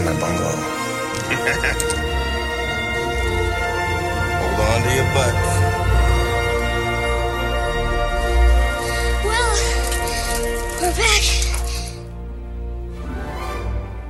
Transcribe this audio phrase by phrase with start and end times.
[0.00, 0.56] in my bungalow?
[4.40, 5.60] Hold on to your butts.
[9.24, 9.52] Well,
[10.80, 11.22] we're back.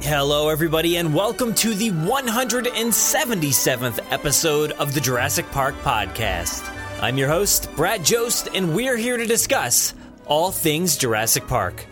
[0.02, 6.62] Hello, everybody, and welcome to the 177th episode of the Jurassic Park Podcast.
[7.02, 9.92] I'm your host, Brad Jost, and we're here to discuss
[10.26, 11.84] all things Jurassic Park.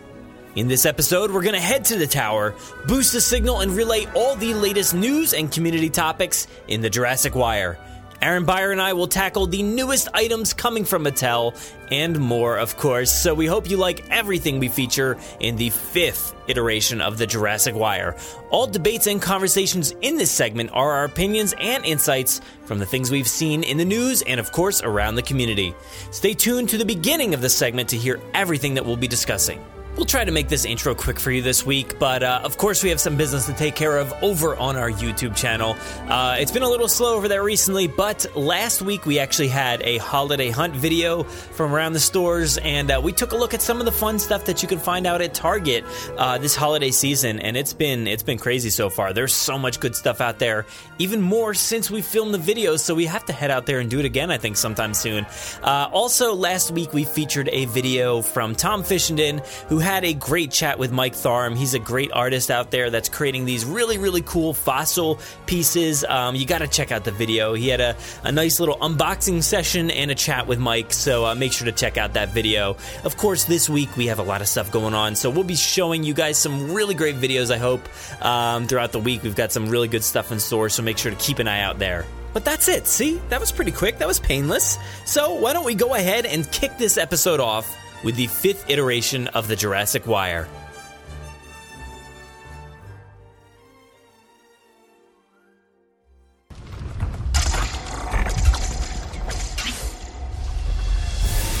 [0.55, 2.55] In this episode, we're going to head to the tower,
[2.87, 7.35] boost the signal, and relay all the latest news and community topics in the Jurassic
[7.35, 7.77] Wire.
[8.19, 11.55] Aaron Beyer and I will tackle the newest items coming from Mattel
[11.91, 13.11] and more, of course.
[13.11, 17.75] So we hope you like everything we feature in the fifth iteration of the Jurassic
[17.75, 18.17] Wire.
[18.49, 23.11] All debates and conversations in this segment are our opinions and insights from the things
[23.11, 25.75] we've seen in the news and, of course, around the community.
[26.09, 29.63] Stay tuned to the beginning of the segment to hear everything that we'll be discussing.
[29.99, 32.83] We'll try to make this intro quick for you this week, but uh, of course,
[32.83, 35.75] we have some business to take care of over on our YouTube channel.
[36.07, 39.81] Uh, it's been a little slow over there recently, but last week we actually had
[39.81, 43.61] a holiday hunt video from around the stores, and uh, we took a look at
[43.61, 45.83] some of the fun stuff that you can find out at Target
[46.15, 49.11] uh, this holiday season, and it's been it's been crazy so far.
[49.11, 50.65] There's so much good stuff out there,
[50.97, 53.89] even more since we filmed the videos, so we have to head out there and
[53.89, 54.31] do it again.
[54.31, 55.25] I think sometime soon.
[55.61, 60.51] Uh, also, last week we featured a video from Tom Fishenden, who had a great
[60.51, 61.57] chat with Mike Tharm.
[61.57, 66.05] He's a great artist out there that's creating these really, really cool fossil pieces.
[66.05, 67.55] Um, you got to check out the video.
[67.55, 71.33] He had a, a nice little unboxing session and a chat with Mike, so uh,
[71.33, 72.77] make sure to check out that video.
[73.03, 75.55] Of course, this week we have a lot of stuff going on, so we'll be
[75.55, 77.81] showing you guys some really great videos, I hope,
[78.23, 79.23] um, throughout the week.
[79.23, 81.61] We've got some really good stuff in store, so make sure to keep an eye
[81.61, 82.05] out there.
[82.31, 82.85] But that's it.
[82.85, 83.97] See, that was pretty quick.
[83.97, 84.77] That was painless.
[85.05, 89.27] So, why don't we go ahead and kick this episode off with the fifth iteration
[89.29, 90.47] of the Jurassic Wire?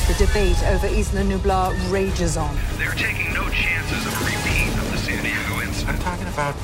[0.07, 2.57] The debate over Isla Nublar rages on.
[2.77, 5.97] They're taking no chances of a repeat of the San Diego incident.
[5.97, 6.55] I'm talking about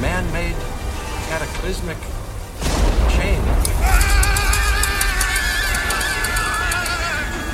[0.00, 0.56] man-made
[1.28, 1.98] cataclysmic
[3.10, 4.09] change.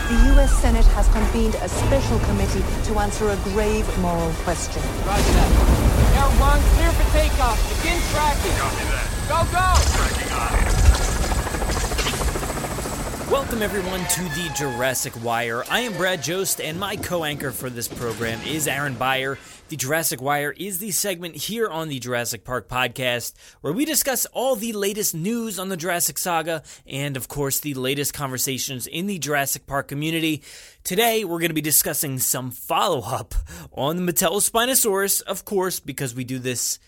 [0.06, 0.52] The U.S.
[0.62, 4.80] Senate has convened a special committee to answer a grave moral question.
[5.04, 5.50] Roger that.
[6.14, 7.58] Air one, clear for takeoff.
[7.82, 8.54] Begin tracking.
[8.54, 9.10] Copy that.
[9.26, 9.66] Go, go!
[9.98, 10.75] Tracking high.
[13.30, 15.64] Welcome, everyone, to the Jurassic Wire.
[15.68, 19.36] I am Brad Jost, and my co anchor for this program is Aaron Beyer.
[19.68, 23.32] The Jurassic Wire is the segment here on the Jurassic Park podcast
[23.62, 27.74] where we discuss all the latest news on the Jurassic saga and, of course, the
[27.74, 30.44] latest conversations in the Jurassic Park community.
[30.84, 33.34] Today, we're going to be discussing some follow up
[33.72, 36.78] on the Mattel Spinosaurus, of course, because we do this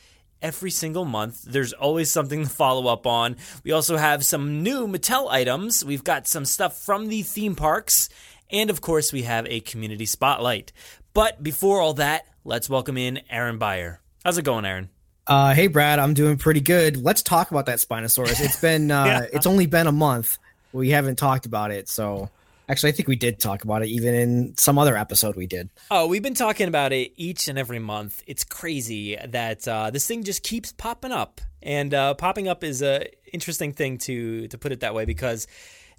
[0.43, 1.43] every single month.
[1.43, 3.37] There's always something to follow up on.
[3.65, 5.85] We also have some new Mattel items.
[5.85, 8.09] We've got some stuff from the theme parks.
[8.51, 10.73] And of course, we have a community spotlight.
[11.15, 14.01] But before all that, let's welcome in Aaron Beyer.
[14.25, 14.89] How's it going, Aaron?
[15.27, 16.97] Uh, hey, Brad, I'm doing pretty good.
[16.97, 18.41] Let's talk about that Spinosaurus.
[18.43, 19.27] It's been, uh, Yeah.
[19.33, 20.39] it's only been a month.
[20.73, 21.89] We haven't talked about it.
[21.89, 22.31] So
[22.69, 25.71] actually, I think we did talk about it even in some other episode we did.
[25.91, 28.23] Oh, we've been talking about it each and every month.
[28.27, 32.83] It's crazy that uh, this thing just keeps popping up, and uh, popping up is
[32.83, 35.47] a interesting thing to to put it that way because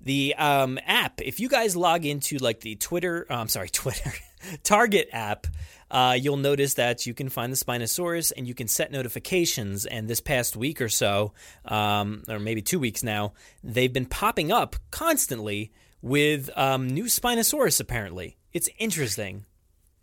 [0.02, 4.14] the um, app, if you guys log into like the Twitter, oh, I'm sorry, Twitter,
[4.64, 5.48] Target app.
[5.92, 9.88] Uh, you'll notice that you can find the Spinosaurus and you can set notifications.
[9.88, 11.34] And this past week or so,
[11.66, 13.34] um, or maybe two weeks now,
[13.64, 15.72] they've been popping up constantly
[16.02, 17.80] with um, new Spinosaurus.
[17.80, 19.46] Apparently, it's interesting.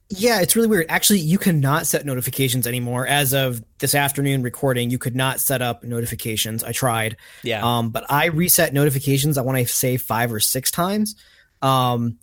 [0.09, 0.87] Yeah, it's really weird.
[0.89, 3.07] Actually, you cannot set notifications anymore.
[3.09, 6.63] As of this afternoon recording, you could not set up notifications.
[6.63, 7.17] I tried.
[7.43, 7.63] Yeah.
[7.65, 9.37] Um, but I reset notifications.
[9.37, 11.17] I want to say five or six times.
[11.61, 12.19] Um,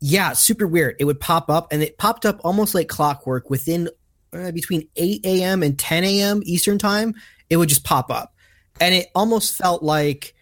[0.00, 0.96] yeah, super weird.
[1.00, 3.90] It would pop up, and it popped up almost like clockwork within
[4.32, 5.62] uh, between 8 a.m.
[5.62, 6.40] and 10 a.m.
[6.44, 7.14] Eastern time.
[7.50, 8.34] It would just pop up,
[8.80, 10.34] and it almost felt like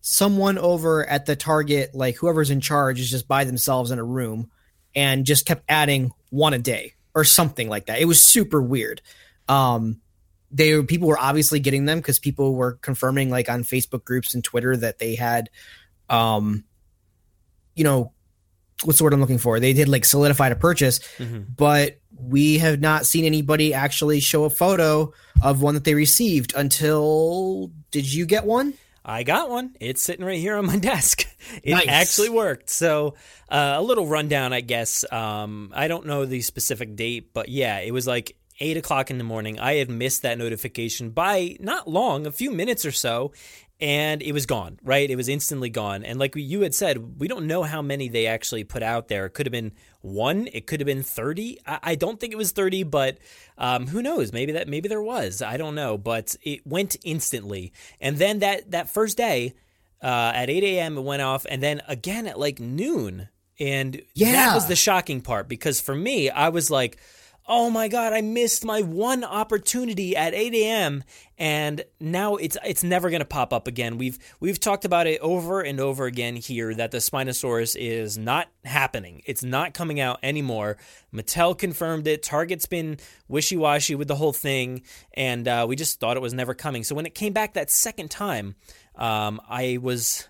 [0.00, 4.04] someone over at the Target, like whoever's in charge, is just by themselves in a
[4.04, 4.50] room
[4.94, 8.00] and just kept adding one a day or something like that.
[8.00, 9.02] It was super weird.
[9.48, 10.00] Um,
[10.50, 14.34] they were people were obviously getting them because people were confirming like on Facebook groups
[14.34, 15.50] and Twitter that they had,
[16.08, 16.64] um,
[17.76, 18.12] you know,
[18.82, 19.60] what's the word I'm looking for?
[19.60, 21.46] They did like solidified a purchase, Mhm.
[21.56, 26.52] but we have not seen anybody actually show a photo of one that they received
[26.56, 27.70] until.
[27.90, 28.74] Did you get one?
[29.04, 29.74] I got one.
[29.80, 31.24] It's sitting right here on my desk.
[31.62, 31.86] It Nice.
[31.88, 32.68] actually worked.
[32.70, 33.14] So,
[33.48, 35.10] uh, a little rundown, I guess.
[35.10, 39.16] Um, I don't know the specific date, but yeah, it was like eight o'clock in
[39.18, 39.58] the morning.
[39.58, 43.32] I had missed that notification by not long, a few minutes or so,
[43.80, 45.08] and it was gone, right?
[45.08, 46.04] It was instantly gone.
[46.04, 49.26] And like you had said, we don't know how many they actually put out there.
[49.26, 49.72] It could have been
[50.02, 51.58] one, it could have been 30.
[51.66, 53.18] I, don't think it was 30, but
[53.56, 54.32] um, who knows?
[54.32, 55.40] Maybe that maybe there was.
[55.40, 57.72] I don't know, but it went instantly.
[58.00, 59.54] And then that that first day,
[60.02, 60.96] uh, at 8 a.m.
[60.96, 63.28] it went off, and then again at like noon.
[63.58, 64.32] And yeah.
[64.32, 66.98] that was the shocking part because for me, I was like,
[67.50, 71.02] oh my god, I missed my one opportunity at 8 a.m.
[71.36, 73.98] and now it's it's never gonna pop up again.
[73.98, 78.48] We've we've talked about it over and over again here that the Spinosaurus is not
[78.64, 79.20] happening.
[79.26, 80.76] It's not coming out anymore.
[81.12, 82.22] Mattel confirmed it.
[82.22, 84.82] Target's been wishy washy with the whole thing,
[85.12, 86.84] and uh, we just thought it was never coming.
[86.84, 88.54] So when it came back that second time,
[88.94, 90.28] um, I was.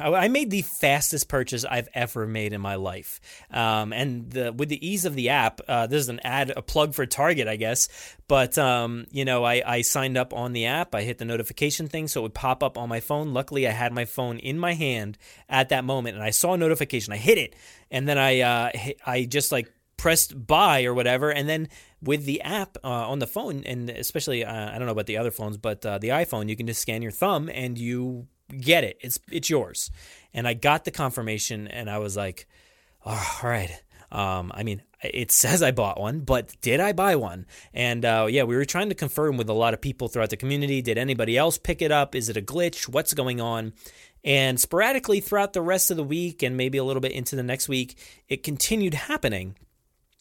[0.00, 3.20] I, I made the fastest purchase I've ever made in my life,
[3.50, 6.62] um, and the, with the ease of the app, uh, this is an ad, a
[6.62, 7.88] plug for Target, I guess.
[8.28, 10.94] But um, you know, I, I signed up on the app.
[10.94, 13.32] I hit the notification thing, so it would pop up on my phone.
[13.32, 15.18] Luckily, I had my phone in my hand
[15.48, 17.12] at that moment, and I saw a notification.
[17.12, 17.54] I hit it,
[17.90, 21.68] and then I uh, hit, I just like pressed buy or whatever, and then
[22.02, 25.18] with the app uh, on the phone, and especially uh, I don't know about the
[25.18, 28.84] other phones, but uh, the iPhone, you can just scan your thumb and you get
[28.84, 28.98] it.
[29.00, 29.90] It's it's yours.
[30.34, 32.46] And I got the confirmation, and I was like,
[33.04, 33.70] oh, all right.
[34.10, 37.46] Um, I mean, it says I bought one, but did I buy one?
[37.74, 40.36] And uh, yeah, we were trying to confirm with a lot of people throughout the
[40.36, 40.80] community.
[40.80, 42.14] Did anybody else pick it up?
[42.14, 42.88] Is it a glitch?
[42.88, 43.74] What's going on?
[44.24, 47.42] And sporadically throughout the rest of the week and maybe a little bit into the
[47.42, 47.98] next week,
[48.28, 49.56] it continued happening.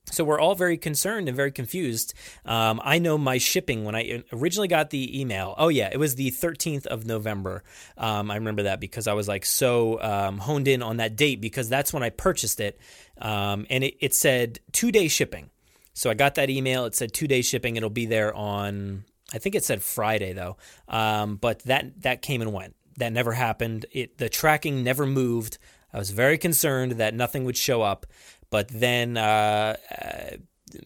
[0.09, 2.13] So we're all very concerned and very confused.
[2.45, 5.53] Um, I know my shipping when I originally got the email.
[5.57, 7.63] Oh yeah, it was the 13th of November.
[7.97, 11.41] Um, I remember that because I was like so um, honed in on that date
[11.41, 12.79] because that's when I purchased it,
[13.17, 15.49] um, and it, it said two day shipping.
[15.93, 16.85] So I got that email.
[16.85, 17.75] It said two day shipping.
[17.75, 19.03] It'll be there on.
[19.33, 20.55] I think it said Friday though,
[20.87, 22.75] um, but that that came and went.
[22.97, 23.85] That never happened.
[23.91, 25.57] It the tracking never moved.
[25.93, 28.05] I was very concerned that nothing would show up
[28.49, 30.37] but then uh, uh,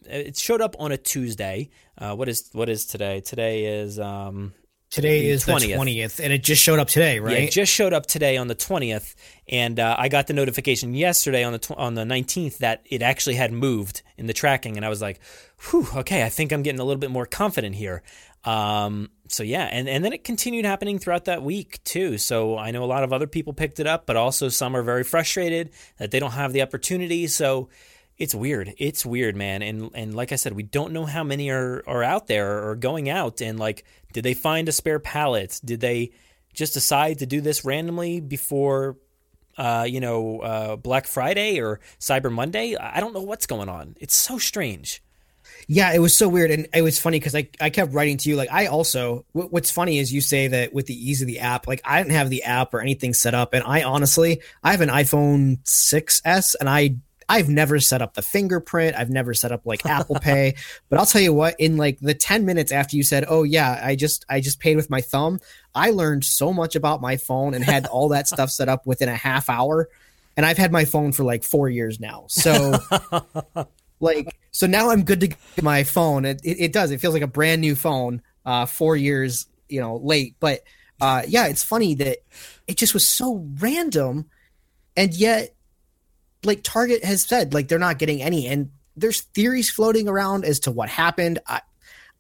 [0.06, 1.70] it showed up on a Tuesday.
[1.98, 3.22] Uh, what is what is today?
[3.22, 4.54] Today is um,
[4.92, 7.38] Today is the 20th, and it just showed up today, right?
[7.38, 9.16] Yeah, it just showed up today on the twentieth,
[9.48, 13.02] and uh, I got the notification yesterday on the tw- on the nineteenth that it
[13.02, 15.22] actually had moved in the tracking, and I was like,
[15.70, 18.04] "Whew, okay, I think I'm getting a little bit more confident here."
[18.44, 22.18] Um, so yeah, and and then it continued happening throughout that week too.
[22.18, 24.84] So I know a lot of other people picked it up, but also some are
[24.84, 27.28] very frustrated that they don't have the opportunity.
[27.28, 27.70] So
[28.18, 28.74] it's weird.
[28.78, 29.62] It's weird, man.
[29.62, 32.76] And and like I said, we don't know how many are are out there or
[32.76, 33.42] going out.
[33.42, 35.60] And like, did they find a spare pallet?
[35.64, 36.12] Did they
[36.54, 38.98] just decide to do this randomly before,
[39.58, 42.76] uh, you know, uh, Black Friday or Cyber Monday?
[42.76, 43.96] I don't know what's going on.
[44.00, 45.02] It's so strange.
[45.68, 48.30] Yeah, it was so weird, and it was funny because I I kept writing to
[48.30, 49.26] you like I also.
[49.32, 52.02] wh- What's funny is you say that with the ease of the app, like I
[52.02, 55.60] didn't have the app or anything set up, and I honestly I have an iPhone
[55.64, 56.96] 6s, and I
[57.32, 60.56] I've never set up the fingerprint, I've never set up like Apple Pay,
[60.90, 63.80] but I'll tell you what, in like the ten minutes after you said, oh yeah,
[63.82, 65.40] I just I just paid with my thumb,
[65.74, 69.08] I learned so much about my phone and had all that stuff set up within
[69.08, 69.88] a half hour,
[70.36, 72.78] and I've had my phone for like four years now, so.
[74.02, 76.26] like so now i'm good to get my phone.
[76.26, 76.90] It, it, it does.
[76.90, 80.36] It feels like a brand new phone uh four years you know late.
[80.40, 80.64] But
[81.00, 82.18] uh yeah it's funny that
[82.68, 84.30] it just was so random.
[84.98, 85.56] And yet
[86.44, 90.60] like target has said like they're not getting any and there's theories floating around as
[90.60, 91.40] to what happened.
[91.48, 91.62] I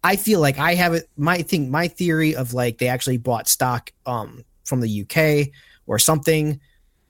[0.03, 3.47] i feel like i have it my thing my theory of like they actually bought
[3.47, 5.47] stock um from the uk
[5.85, 6.59] or something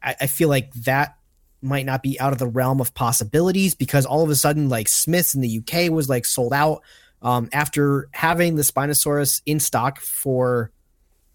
[0.03, 1.15] i, I feel like that
[1.61, 4.89] might not be out of the realm of possibilities because all of a sudden like
[4.89, 6.81] Smyths in the uk was like sold out
[7.21, 10.71] um, after having the spinosaurus in stock for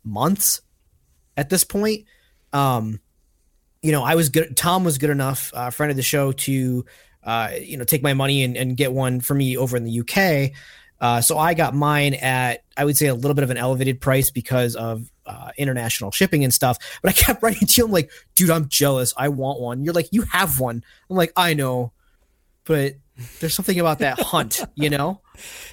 [0.04, 0.61] months
[1.37, 2.06] at this point.
[2.52, 3.00] Um,
[3.87, 6.85] you know i was good tom was good enough uh, friend of the show to
[7.25, 10.00] uh, you know take my money and, and get one for me over in the
[10.00, 10.52] uk
[11.00, 14.00] uh, so i got mine at i would say a little bit of an elevated
[14.00, 16.78] price because of uh, international shipping and stuff.
[17.02, 19.12] But I kept writing to him like, dude, I'm jealous.
[19.16, 19.83] I want one.
[19.83, 20.85] You're like, you have one.
[21.11, 21.93] I'm like, I know,
[22.64, 22.95] but
[23.40, 25.20] There's something about that hunt, you know?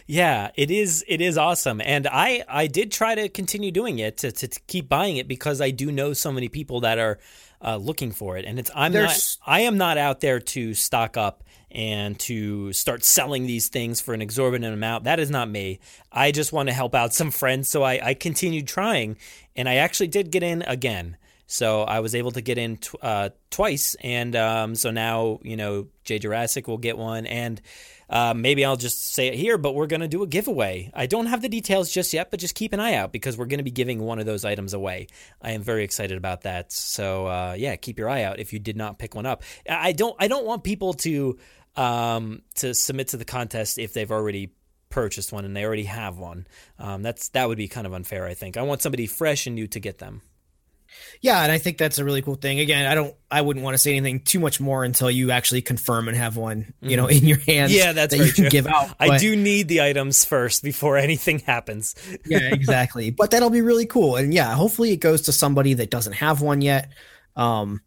[0.07, 1.03] Yeah, it is.
[1.07, 4.59] It is awesome, and I I did try to continue doing it to, to, to
[4.67, 7.19] keep buying it because I do know so many people that are
[7.61, 10.73] uh, looking for it, and it's I'm There's- not I am not out there to
[10.73, 15.05] stock up and to start selling these things for an exorbitant amount.
[15.05, 15.79] That is not me.
[16.11, 19.17] I just want to help out some friends, so I, I continued trying,
[19.55, 21.17] and I actually did get in again.
[21.45, 25.57] So I was able to get in tw- uh, twice, and um, so now you
[25.57, 27.61] know Jay Jurassic will get one, and
[28.09, 30.91] uh, maybe I'll just say it here, but we're gonna do a giveaway.
[30.93, 33.45] I don't have the details just yet, but just keep an eye out because we're
[33.45, 35.07] gonna be giving one of those items away.
[35.41, 36.71] I am very excited about that.
[36.71, 39.43] So uh, yeah, keep your eye out if you did not pick one up.
[39.69, 41.37] I don't I don't want people to
[41.75, 44.53] um, to submit to the contest if they've already
[44.89, 46.45] purchased one and they already have one.
[46.77, 48.25] Um, that's that would be kind of unfair.
[48.25, 50.21] I think I want somebody fresh and new to get them.
[51.21, 52.59] Yeah, and I think that's a really cool thing.
[52.59, 55.61] Again, I don't I wouldn't want to say anything too much more until you actually
[55.61, 57.71] confirm and have one, you know, in your hands.
[57.71, 57.79] Mm-hmm.
[57.79, 58.49] Yeah, that's that very you can true.
[58.51, 58.89] give out.
[58.99, 61.95] I But- do need the items first before anything happens.
[62.25, 63.09] yeah, exactly.
[63.09, 64.15] But that'll be really cool.
[64.17, 66.91] And yeah, hopefully it goes to somebody that doesn't have one yet.
[67.35, 67.81] Um,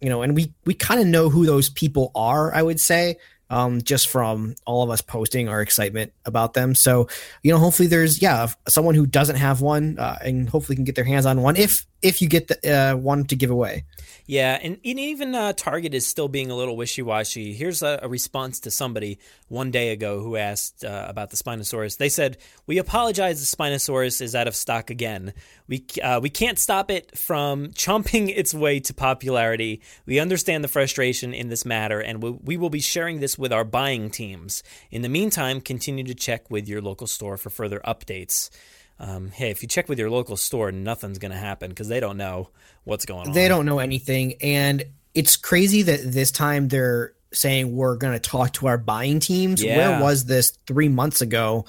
[0.00, 3.16] you know, and we we kind of know who those people are, I would say,
[3.48, 6.74] um, just from all of us posting our excitement about them.
[6.74, 7.08] So,
[7.42, 10.96] you know, hopefully there's yeah, someone who doesn't have one, uh, and hopefully can get
[10.96, 13.84] their hands on one if if you get the uh, one to give away.
[14.26, 17.52] Yeah, and, and even uh, Target is still being a little wishy washy.
[17.54, 21.96] Here's a, a response to somebody one day ago who asked uh, about the Spinosaurus.
[21.96, 23.38] They said, "We apologize.
[23.38, 25.32] The Spinosaurus is out of stock again.
[25.68, 29.80] We uh, we can't stop it from chomping its way to popularity.
[30.06, 33.52] We understand the frustration in this matter, and we, we will be sharing this with
[33.52, 34.62] our buying teams.
[34.90, 38.50] In the meantime, continue to check with your local store for further updates."
[38.98, 42.00] Um, hey, if you check with your local store, nothing's going to happen because they
[42.00, 42.50] don't know
[42.84, 43.34] what's going on.
[43.34, 44.84] They don't know anything, and
[45.14, 49.62] it's crazy that this time they're saying we're going to talk to our buying teams.
[49.62, 49.76] Yeah.
[49.76, 51.66] Where was this three months ago?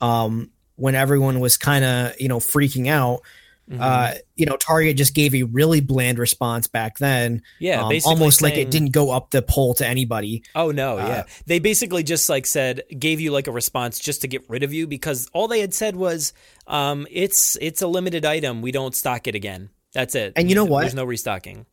[0.00, 3.22] Um, when everyone was kind of you know freaking out.
[3.68, 3.82] Mm-hmm.
[3.82, 7.42] Uh, you know, Target just gave a really bland response back then.
[7.58, 10.42] Yeah, um, almost like it didn't go up the poll to anybody.
[10.54, 11.04] Oh no, yeah.
[11.04, 14.62] Uh, they basically just like said gave you like a response just to get rid
[14.62, 16.32] of you because all they had said was
[16.66, 18.62] um it's it's a limited item.
[18.62, 19.68] We don't stock it again.
[19.92, 20.32] That's it.
[20.36, 20.80] And you know what?
[20.80, 21.66] There's no restocking.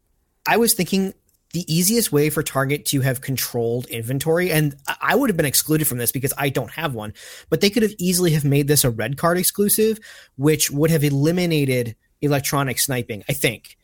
[0.47, 1.13] I was thinking
[1.55, 5.87] the easiest way for Target to have controlled inventory, and I- would have been excluded
[5.87, 7.13] from this because I don't have one,
[7.49, 9.97] but they could have easily have made this a red card exclusive,
[10.35, 13.23] which would have eliminated electronic sniping.
[13.29, 13.77] I think.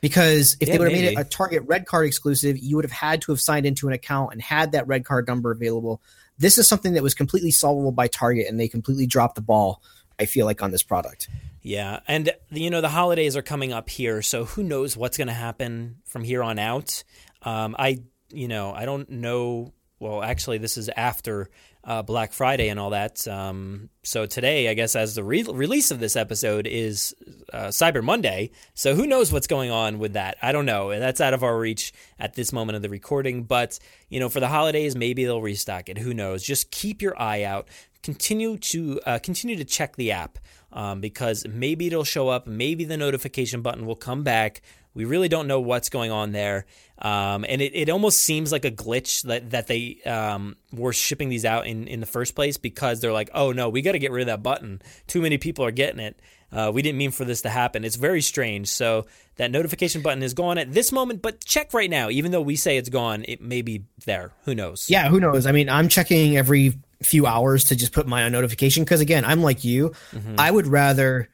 [0.00, 2.84] Because if Yeah, they would have made it a Target red card exclusive, you would
[2.84, 6.00] have had to have signed into an account and had that red card number available.
[6.38, 9.82] This is something that was completely solvable by Target, and they completely dropped the ball.
[10.20, 11.28] I feel like on this product.
[11.66, 15.26] Yeah, and you know the holidays are coming up here, so who knows what's going
[15.26, 17.02] to happen from here on out?
[17.42, 19.72] Um, I, you know, I don't know.
[19.98, 21.50] Well, actually, this is after
[21.82, 23.26] uh, Black Friday and all that.
[23.26, 27.16] Um, so today, I guess, as the re- release of this episode is
[27.52, 28.52] uh, Cyber Monday.
[28.74, 30.36] So who knows what's going on with that?
[30.40, 30.96] I don't know.
[30.96, 33.42] That's out of our reach at this moment of the recording.
[33.42, 35.98] But you know, for the holidays, maybe they'll restock it.
[35.98, 36.44] Who knows?
[36.44, 37.66] Just keep your eye out.
[38.04, 40.38] Continue to uh, continue to check the app
[40.72, 42.46] um, because maybe it'll show up.
[42.46, 44.62] Maybe the notification button will come back.
[44.94, 46.64] We really don't know what's going on there.
[46.98, 51.28] Um, and it, it almost seems like a glitch that, that they um, were shipping
[51.28, 53.98] these out in, in the first place because they're like, oh no, we got to
[53.98, 54.80] get rid of that button.
[55.06, 56.18] Too many people are getting it.
[56.50, 57.84] Uh, we didn't mean for this to happen.
[57.84, 58.68] It's very strange.
[58.68, 59.06] So
[59.36, 62.08] that notification button is gone at this moment, but check right now.
[62.08, 64.32] Even though we say it's gone, it may be there.
[64.44, 64.86] Who knows?
[64.88, 65.44] Yeah, who knows?
[65.44, 68.84] I mean, I'm checking every few hours to just put my own notification.
[68.84, 69.92] Because again, I'm like you.
[70.38, 71.28] I would rather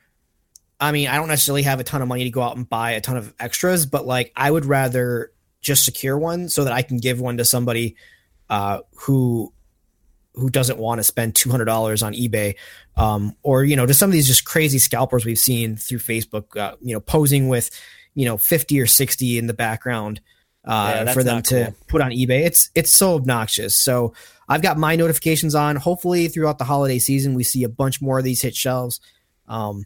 [0.80, 2.92] I mean, I don't necessarily have a ton of money to go out and buy
[2.92, 6.82] a ton of extras, but like I would rather just secure one so that I
[6.82, 7.96] can give one to somebody
[8.50, 9.52] uh who
[10.34, 12.56] who doesn't want to spend $200 on eBay.
[12.96, 16.56] Um or you know to some of these just crazy scalpers we've seen through Facebook
[16.56, 17.70] uh, you know posing with
[18.14, 20.20] you know 50 or 60 in the background
[20.64, 21.74] uh, Yeah, for them to cool.
[21.88, 22.44] put on eBay.
[22.44, 23.82] It's it's so obnoxious.
[23.82, 24.14] So
[24.48, 25.76] I've got my notifications on.
[25.76, 29.00] Hopefully, throughout the holiday season, we see a bunch more of these hit shelves.
[29.48, 29.84] Um,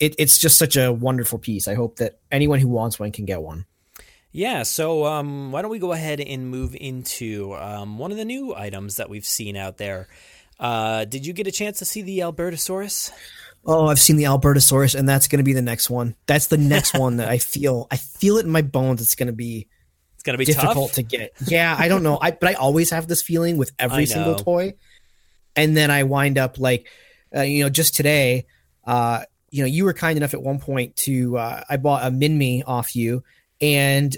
[0.00, 1.68] it, it's just such a wonderful piece.
[1.68, 3.66] I hope that anyone who wants one can get one.
[4.32, 8.24] Yeah, so um, why don't we go ahead and move into um, one of the
[8.24, 10.08] new items that we've seen out there?
[10.58, 13.12] Uh, did you get a chance to see the Albertosaurus?
[13.64, 16.16] Oh, I've seen the Albertosaurus, and that's going to be the next one.
[16.26, 17.86] That's the next one that I feel.
[17.90, 19.02] I feel it in my bones.
[19.02, 19.68] It's going to be
[20.22, 20.94] It's gonna be difficult tough.
[20.94, 21.32] to get.
[21.48, 22.16] Yeah, I don't know.
[22.22, 24.74] I but I always have this feeling with every single toy,
[25.56, 26.86] and then I wind up like,
[27.36, 28.46] uh, you know, just today,
[28.86, 32.10] uh, you know, you were kind enough at one point to uh, I bought a
[32.12, 33.24] Minmi off you,
[33.60, 34.16] and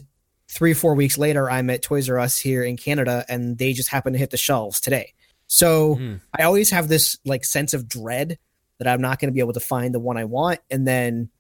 [0.51, 3.73] three or four weeks later, I'm at Toys R Us here in Canada, and they
[3.73, 5.15] just happen to hit the shelves today.
[5.47, 6.17] So Hmm.
[6.39, 8.39] I always have this like sense of dread
[8.79, 11.31] that I'm not going to be able to find the one I want, and then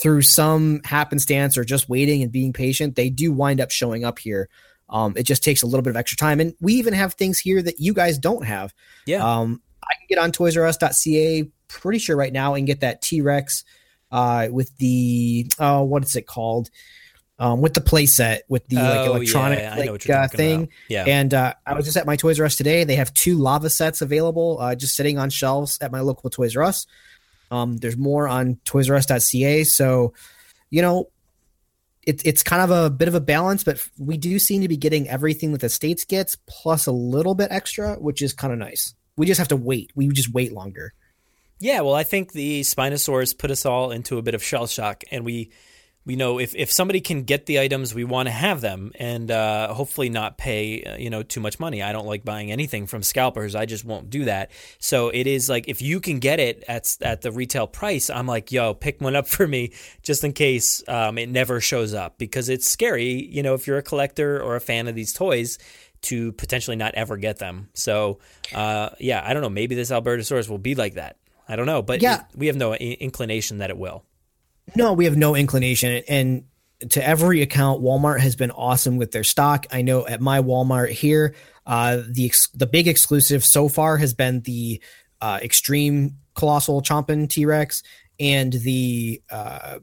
[0.00, 4.18] through some happenstance or just waiting and being patient, they do wind up showing up
[4.18, 4.48] here.
[4.90, 7.38] Um, it just takes a little bit of extra time, and we even have things
[7.38, 8.74] here that you guys don't have.
[9.06, 9.24] Yeah.
[9.24, 13.64] Um, I can get on ToysRUs.ca pretty sure right now and get that T Rex
[14.12, 16.70] uh, with the oh, what is it called?
[17.36, 20.62] Um, with the playset with the like Oh, electronic yeah, like, uh, thing.
[20.62, 20.68] about.
[20.88, 21.04] Yeah.
[21.04, 22.84] And uh, I was just at my Toys R Us today.
[22.84, 26.56] They have two lava sets available, uh, just sitting on shelves at my local Toys
[26.56, 26.86] R Us.
[27.54, 29.62] Um, there's more on ToysRUs.ca.
[29.64, 30.12] So,
[30.70, 31.08] you know,
[32.02, 34.76] it, it's kind of a bit of a balance, but we do seem to be
[34.76, 38.58] getting everything that the states gets plus a little bit extra, which is kind of
[38.58, 38.94] nice.
[39.16, 39.92] We just have to wait.
[39.94, 40.94] We just wait longer.
[41.60, 45.04] Yeah, well, I think the Spinosaurus put us all into a bit of shell shock,
[45.12, 45.52] and we
[46.06, 49.30] we know if, if somebody can get the items, we want to have them, and
[49.30, 51.82] uh, hopefully not pay uh, you know too much money.
[51.82, 54.50] I don't like buying anything from scalpers; I just won't do that.
[54.78, 58.26] So it is like if you can get it at at the retail price, I'm
[58.26, 62.18] like, yo, pick one up for me, just in case um, it never shows up,
[62.18, 63.24] because it's scary.
[63.26, 65.58] You know, if you're a collector or a fan of these toys.
[66.08, 68.18] To potentially not ever get them, so
[68.54, 69.48] uh, yeah, I don't know.
[69.48, 71.16] Maybe this Albertosaurus will be like that.
[71.48, 72.24] I don't know, but Yeah.
[72.36, 74.04] we have no inclination that it will.
[74.74, 76.02] No, we have no inclination.
[76.08, 76.44] And
[76.90, 79.66] to every account, Walmart has been awesome with their stock.
[79.70, 81.34] I know at my Walmart here,
[81.66, 84.82] uh, the ex- the big exclusive so far has been the
[85.20, 87.82] uh, extreme colossal chomping T Rex
[88.18, 89.78] and the uh,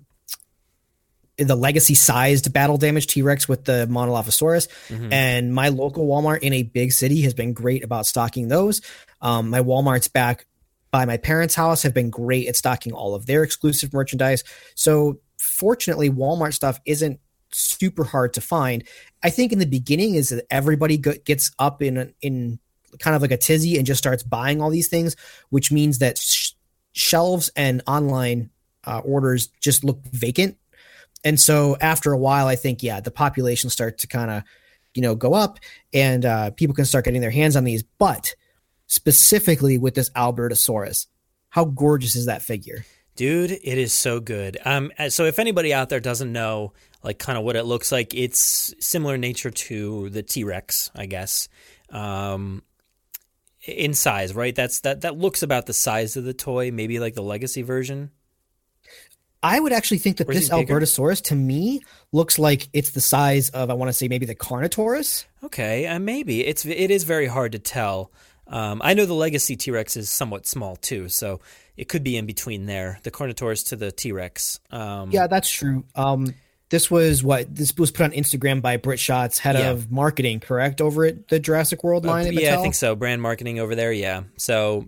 [1.37, 4.67] the legacy sized battle damage T Rex with the Monolophosaurus.
[5.11, 8.81] And my local Walmart in a big city has been great about stocking those.
[9.21, 10.45] Um, my Walmart's back
[10.91, 14.43] by my parents' house have been great at stocking all of their exclusive merchandise.
[14.75, 17.19] So fortunately, Walmart stuff isn't
[17.51, 18.83] super hard to find.
[19.23, 22.59] I think in the beginning is that everybody gets up in in
[22.99, 25.15] kind of like a tizzy and just starts buying all these things,
[25.49, 26.51] which means that sh-
[26.91, 28.49] shelves and online
[28.85, 30.57] uh, orders just look vacant.
[31.23, 34.43] And so after a while, I think yeah, the population starts to kind of
[34.93, 35.59] you know go up,
[35.93, 37.83] and uh, people can start getting their hands on these.
[37.83, 38.35] But
[38.91, 41.07] specifically with this Albertosaurus,
[41.49, 42.85] how gorgeous is that figure?
[43.15, 44.57] Dude, it is so good.
[44.65, 47.91] Um, uh, so if anybody out there doesn't know, like, kind of what it looks
[47.91, 51.47] like, it's similar in nature to the T Rex, I guess,
[51.89, 52.63] um,
[53.65, 54.55] in size, right?
[54.55, 58.11] That's that that looks about the size of the toy, maybe like the Legacy version.
[59.43, 60.49] I would actually think that this?
[60.49, 64.35] Albertosaurus to me looks like it's the size of I want to say maybe the
[64.35, 65.25] Carnotaurus.
[65.43, 68.11] Okay, uh, maybe it's it is very hard to tell.
[68.51, 71.39] Um, I know the Legacy T Rex is somewhat small too, so
[71.77, 74.59] it could be in between there, the Carnotaurus to the T Rex.
[74.69, 75.85] Um, Yeah, that's true.
[75.95, 76.35] Um,
[76.69, 79.71] this was what this was put on Instagram by Britt Schatz, head Yeah.
[79.71, 82.27] of marketing, correct over at the Jurassic World line.
[82.27, 82.95] at yeah, I think so.
[82.95, 83.91] Brand marketing over there.
[83.91, 84.23] Yeah.
[84.37, 84.87] So,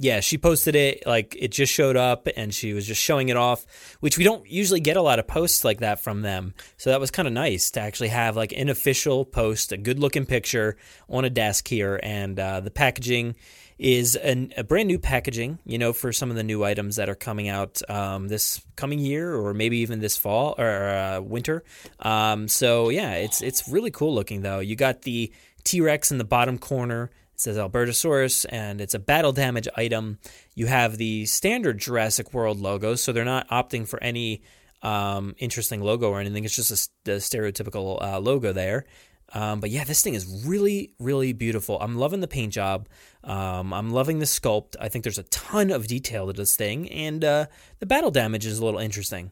[0.00, 3.36] yeah, she posted it like it just showed up and she was just showing it
[3.36, 3.66] off,
[3.98, 6.54] which we don't usually get a lot of posts like that from them.
[6.76, 9.98] So that was kind of nice to actually have like an official post, a good
[9.98, 10.76] looking picture
[11.08, 11.98] on a desk here.
[12.00, 13.34] And uh, the packaging
[13.76, 17.08] is an, a brand new packaging, you know, for some of the new items that
[17.08, 21.64] are coming out um, this coming year or maybe even this fall or uh, winter.
[21.98, 24.60] Um, so yeah, it's it's really cool looking though.
[24.60, 25.32] You got the
[25.64, 27.10] T Rex in the bottom corner.
[27.38, 30.18] It says Albertosaurus, and it's a battle damage item.
[30.56, 34.42] You have the standard Jurassic World logo, so they're not opting for any
[34.82, 36.44] um, interesting logo or anything.
[36.44, 38.86] It's just a, the stereotypical uh, logo there.
[39.32, 41.78] Um, but yeah, this thing is really, really beautiful.
[41.80, 42.88] I'm loving the paint job.
[43.22, 44.74] Um, I'm loving the sculpt.
[44.80, 47.46] I think there's a ton of detail to this thing, and uh,
[47.78, 49.30] the battle damage is a little interesting.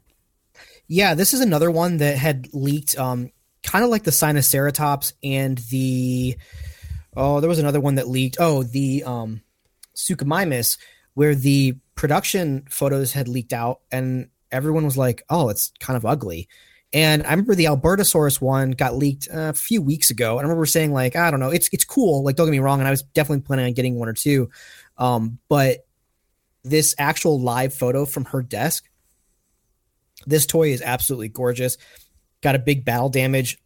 [0.86, 3.32] Yeah, this is another one that had leaked, um,
[3.64, 6.36] kind of like the Sinoceratops and the
[7.16, 8.36] oh, there was another one that leaked.
[8.38, 9.42] Oh, the um,
[9.94, 10.78] Suchomimus,
[11.14, 16.06] where the production photos had leaked out, and everyone was like, "Oh, it's kind of
[16.06, 16.48] ugly."
[16.92, 20.38] And I remember the Albertosaurus one got leaked a few weeks ago.
[20.38, 22.22] And I remember saying like, I don't know, it's it's cool.
[22.22, 24.50] Like, don't get me wrong, and I was definitely planning on getting one or two.
[24.98, 25.86] Um, but
[26.62, 28.84] this actual live photo from her desk
[30.26, 31.76] this toy is absolutely gorgeous.
[32.42, 33.58] Got a big battle damage.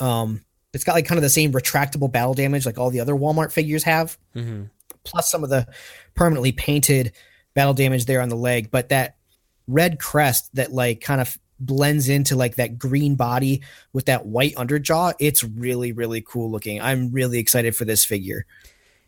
[0.00, 0.43] Um,
[0.74, 3.52] it's got like kind of the same retractable battle damage like all the other Walmart
[3.52, 4.64] figures have, Mm-hmm.
[5.04, 5.66] plus some of the
[6.14, 7.12] permanently painted
[7.54, 8.70] battle damage there on the leg.
[8.70, 9.16] But that
[9.66, 14.54] red crest that like kind of blends into like that green body with that white
[14.56, 16.80] underjaw, it's really really cool looking.
[16.80, 18.44] I'm really excited for this figure.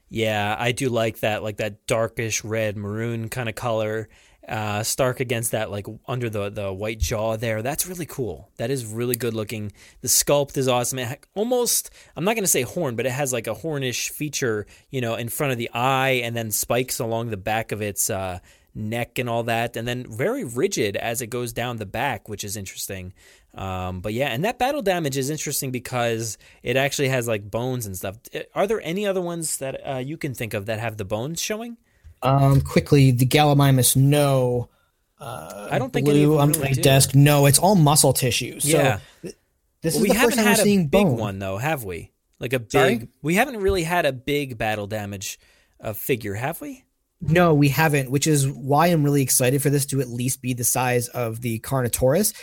[0.08, 4.08] Yeah, I do like that, like that darkish red maroon kind of color.
[4.48, 7.62] Uh, Stark against that like under the the white jaw there.
[7.62, 8.50] That's really cool.
[8.56, 9.72] That is really good looking.
[10.02, 10.98] The sculpt is awesome.
[10.98, 14.66] It ha- almost I'm not gonna say horn, but it has like a hornish feature,
[14.90, 18.08] you know, in front of the eye, and then spikes along the back of its
[18.10, 18.38] uh,
[18.74, 22.44] neck and all that, and then very rigid as it goes down the back, which
[22.44, 23.12] is interesting.
[23.54, 27.86] Um, but yeah, and that battle damage is interesting because it actually has like bones
[27.86, 28.18] and stuff.
[28.54, 31.40] Are there any other ones that uh, you can think of that have the bones
[31.40, 31.78] showing?
[32.22, 34.68] Um, quickly, the Gallimimus, no.
[35.20, 36.82] Uh, I don't think blue on really my do.
[36.82, 37.14] desk.
[37.14, 38.60] No, it's all muscle tissue.
[38.60, 39.00] So Yeah.
[39.22, 39.34] th-
[39.82, 41.16] this Well, is we the first haven't time we're had seeing a big bone.
[41.16, 42.10] one though, have we?
[42.38, 42.70] Like a big.
[42.70, 43.08] Sorry?
[43.22, 45.38] We haven't really had a big battle damage
[45.80, 46.84] uh, figure, have we?
[47.20, 50.52] No, we haven't, which is why I'm really excited for this to at least be
[50.52, 52.34] the size of the Carnotaurus,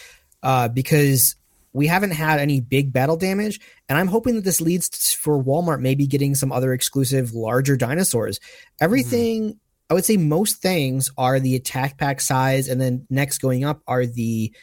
[0.41, 1.35] uh, because
[1.73, 5.41] we haven't had any big battle damage, and I'm hoping that this leads t- for
[5.43, 8.39] Walmart maybe getting some other exclusive larger dinosaurs.
[8.81, 9.59] Everything,
[9.89, 13.81] I would say, most things are the attack pack size, and then next going up
[13.87, 14.53] are the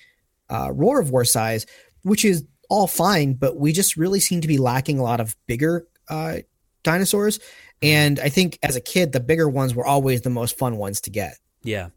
[0.48, 1.66] uh, Roarivores size,
[2.02, 5.36] which is all fine, but we just really seem to be lacking a lot of
[5.46, 6.38] bigger uh,
[6.82, 7.40] dinosaurs.
[7.82, 11.00] And I think as a kid, the bigger ones were always the most fun ones
[11.02, 11.38] to get.
[11.62, 11.88] Yeah.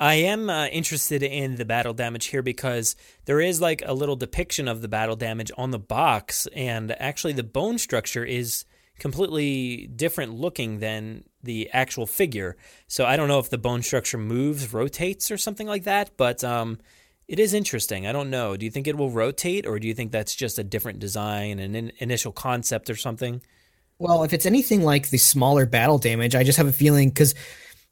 [0.00, 4.14] I am uh, interested in the battle damage here because there is like a little
[4.14, 8.64] depiction of the battle damage on the box, and actually the bone structure is
[8.98, 12.56] completely different looking than the actual figure.
[12.86, 16.42] So I don't know if the bone structure moves, rotates, or something like that, but
[16.42, 16.78] um,
[17.26, 18.06] it is interesting.
[18.06, 18.56] I don't know.
[18.56, 21.58] Do you think it will rotate, or do you think that's just a different design,
[21.58, 23.40] an in- initial concept, or something?
[23.98, 27.34] Well, if it's anything like the smaller battle damage, I just have a feeling because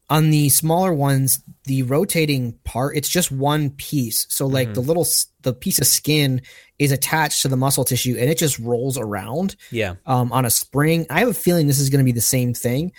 [0.09, 4.27] on the smaller ones, the rotating part, it's just one piece.
[4.31, 5.07] So like the little
[5.43, 6.43] the piece of skin
[6.79, 9.95] is attached to the muscle tissue and it just rolls around Yeah.
[10.07, 11.07] um, on a spring.
[11.11, 12.93] I have a feeling this is going to be the same thing.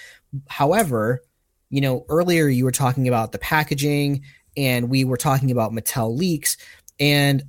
[0.50, 1.22] However,
[1.70, 4.24] you know, earlier you were talking about the packaging
[4.56, 6.58] and we were talking about Mattel leaks.
[7.00, 7.44] And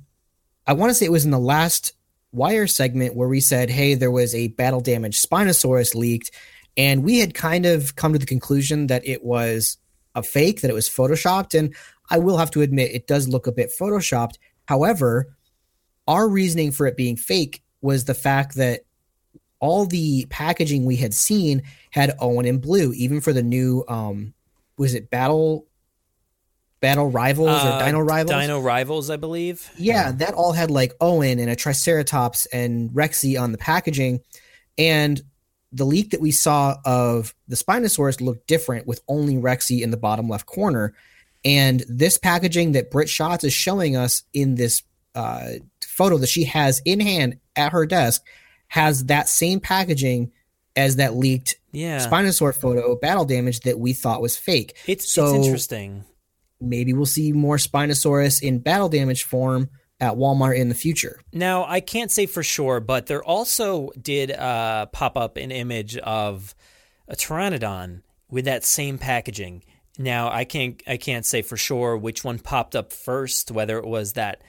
[0.67, 1.93] I want to say it was in the last
[2.31, 6.31] wire segment where we said, hey, there was a battle damage Spinosaurus leaked.
[6.79, 9.77] And we had kind of come to the conclusion that it was
[10.15, 11.53] a fake, that it was photoshopped.
[11.53, 11.75] And
[12.09, 14.35] I will have to admit, it does look a bit photoshopped.
[14.63, 15.35] However,
[16.07, 18.85] our reasoning for it being fake was the fact that
[19.59, 24.33] all the packaging we had seen had Owen in blue, even for the new um
[24.77, 25.67] was it battle
[26.79, 28.41] battle rivals Uh, or dino rivals?
[28.41, 29.69] Dino Rivals, I believe.
[29.77, 34.21] Yeah, that all had like Owen and a Triceratops and Rexy on the packaging.
[34.77, 35.21] And
[35.71, 39.97] the leak that we saw of the Spinosaurus looked different with only Rexy in the
[39.97, 40.93] bottom left corner.
[41.45, 44.81] And this packaging that Britt Schatz is showing us in this
[45.15, 45.53] uh,
[45.85, 48.23] photo that she has in hand at her desk
[48.67, 50.31] has that same packaging
[50.75, 52.05] as that leaked Yeah.
[52.07, 54.75] Spinosaur photo battle damage that we thought was fake.
[54.87, 56.03] It's, So- it's interesting.
[56.61, 59.69] Maybe we'll see more Spinosaurus in battle damage form
[59.99, 61.21] at Walmart in the future.
[61.33, 65.97] Now, I can't say for sure, but there also did uh, pop up an image
[65.97, 66.55] of
[67.07, 69.63] a Pteranodon with that same packaging.
[69.97, 73.85] Now, I can't I can't say for sure which one popped up first, whether it
[73.85, 74.41] was that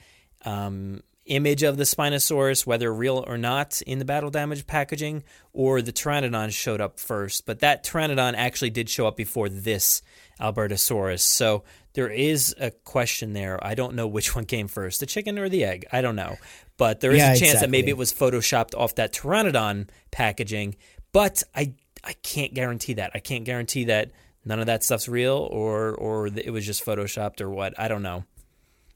[0.45, 5.81] um, image of the Spinosaurus, whether real or not, in the battle damage packaging, or
[5.81, 7.45] the Pteranodon showed up first.
[7.45, 10.01] But that Pteranodon actually did show up before this
[10.41, 11.19] Albertosaurus.
[11.21, 13.59] So there is a question there.
[13.65, 15.85] I don't know which one came first, the chicken or the egg.
[15.91, 16.37] I don't know.
[16.77, 20.75] But there is Yeah, a chance that maybe it was photoshopped off that Pteranodon packaging.
[21.11, 21.73] But I
[22.03, 23.11] I can't guarantee that.
[23.13, 24.11] I can't guarantee that
[24.43, 27.79] none of that stuff's real or or it was just photoshopped or what.
[27.79, 28.23] I don't know.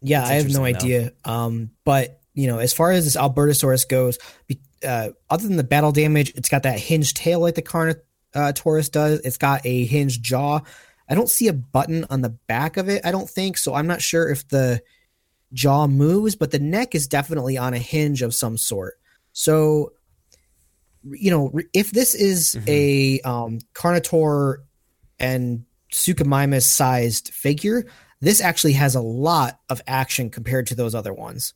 [0.02, 0.64] Yeah, It's I have no though.
[0.66, 1.12] idea.
[1.24, 5.64] Um, but you know, as far as this Albertosaurus goes, be- uh, other than the
[5.64, 9.20] battle damage, it's got that hinged tail like the Carnotaurus does.
[9.22, 10.60] It's got a hinged jaw.
[11.08, 13.06] I don't see a button on the back of it.
[13.06, 13.74] I don't think so.
[13.74, 14.82] I'm not sure if the
[15.54, 18.96] jaw moves, but the neck is definitely on a hinge of some sort.
[19.34, 19.94] So,
[21.04, 22.70] you know, if this is Mm-hmm.
[22.70, 24.58] a um, Carnotaur
[25.20, 27.86] and Suchomimus sized figure,
[28.22, 31.54] this actually has a lot of action compared to those other ones.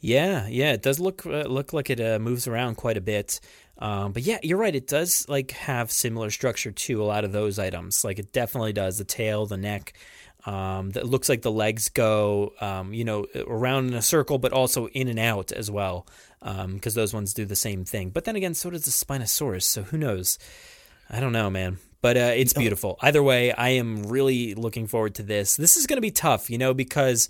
[0.00, 3.40] Yeah, yeah, it does look uh, look like it uh, moves around quite a bit.
[3.78, 4.74] Um, but yeah, you're right.
[4.74, 8.04] It does like have similar structure to a lot of those items.
[8.04, 8.98] Like it definitely does.
[8.98, 9.92] The tail, the neck.
[10.46, 14.52] Um, that looks like the legs go, um, you know, around in a circle, but
[14.52, 16.06] also in and out as well,
[16.40, 18.10] because those ones do the same thing.
[18.10, 19.64] But then again, so does the Spinosaurus.
[19.64, 20.38] So who knows?
[21.10, 21.78] I don't know, man.
[22.00, 22.98] But uh, it's beautiful.
[23.02, 25.56] Either way, I am really looking forward to this.
[25.56, 27.28] This is going to be tough, you know, because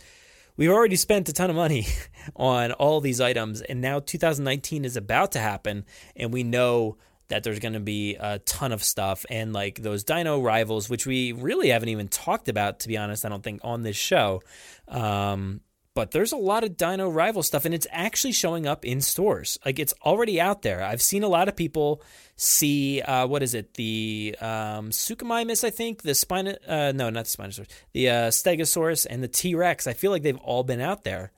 [0.59, 1.87] we've already spent a ton of money
[2.37, 7.45] on all these items, and now 2019 is about to happen, and we know that
[7.45, 11.33] there's going to be a ton of stuff and like those Dino rivals, which we
[11.33, 13.25] really haven't even talked about, to be honest.
[13.25, 14.43] I don't think on this show.
[14.89, 15.61] Um,
[15.99, 19.59] but there's a lot of Dino rival stuff, and it's actually showing up in stores.
[19.67, 20.81] Like it's already out there.
[20.81, 22.05] I've seen a lot of people
[22.37, 23.75] see uh, what is it?
[23.75, 26.03] The um, Suchomimus, I think.
[26.03, 27.67] The Spino, uh, no, not the Spinosaurus.
[27.95, 29.89] The uh, Stegosaurus and the T Rex.
[29.89, 31.33] I feel like they've all been out there.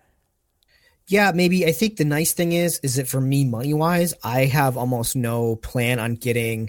[1.07, 1.65] Yeah, maybe.
[1.65, 5.17] I think the nice thing is, is that for me, money wise, I have almost
[5.17, 6.69] no plan on getting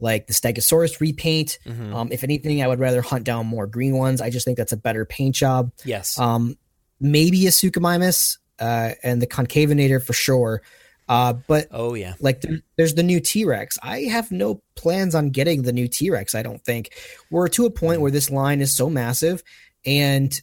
[0.00, 1.60] like the Stegosaurus repaint.
[1.64, 1.94] Mm-hmm.
[1.94, 4.20] Um, if anything, I would rather hunt down more green ones.
[4.20, 5.70] I just think that's a better paint job.
[5.84, 6.18] Yes.
[6.18, 6.56] Um,
[7.00, 10.62] maybe a Suchomimus uh, and the Concavenator for sure.
[11.08, 13.78] Uh, but oh yeah, like there, there's the new T Rex.
[13.82, 16.34] I have no plans on getting the new T Rex.
[16.34, 16.94] I don't think
[17.30, 19.42] we're to a point where this line is so massive,
[19.86, 20.38] and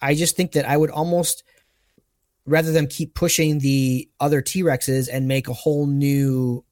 [0.00, 1.44] I just think that I would almost
[2.46, 6.64] rather than keep pushing the other T Rexes and make a whole new,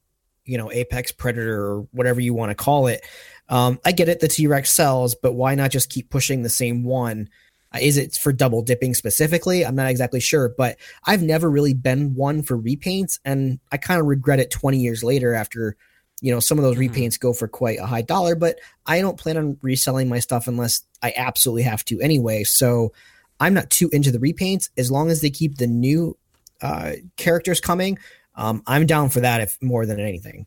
[0.46, 3.04] you know, apex predator or whatever you want to call it.
[3.50, 6.48] Um, I get it, the T Rex sells, but why not just keep pushing the
[6.48, 7.28] same one?
[7.74, 9.64] Uh, is it for double dipping specifically?
[9.64, 14.00] I'm not exactly sure, but I've never really been one for repaints, and I kind
[14.00, 15.76] of regret it 20 years later after,
[16.20, 16.90] you know, some of those Mhm.
[16.90, 18.34] repaints go for quite a high dollar.
[18.34, 22.44] But I don't plan on reselling my stuff unless I absolutely have to anyway.
[22.44, 22.92] So
[23.40, 26.16] I'm not too into the repaints as long as they keep the new
[26.60, 27.98] uh, characters coming.
[28.34, 30.46] Um, I'm down for that if more than anything.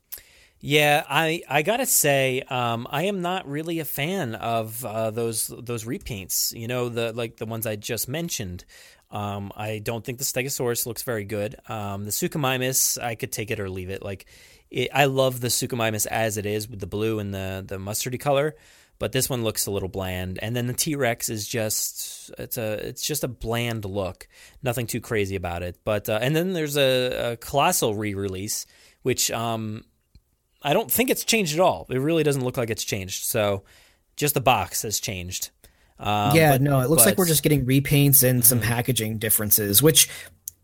[0.64, 5.48] Yeah, I I gotta say, um, I am not really a fan of uh, those
[5.48, 6.54] those repaints.
[6.58, 8.64] You know, the like the ones I just mentioned.
[9.10, 11.56] Um, I don't think the Stegosaurus looks very good.
[11.68, 14.02] Um, the Suchomimus, I could take it or leave it.
[14.02, 14.26] Like,
[14.70, 18.20] it, I love the Suchomimus as it is with the blue and the the mustardy
[18.20, 18.56] color,
[19.00, 20.38] but this one looks a little bland.
[20.44, 24.28] And then the T Rex is just it's a it's just a bland look.
[24.62, 25.80] Nothing too crazy about it.
[25.84, 28.68] But uh, and then there's a, a colossal re-release,
[29.02, 29.86] which um,
[30.62, 31.88] I don't think it's changed at all.
[31.90, 33.26] It really doesn't look like it's changed.
[33.26, 33.64] So
[34.16, 35.50] just the box has changed.
[36.00, 39.82] Um, yeah, but- no, it looks like we're just getting repaints and some packaging differences,
[39.84, 40.10] which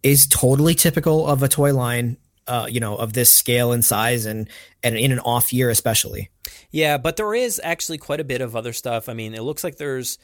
[0.04, 2.18] is totally typical of a toy line.
[2.48, 4.48] Uh, you know, of this scale and size, and
[4.82, 6.30] and in an off year, especially.
[6.72, 9.10] Yeah, but there is actually quite a bit of other stuff.
[9.10, 10.18] I mean, it looks like there's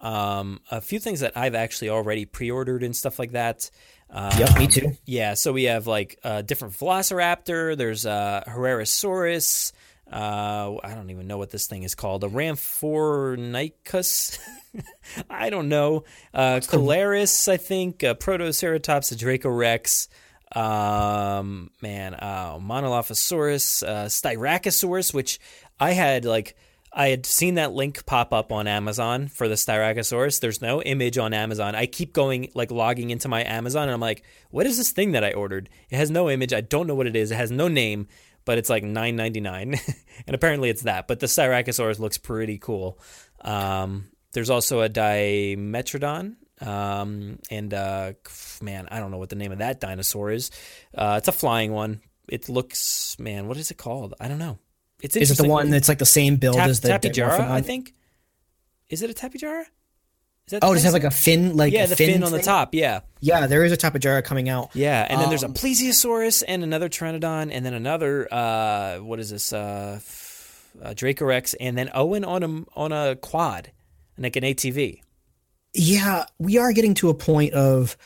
[0.00, 3.70] um, a few things that I've actually already pre-ordered and stuff like that.
[4.10, 4.92] Um, Yep, me too.
[5.04, 7.76] Yeah, so we have like a different Velociraptor.
[7.76, 9.72] There's a Herrerasaurus.
[10.10, 12.24] Uh, I don't even know what this thing is called.
[12.24, 14.38] A Ramphornicus.
[15.30, 16.04] I don't know.
[16.32, 18.02] Uh, Calaris, I think.
[18.02, 20.08] Uh, Protoceratops, a Dracorex.
[20.56, 25.38] Um, man, uh, Monolophosaurus, uh, Styracosaurus, which
[25.78, 26.56] I had like.
[26.92, 30.40] I had seen that link pop up on Amazon for the Styracosaurus.
[30.40, 31.74] There's no image on Amazon.
[31.74, 35.12] I keep going, like logging into my Amazon, and I'm like, what is this thing
[35.12, 35.68] that I ordered?
[35.90, 36.52] It has no image.
[36.52, 37.30] I don't know what it is.
[37.30, 38.08] It has no name,
[38.44, 40.04] but it's like $9.99.
[40.26, 41.06] and apparently it's that.
[41.06, 42.98] But the Styracosaurus looks pretty cool.
[43.42, 46.36] Um, there's also a Dimetrodon.
[46.60, 48.12] Um, and uh,
[48.60, 50.50] man, I don't know what the name of that dinosaur is.
[50.94, 52.00] Uh, it's a flying one.
[52.28, 54.14] It looks, man, what is it called?
[54.20, 54.58] I don't know.
[55.02, 57.60] It's Is it the one that's like the same build Tap- as the Tapejara, I
[57.60, 57.94] think.
[58.88, 59.62] Is it a Tapejara?
[60.46, 61.56] Is that Oh, does it have like a fin?
[61.56, 62.74] Like yeah, a the fin, fin, on the top.
[62.74, 64.70] Yeah, Yeah, there is a Tapejara coming out.
[64.74, 69.20] yeah, and then there's a Um, plesiosaurus and another pteranodon, and then another uh, what
[69.20, 69.52] is this?
[69.52, 70.00] Uh,
[70.82, 73.70] uh, Dracorex, and then Owen on a on a quad,
[74.16, 75.00] like an ATV.
[75.74, 77.96] Yeah, we are getting to a point of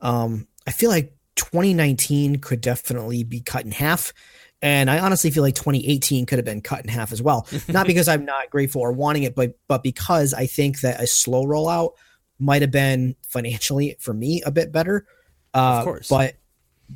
[0.00, 4.12] um I feel like 2019 could definitely be cut in half.
[4.62, 7.46] And I honestly feel like 2018 could have been cut in half as well.
[7.68, 11.06] Not because I'm not grateful or wanting it, but but because I think that a
[11.06, 11.92] slow rollout
[12.38, 15.06] might have been financially for me a bit better.
[15.54, 16.08] Uh, Of course.
[16.08, 16.36] But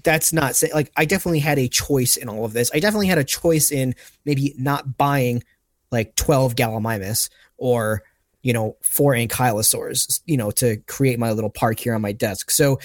[0.04, 2.70] that's not say like I definitely had a choice in all of this.
[2.72, 3.94] I definitely had a choice in
[4.24, 5.42] maybe not buying
[5.90, 8.02] like 12 Gallimimus or
[8.42, 12.50] you know four ankylosaurs you know to create my little park here on my desk.
[12.50, 12.78] So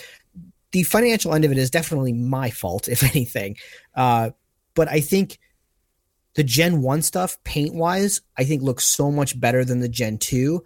[0.72, 3.58] the financial end of it is definitely my fault if anything.
[3.96, 4.32] Uh,
[4.76, 5.40] but I think
[6.36, 10.18] the Gen 1 stuff paint wise I think looks so much better than the Gen
[10.18, 10.64] 2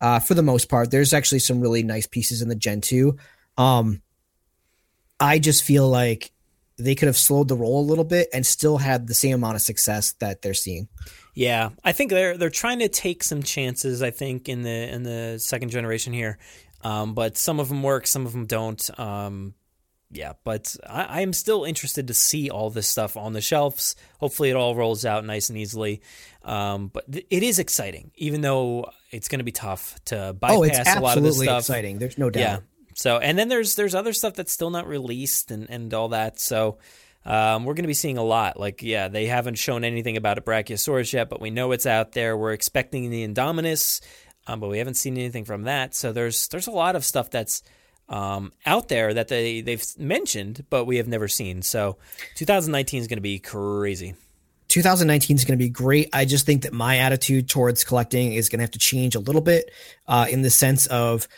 [0.00, 0.90] uh, for the most part.
[0.90, 3.16] There's actually some really nice pieces in the Gen 2.
[3.56, 4.02] Um,
[5.18, 6.30] I just feel like
[6.78, 9.56] they could have slowed the roll a little bit and still had the same amount
[9.56, 10.88] of success that they're seeing.
[11.34, 14.02] Yeah, I think they're they're trying to take some chances.
[14.02, 16.38] I think in the in the second generation here,
[16.82, 18.98] um, but some of them work, some of them don't.
[18.98, 19.54] Um,
[20.10, 23.96] yeah, but I, I'm still interested to see all this stuff on the shelves.
[24.20, 26.00] Hopefully, it all rolls out nice and easily.
[26.44, 30.56] Um, but th- it is exciting, even though it's going to be tough to bypass
[30.56, 31.60] oh, it's a lot of this absolutely stuff.
[31.60, 31.98] exciting.
[31.98, 32.40] There's no doubt.
[32.40, 32.58] Yeah.
[32.94, 36.40] So and then there's there's other stuff that's still not released and and all that.
[36.40, 36.78] So
[37.26, 38.58] um, we're going to be seeing a lot.
[38.58, 42.12] Like, yeah, they haven't shown anything about a Brachiosaurus yet, but we know it's out
[42.12, 42.36] there.
[42.36, 44.00] We're expecting the Indominus,
[44.46, 45.94] um, but we haven't seen anything from that.
[45.94, 47.62] So there's there's a lot of stuff that's
[48.08, 51.62] um, out there that they they've mentioned, but we have never seen.
[51.62, 51.96] So
[52.36, 54.14] 2019 is going to be crazy.
[54.68, 56.08] 2019 is going to be great.
[56.12, 59.20] I just think that my attitude towards collecting is going to have to change a
[59.20, 59.70] little bit
[60.08, 61.28] uh, in the sense of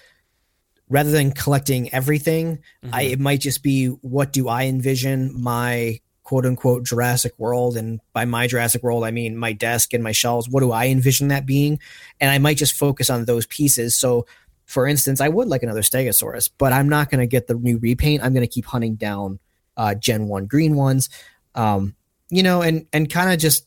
[0.89, 2.95] rather than collecting everything, mm-hmm.
[2.95, 7.77] I, it might just be what do I envision my quote unquote Jurassic World.
[7.77, 10.49] And by my Jurassic World, I mean my desk and my shelves.
[10.49, 11.79] What do I envision that being?
[12.21, 13.95] And I might just focus on those pieces.
[13.95, 14.27] So,
[14.69, 17.79] for instance, I would like another Stegosaurus, but I'm not going to get the new
[17.79, 18.23] repaint.
[18.23, 19.39] I'm going to keep hunting down
[19.79, 21.09] uh, Gen 1 green ones.
[21.55, 21.97] Um,
[22.29, 23.67] you know, and and kind of just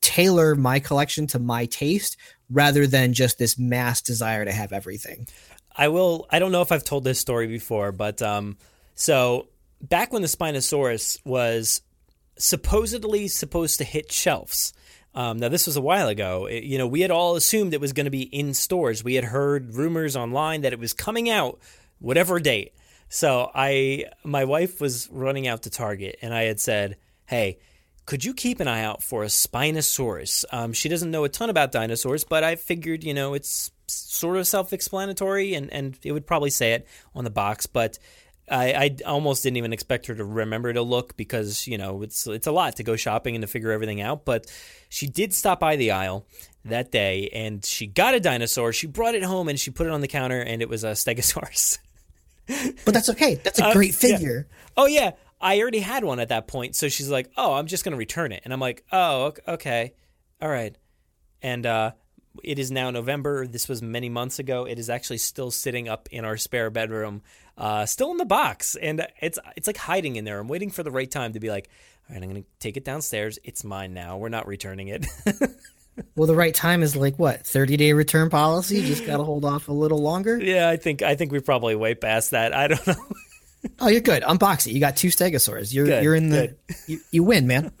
[0.00, 2.16] tailor my collection to my taste
[2.48, 5.28] rather than just this mass desire to have everything.
[5.76, 6.26] I will.
[6.30, 8.56] I don't know if I've told this story before, but um,
[8.94, 9.48] so
[9.82, 11.82] back when the Spinosaurus was
[12.38, 14.72] supposedly supposed to hit shelves.
[15.14, 16.46] Um, now this was a while ago.
[16.46, 19.02] It, you know, we had all assumed it was going to be in stores.
[19.02, 21.58] We had heard rumors online that it was coming out
[21.98, 22.74] whatever date.
[23.08, 26.96] So I, my wife was running out to Target, and I had said,
[27.26, 27.58] "Hey,
[28.06, 31.50] could you keep an eye out for a Spinosaurus?" Um, she doesn't know a ton
[31.50, 36.26] about dinosaurs, but I figured, you know, it's sort of self-explanatory, and and it would
[36.26, 37.98] probably say it on the box, but.
[38.50, 42.26] I, I, almost didn't even expect her to remember to look because you know it's
[42.26, 44.24] it's a lot to go shopping and to figure everything out.
[44.24, 44.52] But
[44.88, 46.26] she did stop by the aisle
[46.64, 48.72] that day and she got a dinosaur.
[48.72, 50.90] She brought it home and she put it on the counter and it was a
[50.90, 51.78] Stegosaurus.
[52.84, 53.36] but that's okay.
[53.36, 54.48] That's a uh, great figure.
[54.50, 54.56] Yeah.
[54.76, 56.74] Oh yeah, I already had one at that point.
[56.74, 59.94] So she's like, "Oh, I'm just gonna return it," and I'm like, "Oh, okay,
[60.40, 60.76] all right."
[61.42, 61.92] And uh,
[62.42, 63.46] it is now November.
[63.46, 64.64] This was many months ago.
[64.64, 67.22] It is actually still sitting up in our spare bedroom,
[67.58, 70.38] uh, still in the box, and it's it's like hiding in there.
[70.38, 71.68] I'm waiting for the right time to be like,
[72.08, 73.38] all right, I'm gonna take it downstairs.
[73.44, 74.16] It's mine now.
[74.18, 75.06] We're not returning it.
[76.16, 78.82] well, the right time is like what 30 day return policy.
[78.82, 80.40] Just gotta hold off a little longer.
[80.40, 82.54] Yeah, I think I think we probably way past that.
[82.54, 82.94] I don't know.
[83.80, 84.22] oh, you're good.
[84.22, 84.72] Unbox it.
[84.72, 85.74] You got two Stegosaurs.
[85.74, 87.72] You're good, you're in the you, you win, man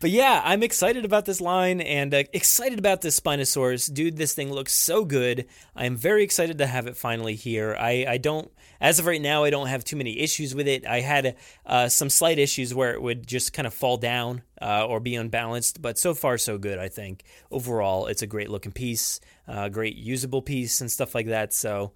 [0.00, 3.92] but yeah, I'm excited about this line and uh, excited about this Spinosaurus.
[3.92, 5.46] Dude, this thing looks so good.
[5.74, 7.76] I'm very excited to have it finally here.
[7.78, 10.86] I, I don't, as of right now, I don't have too many issues with it.
[10.86, 14.86] I had uh, some slight issues where it would just kind of fall down uh,
[14.86, 17.24] or be unbalanced, but so far, so good, I think.
[17.50, 21.52] Overall, it's a great looking piece, uh, great usable piece, and stuff like that.
[21.52, 21.92] So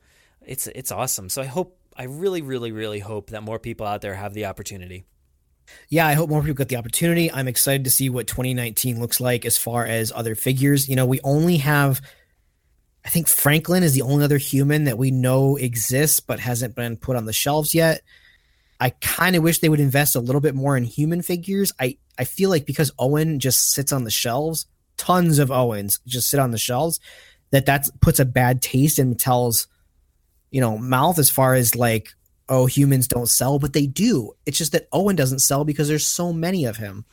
[0.46, 1.28] it's, it's awesome.
[1.28, 4.46] So I hope, I really, really, really hope that more people out there have the
[4.46, 5.04] opportunity
[5.88, 7.31] yeah, I hope more people get the opportunity.
[7.31, 10.88] I'm excited to see what 2019 looks like as far as other figures.
[10.88, 12.00] You know, we only have,
[13.04, 16.96] I think Franklin is the only other human that we know exists but hasn't been
[16.96, 18.02] put on the shelves yet.
[18.81, 21.72] I kind of wish they would invest a little bit more in human figures.
[21.81, 26.31] I, I feel like because Owen just sits on the shelves, tons of Owens just
[26.31, 27.00] sit on the shelves,
[27.50, 29.66] that that puts a bad taste in Mattel's,
[30.50, 32.12] you know, mouth as far as like
[32.48, 34.32] oh, humans don't sell, but they do.
[34.46, 37.04] It's just that Owen doesn't sell because there's so many of him.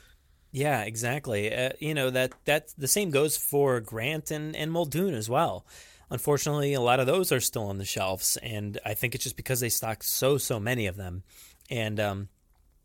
[0.52, 1.54] Yeah, exactly.
[1.54, 5.66] Uh, you know that that the same goes for Grant and and Muldoon as well.
[6.10, 9.36] Unfortunately, a lot of those are still on the shelves, and I think it's just
[9.36, 11.24] because they stock so so many of them.
[11.70, 12.30] And um,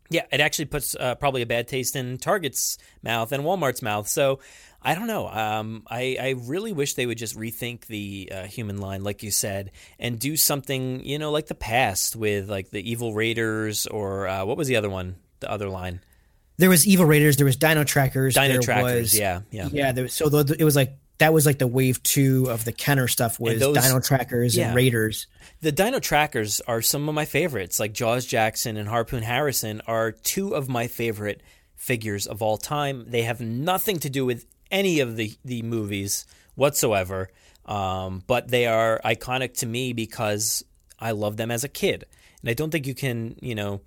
[0.09, 4.09] yeah, it actually puts uh, probably a bad taste in Target's mouth and Walmart's mouth.
[4.09, 4.39] So
[4.83, 5.27] I don't know.
[5.27, 9.29] Um, I, I really wish they would just rethink the uh, human line, like you
[9.29, 14.27] said, and do something, you know, like the past with like the Evil Raiders or
[14.27, 15.17] uh, what was the other one?
[15.39, 16.01] The other line.
[16.57, 17.37] There was Evil Raiders.
[17.37, 18.35] There was Dino Trackers.
[18.35, 19.01] Dino Trackers.
[19.01, 19.91] Was, yeah, yeah, yeah.
[19.91, 23.07] There, so the, it was like that was like the wave two of the Kenner
[23.07, 24.67] stuff was those, Dino Trackers yeah.
[24.67, 25.27] and Raiders.
[25.61, 27.79] The Dino Trackers are some of my favorites.
[27.79, 31.41] Like Jaws Jackson and Harpoon Harrison are two of my favorite
[31.75, 33.05] figures of all time.
[33.07, 37.29] They have nothing to do with any of the the movies whatsoever,
[37.65, 40.63] um, but they are iconic to me because
[40.99, 42.05] I love them as a kid,
[42.41, 43.81] and I don't think you can you know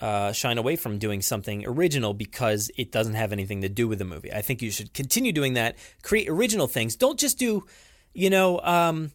[0.00, 3.98] uh, shine away from doing something original because it doesn't have anything to do with
[3.98, 4.32] the movie.
[4.32, 5.76] I think you should continue doing that.
[6.02, 6.96] Create original things.
[6.96, 7.66] Don't just do,
[8.14, 9.12] you know, um,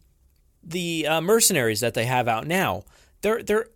[0.63, 2.83] the uh, mercenaries that they have out now.
[3.21, 3.67] They're they're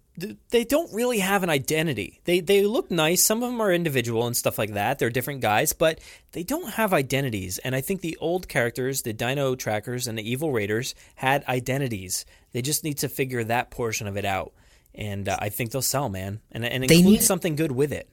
[0.50, 2.22] they don't really have an identity.
[2.26, 3.24] They they look nice.
[3.24, 5.00] Some of them are individual and stuff like that.
[5.00, 6.00] They're different guys, but
[6.32, 7.58] they don't have identities.
[7.60, 12.26] And I think the old characters, the Dino Trackers and the Evil Raiders, had identities.
[12.52, 14.54] They just need to figure that portion of it out
[15.00, 18.10] and uh, I think they'll sell, man, and and include need, something good with it.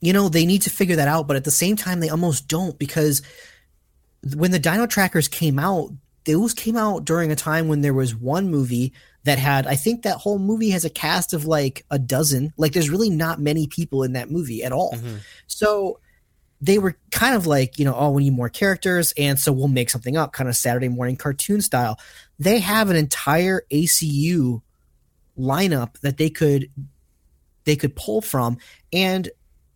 [0.00, 2.48] You know, they need to figure that out, but at the same time, they almost
[2.48, 3.22] don't because
[4.36, 5.90] when the Dino Trackers came out,
[6.24, 8.92] those came out during a time when there was one movie
[9.28, 12.52] that had I think that whole movie has a cast of like a dozen.
[12.56, 14.92] Like there's really not many people in that movie at all.
[14.94, 15.16] Mm-hmm.
[15.46, 16.00] So
[16.60, 19.68] they were kind of like, you know, oh, we need more characters, and so we'll
[19.68, 22.00] make something up, kind of Saturday morning cartoon style.
[22.40, 24.60] They have an entire ACU
[25.38, 26.68] lineup that they could
[27.64, 28.58] they could pull from,
[28.92, 29.28] and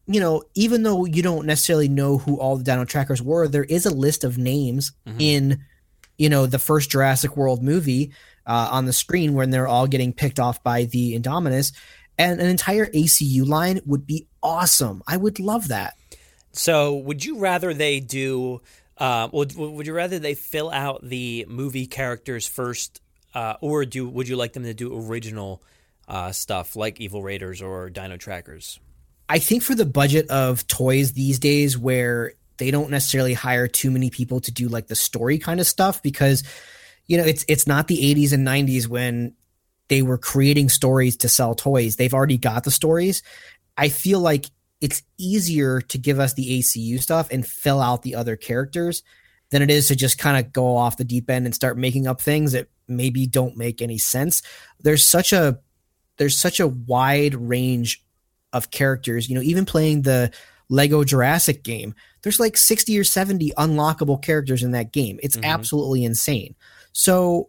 [0.09, 3.65] you know, even though you don't necessarily know who all the Dino Trackers were, there
[3.65, 5.21] is a list of names Mm-hmm.
[5.21, 5.65] in
[6.19, 8.13] you know the first Jurassic World movie
[8.47, 11.73] uh, on the screen when they're all getting picked off by the Indominus,
[12.19, 15.03] and an entire ACU line would be awesome.
[15.07, 15.95] I would love that.
[16.53, 18.61] So, would you rather they do?
[18.99, 23.01] Uh, would would you rather they fill out the movie characters first,
[23.35, 25.63] uh, or do would you like them to do original
[26.07, 28.79] uh, stuff like Evil Raiders or Dino Trackers?
[29.29, 33.91] I think for the budget of toys these days, where they don't necessarily hire too
[33.91, 36.45] many people to do like the story kind of stuff, because
[37.13, 39.35] you know it's it's not the 80s and 90s when
[39.89, 41.97] they were creating stories to sell toys.
[41.97, 43.23] They've already got the stories.
[43.77, 44.47] I feel like
[44.81, 49.03] it's easier to give us the ACU stuff and fill out the other characters
[49.51, 52.07] than it is to just kind of go off the deep end and start making
[52.07, 54.41] up things that maybe don't make any sense.
[54.81, 55.59] There's such a
[56.17, 58.03] there's such a wide range
[58.55, 60.33] of characters, you know, even playing the
[60.71, 65.21] Lego Jurassic game, there's like 60 or 70 unlockable characters in that game.
[65.23, 65.45] It's mm-hmm.
[65.45, 66.55] absolutely insane.
[66.93, 67.49] So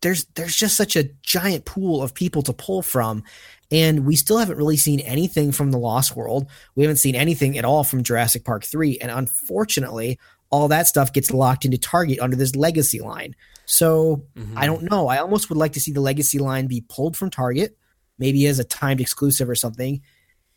[0.00, 3.22] there's there's just such a giant pool of people to pull from
[3.70, 6.48] and we still haven't really seen anything from the Lost World.
[6.74, 10.18] We haven't seen anything at all from Jurassic Park 3 and unfortunately
[10.50, 13.36] all that stuff gets locked into Target under this legacy line.
[13.66, 14.24] So
[14.56, 15.06] I don't know.
[15.06, 17.76] I almost would like to see the legacy line be pulled from Target,
[18.18, 20.02] maybe as a timed exclusive or something,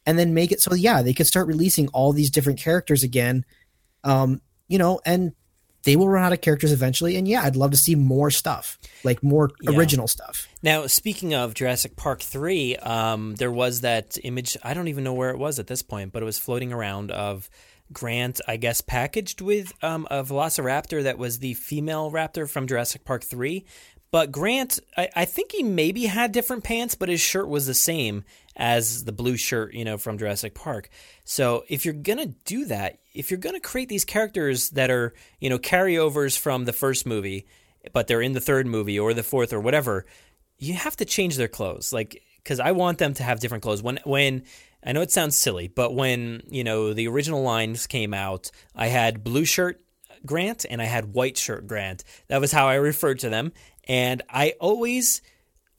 [0.06, 3.46] and then make it so yeah, they could start releasing all these different characters again.
[4.04, 5.34] Um, you know, and
[5.86, 7.16] they will run out of characters eventually.
[7.18, 9.72] And yeah, I'd love to see more stuff, like more Yeah.
[9.78, 10.48] original stuff.
[10.62, 14.58] Now, speaking of Jurassic Park 3, um, there was that image.
[14.64, 17.12] I don't even know where it was at this point, but it was floating around
[17.12, 17.50] of
[17.92, 23.04] Grant, I guess, packaged with um, a velociraptor that was the female raptor from Jurassic
[23.06, 23.66] Park 3.
[24.10, 27.74] But Grant, I, I think he maybe had different pants, but his shirt was the
[27.74, 28.24] same
[28.56, 30.90] as the blue shirt, you know, from Jurassic Park.
[31.26, 35.50] So if you're gonna do that, if you're gonna create these characters that are, you
[35.50, 37.48] know, carryovers from the first movie,
[37.92, 40.06] but they're in the third movie or the fourth or whatever,
[40.58, 41.92] you have to change their clothes.
[41.92, 43.82] Like, because I want them to have different clothes.
[43.82, 44.44] When when
[44.86, 48.88] I know it sounds silly, but when you know the original lines came out, I
[48.88, 49.82] had blue shirt
[50.26, 52.04] Grant and I had white shirt Grant.
[52.28, 53.54] That was how I referred to them,
[53.88, 55.22] and I always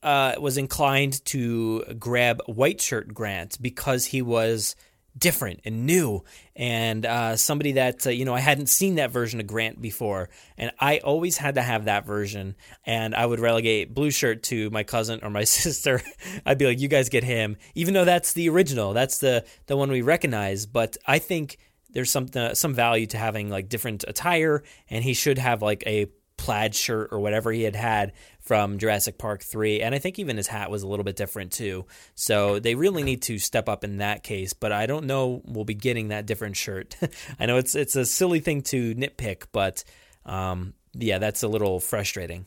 [0.04, 4.76] uh, was inclined to grab white shirt Grant because he was
[5.16, 6.22] different and new.
[6.56, 10.28] And uh, somebody that uh, you know I hadn't seen that version of Grant before.
[10.58, 12.54] And I always had to have that version.
[12.84, 16.02] And I would relegate blue shirt to my cousin or my sister.
[16.44, 17.56] I'd be like you guys get him.
[17.74, 20.66] Even though that's the original that's the the one we recognize.
[20.66, 21.58] But I think
[21.90, 24.62] there's some uh, some value to having like different attire.
[24.90, 26.08] And he should have like a
[26.44, 30.36] plaid shirt or whatever he had had from Jurassic Park 3 and I think even
[30.36, 31.86] his hat was a little bit different too.
[32.14, 35.64] So they really need to step up in that case, but I don't know we'll
[35.64, 36.96] be getting that different shirt.
[37.40, 39.84] I know it's it's a silly thing to nitpick, but
[40.26, 42.44] um, yeah, that's a little frustrating.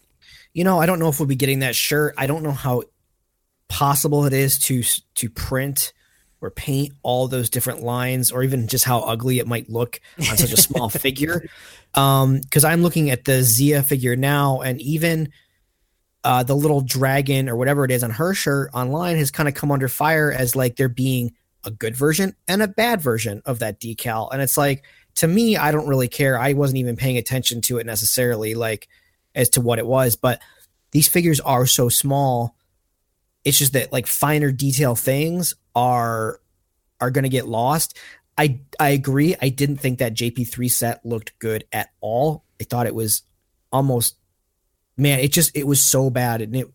[0.53, 2.13] You know, I don't know if we'll be getting that shirt.
[2.19, 2.83] I don't know how
[3.67, 4.83] possible it is to
[5.15, 5.91] to print
[6.41, 10.37] or paint all those different lines or even just how ugly it might look on
[10.37, 11.47] such a small figure.
[11.93, 15.29] Um, cuz I'm looking at the Zia figure now and even
[16.23, 19.55] uh, the little dragon or whatever it is on her shirt online has kind of
[19.55, 21.33] come under fire as like there being
[21.63, 24.29] a good version and a bad version of that decal.
[24.31, 24.83] And it's like,
[25.15, 26.37] to me, I don't really care.
[26.37, 28.87] I wasn't even paying attention to it necessarily, like
[29.35, 30.15] as to what it was.
[30.15, 30.41] But
[30.91, 32.55] these figures are so small.
[33.43, 36.41] It's just that like finer detail things are
[36.99, 37.95] are going to get lost.
[38.37, 39.35] I I agree.
[39.41, 42.43] I didn't think that JP3 set looked good at all.
[42.59, 43.21] I thought it was
[43.71, 44.15] almost
[44.97, 46.67] man, it just it was so bad, and it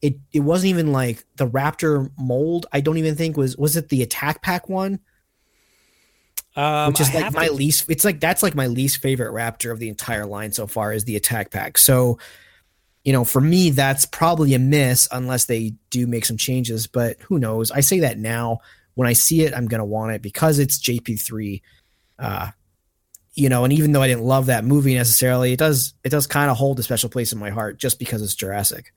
[0.00, 2.66] it it wasn't even like the Raptor mold.
[2.72, 5.00] I don't even think was was it the Attack Pack one,
[6.56, 7.90] Um, which is I like my to- least.
[7.90, 11.02] It's like that's like my least favorite Raptor of the entire line so far is
[11.04, 11.78] the Attack Pack.
[11.78, 12.18] So,
[13.04, 16.86] you know, for me, that's probably a miss unless they do make some changes.
[16.86, 17.70] But who knows?
[17.70, 18.60] I say that now.
[18.94, 21.60] When I see it, I'm gonna want it because it's JP3.
[22.18, 22.50] Uh,
[23.34, 26.26] you know, and even though I didn't love that movie necessarily, it does it does
[26.26, 28.92] kind of hold a special place in my heart just because it's Jurassic.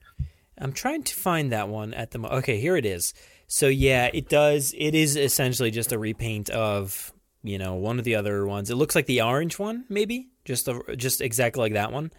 [0.56, 3.12] I'm trying to find that one at the mo- okay here it is.
[3.48, 4.74] So yeah, it does.
[4.76, 8.70] It is essentially just a repaint of you know one of the other ones.
[8.70, 12.12] It looks like the orange one, maybe just a, just exactly like that one,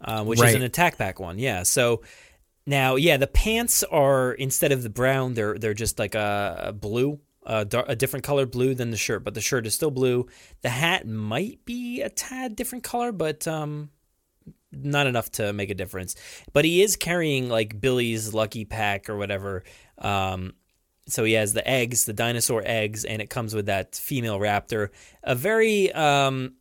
[0.00, 1.38] uh, which is an attack pack one.
[1.38, 1.62] Yeah.
[1.62, 2.02] So
[2.66, 6.72] Now, yeah, the pants are instead of the brown, they're they're just like a, a
[6.72, 9.92] blue, a, dar- a different color blue than the shirt, but the shirt is still
[9.92, 10.26] blue.
[10.62, 13.90] The hat might be a tad different color, but um,
[14.72, 16.16] not enough to make a difference.
[16.52, 19.62] But he is carrying like Billy's lucky pack or whatever.
[19.98, 20.54] Um,
[21.08, 24.88] so he has the eggs, the dinosaur eggs, and it comes with that female raptor.
[25.22, 26.54] A very um,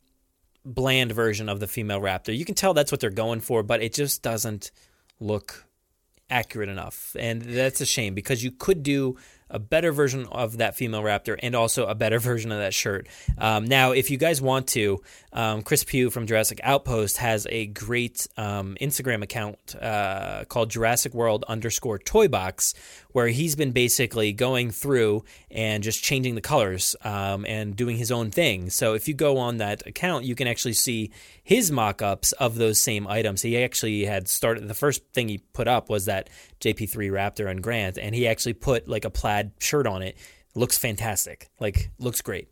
[0.66, 2.36] bland version of the female raptor.
[2.36, 4.72] You can tell that's what they're going for, but it just doesn't
[5.20, 5.66] look
[6.30, 7.16] accurate enough.
[7.20, 9.18] And that's a shame because you could do
[9.50, 13.08] a better version of that female raptor and also a better version of that shirt.
[13.38, 15.02] Um, now, if you guys want to,
[15.34, 21.14] um, Chris Pugh from Jurassic Outpost has a great um, Instagram account uh, called Jurassic
[21.14, 22.74] World underscore Toy Box,
[23.12, 28.12] where he's been basically going through and just changing the colors um, and doing his
[28.12, 28.70] own thing.
[28.70, 31.12] So if you go on that account, you can actually see
[31.44, 33.42] his mock-ups of those same items.
[33.42, 36.30] He actually had started the first thing he put up was that
[36.66, 40.18] JP3 Raptor and Grant, and he actually put like a plaid shirt on it.
[40.56, 41.50] Looks fantastic.
[41.60, 42.50] Like looks great.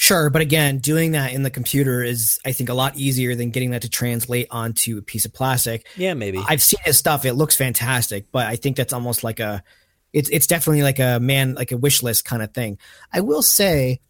[0.00, 3.50] Sure, but again, doing that in the computer is, I think, a lot easier than
[3.50, 5.88] getting that to translate onto a piece of plastic.
[5.96, 6.40] Yeah, maybe.
[6.46, 9.64] I've seen his stuff; it looks fantastic, but I think that's almost like a,
[10.12, 12.78] it's it's definitely like a man, like a wish list kind of thing.
[13.12, 14.00] I will say,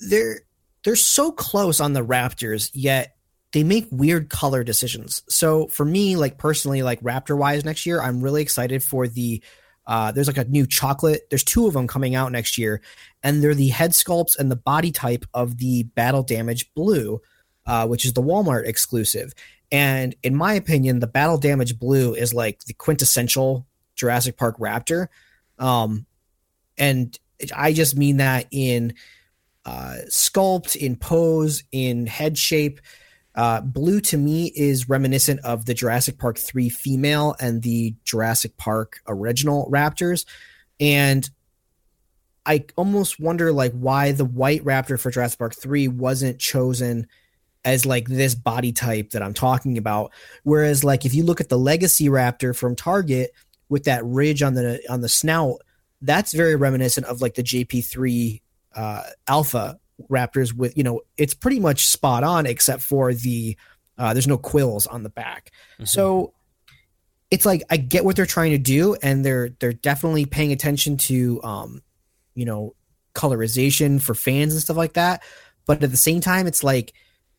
[0.00, 0.40] they're
[0.82, 3.11] they're so close on the Raptors, yet
[3.52, 5.22] they make weird color decisions.
[5.28, 9.42] So for me, like personally, like Raptor wise, next year, I'm really excited for the
[9.86, 11.22] uh, there's like a new chocolate.
[11.28, 12.80] There's two of them coming out next year,
[13.22, 17.20] and they're the head sculpts and the body type of the Battle Damage Blue,
[17.66, 19.34] uh, which is the Walmart exclusive.
[19.72, 25.08] And in my opinion, the Battle Damage Blue is like the quintessential Jurassic Park Raptor.
[25.58, 26.06] Um,
[26.78, 27.18] and
[27.54, 28.94] I just mean that in
[29.64, 32.80] uh, sculpt, in pose, in head shape.
[33.34, 38.56] Uh, blue to me is reminiscent of the Jurassic Park 3 female and the Jurassic
[38.56, 40.26] Park original Raptors.
[40.78, 41.28] And
[42.44, 47.06] I almost wonder like why the white Raptor for Jurassic Park 3 wasn't chosen
[47.64, 50.12] as like this body type that I'm talking about.
[50.42, 53.32] Whereas like if you look at the Legacy Raptor from Target
[53.68, 55.62] with that ridge on the on the snout,
[56.02, 58.42] that's very reminiscent of like the JP3
[58.74, 59.78] uh, Alpha
[60.08, 63.56] Raptors with you know it's pretty much spot on except for the
[63.98, 65.50] uh, there's no quills on the back.
[65.74, 65.84] Mm-hmm.
[65.84, 66.34] So
[67.30, 70.96] it's like I get what they're trying to do, and they're they're definitely paying attention
[70.98, 71.82] to um,
[72.34, 72.74] you know
[73.14, 75.22] colorization for fans and stuff like that.
[75.66, 76.92] But at the same time, it's like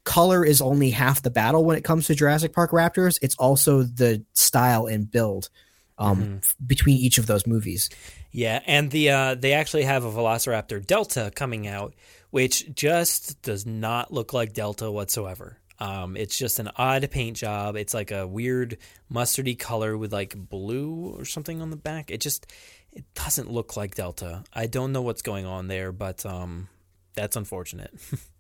[0.04, 3.20] color is only half the battle when it comes to Jurassic Park Raptors.
[3.22, 5.50] It's also the style and build
[5.98, 6.38] um, mm-hmm.
[6.38, 7.90] f- between each of those movies.
[8.32, 11.94] Yeah, and the uh, they actually have a Velociraptor Delta coming out,
[12.34, 15.60] which just does not look like Delta whatsoever.
[15.78, 17.76] Um, it's just an odd paint job.
[17.76, 18.80] It's like a weird
[19.12, 22.10] mustardy color with like blue or something on the back.
[22.10, 22.52] It just
[22.92, 24.44] it doesn't look like Delta.
[24.52, 26.70] I don't know what's going on there, but um,
[27.14, 27.94] that's unfortunate.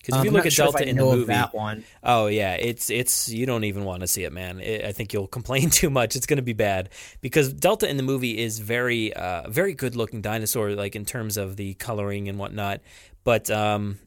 [0.00, 2.88] Because if you look at sure Delta in the movie, that one, oh yeah, it's
[2.88, 4.58] it's you don't even want to see it, man.
[4.58, 6.16] It, I think you'll complain too much.
[6.16, 6.88] It's going to be bad
[7.20, 11.36] because Delta in the movie is very uh, very good looking dinosaur, like in terms
[11.36, 12.80] of the coloring and whatnot.
[13.24, 13.98] But um,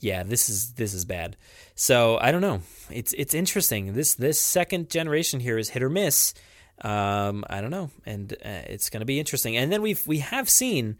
[0.00, 1.36] yeah, this is this is bad.
[1.76, 2.62] So I don't know.
[2.90, 3.92] It's it's interesting.
[3.92, 6.34] This this second generation here is hit or miss.
[6.80, 9.56] Um, I don't know, and uh, it's going to be interesting.
[9.56, 10.98] And then we've we have seen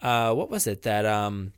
[0.00, 1.52] uh, what was it that um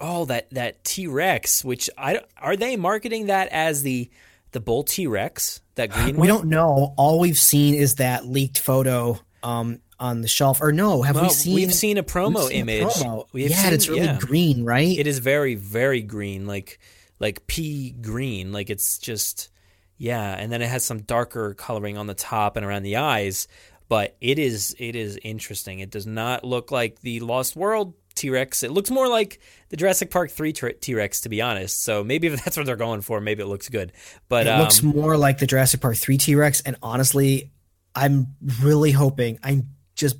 [0.00, 4.10] oh that that T Rex, which I are they marketing that as the
[4.52, 6.16] the bull T Rex that green?
[6.16, 6.28] We one?
[6.28, 6.94] don't know.
[6.96, 10.60] All we've seen is that leaked photo um on the shelf.
[10.60, 11.54] Or no, have well, we seen?
[11.54, 12.82] We've seen a promo seen image.
[12.82, 13.26] A promo.
[13.32, 14.18] Yeah, seen, it's really yeah.
[14.18, 14.96] green, right?
[14.96, 16.78] It is very very green, like
[17.18, 18.52] like pea green.
[18.52, 19.50] Like it's just
[19.96, 23.48] yeah, and then it has some darker coloring on the top and around the eyes.
[23.88, 25.80] But it is it is interesting.
[25.80, 28.62] It does not look like the Lost World T Rex.
[28.62, 29.40] It looks more like
[29.70, 31.82] the Jurassic Park 3 T Rex, to be honest.
[31.82, 33.92] So maybe if that's what they're going for, maybe it looks good.
[34.28, 36.60] But it um, looks more like the Jurassic Park 3 T Rex.
[36.60, 37.50] And honestly,
[37.94, 40.16] I'm really hoping, I'm just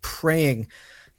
[0.00, 0.68] praying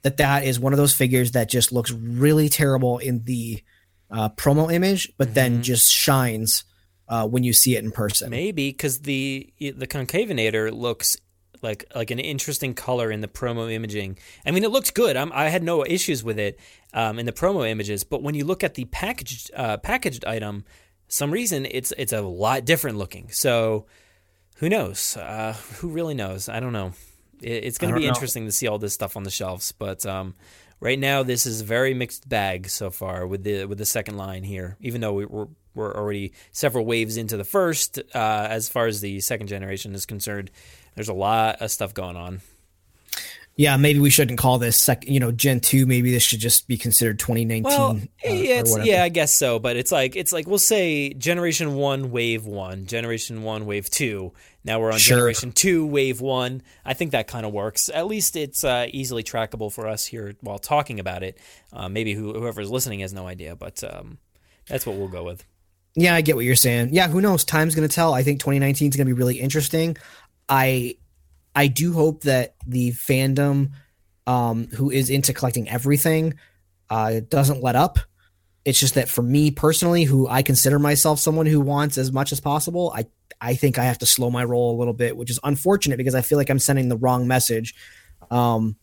[0.01, 3.61] that that is one of those figures that just looks really terrible in the
[4.09, 5.33] uh, promo image, but mm-hmm.
[5.35, 6.63] then just shines
[7.07, 8.29] uh, when you see it in person.
[8.29, 11.17] maybe because the the Concavenator looks
[11.61, 14.17] like like an interesting color in the promo imaging.
[14.45, 15.17] I mean, it looks good.
[15.17, 16.59] I'm, I had no issues with it
[16.93, 20.65] um, in the promo images, but when you look at the packaged uh, packaged item,
[21.07, 23.29] some reason it's it's a lot different looking.
[23.31, 23.85] So
[24.57, 25.17] who knows?
[25.17, 26.49] Uh, who really knows?
[26.49, 26.93] I don't know.
[27.41, 28.09] It, it's going to be know.
[28.09, 30.35] interesting to see all this stuff on the shelves, but um,
[30.79, 34.17] right now this is a very mixed bag so far with the with the second
[34.17, 34.77] line here.
[34.81, 37.99] Even though we, we're we're already several waves into the first.
[38.13, 40.51] Uh, as far as the second generation is concerned,
[40.99, 42.41] there's a lot of stuff going on.
[43.55, 45.07] Yeah, maybe we shouldn't call this sec.
[45.07, 45.85] You know, Gen two.
[45.85, 47.63] Maybe this should just be considered 2019.
[47.63, 49.59] Well, uh, yeah, it's, yeah, I guess so.
[49.59, 54.33] But it's like it's like we'll say Generation One, Wave One, Generation One, Wave Two.
[54.65, 55.15] Now we're on Sure.
[55.15, 56.63] Generation Two, Wave One.
[56.83, 57.89] I think that kind of works.
[57.93, 61.37] At least it's uh, easily trackable for us here while talking about it.
[61.71, 64.17] Uh, maybe who, whoever's listening has no idea, but um,
[64.67, 65.45] that's what we'll go with.
[65.95, 66.89] Yeah, I get what you're saying.
[66.93, 67.43] Yeah, who knows?
[67.43, 68.13] Time's going to tell.
[68.13, 69.97] I think 2019 is going to be really interesting.
[70.49, 70.95] I
[71.55, 73.71] I do hope that the fandom
[74.27, 76.35] um, who is into collecting everything
[76.89, 77.99] uh, doesn't let up.
[78.65, 82.31] It's just that for me personally, who I consider myself someone who wants as much
[82.31, 83.05] as possible, I
[83.41, 86.15] I think I have to slow my roll a little bit, which is unfortunate because
[86.15, 87.73] I feel like I'm sending the wrong message.
[88.29, 88.75] Um,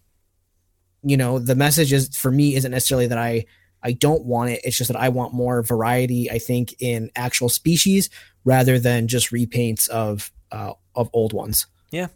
[1.02, 3.44] you know, the message is for me isn't necessarily that I
[3.82, 4.60] I don't want it.
[4.64, 6.30] It's just that I want more variety.
[6.30, 8.10] I think in actual species
[8.44, 11.66] rather than just repaints of uh, of old ones.
[11.90, 12.08] Yeah,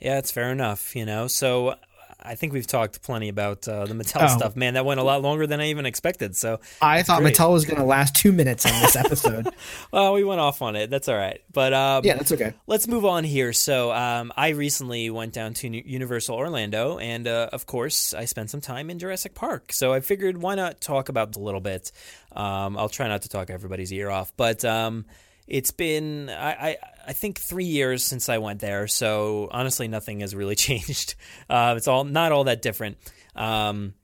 [0.00, 0.94] yeah, it's fair enough.
[0.96, 1.74] You know, so
[2.18, 4.36] I think we've talked plenty about uh, the Mattel Oh.
[4.36, 4.56] stuff.
[4.56, 6.34] Man, that went a lot longer than I even expected.
[6.36, 7.36] So I thought Great.
[7.36, 9.48] Mattel was going to last two minutes on this episode.
[9.92, 10.90] well, we went off on it.
[10.90, 11.40] That's all right.
[11.52, 12.54] But um, yeah, that's okay.
[12.66, 13.52] Let's move on here.
[13.52, 18.50] So, um, I recently went down to Universal Orlando, and uh, of course, I spent
[18.50, 19.72] some time in Jurassic Park.
[19.72, 21.92] So, I figured why not talk about it a little bit.
[22.32, 25.04] Um, I'll try not to talk everybody's ear off, but um,
[25.46, 26.76] it's been I, I
[27.08, 28.88] I think three years since I went there.
[28.88, 31.14] So, honestly, nothing has really changed.
[31.48, 32.98] Uh, it's all not all that different.
[33.34, 33.94] Um,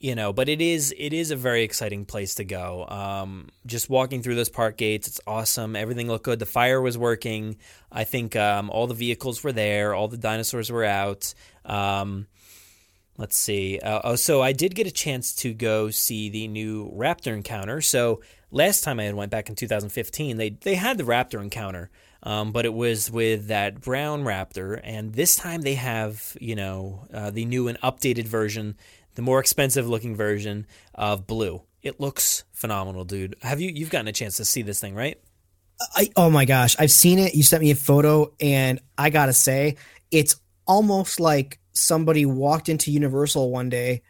[0.00, 2.86] you know but it is it is a very exciting place to go.
[2.88, 5.74] Um, just walking through those park gates it's awesome.
[5.74, 6.38] Everything looked good.
[6.38, 7.56] The fire was working.
[7.90, 9.94] I think um, all the vehicles were there.
[9.94, 11.34] All the dinosaurs were out.
[11.64, 12.28] Um,
[13.16, 13.80] let's see.
[13.80, 17.80] Uh, oh so i did get a chance to go see the new raptor encounter.
[17.80, 18.20] So
[18.50, 21.90] last time i had went back in 2015 they they had the raptor encounter
[22.20, 27.06] um, but it was with that brown raptor and this time they have you know
[27.12, 28.76] uh, the new and updated version
[29.18, 31.60] the more expensive looking version of blue.
[31.82, 33.34] It looks phenomenal dude.
[33.42, 35.20] Have you you've gotten a chance to see this thing right?
[35.96, 37.34] I, oh my gosh, I've seen it.
[37.34, 39.74] You sent me a photo, and I gotta say,
[40.12, 40.36] it's
[40.68, 44.02] almost like somebody walked into Universal one day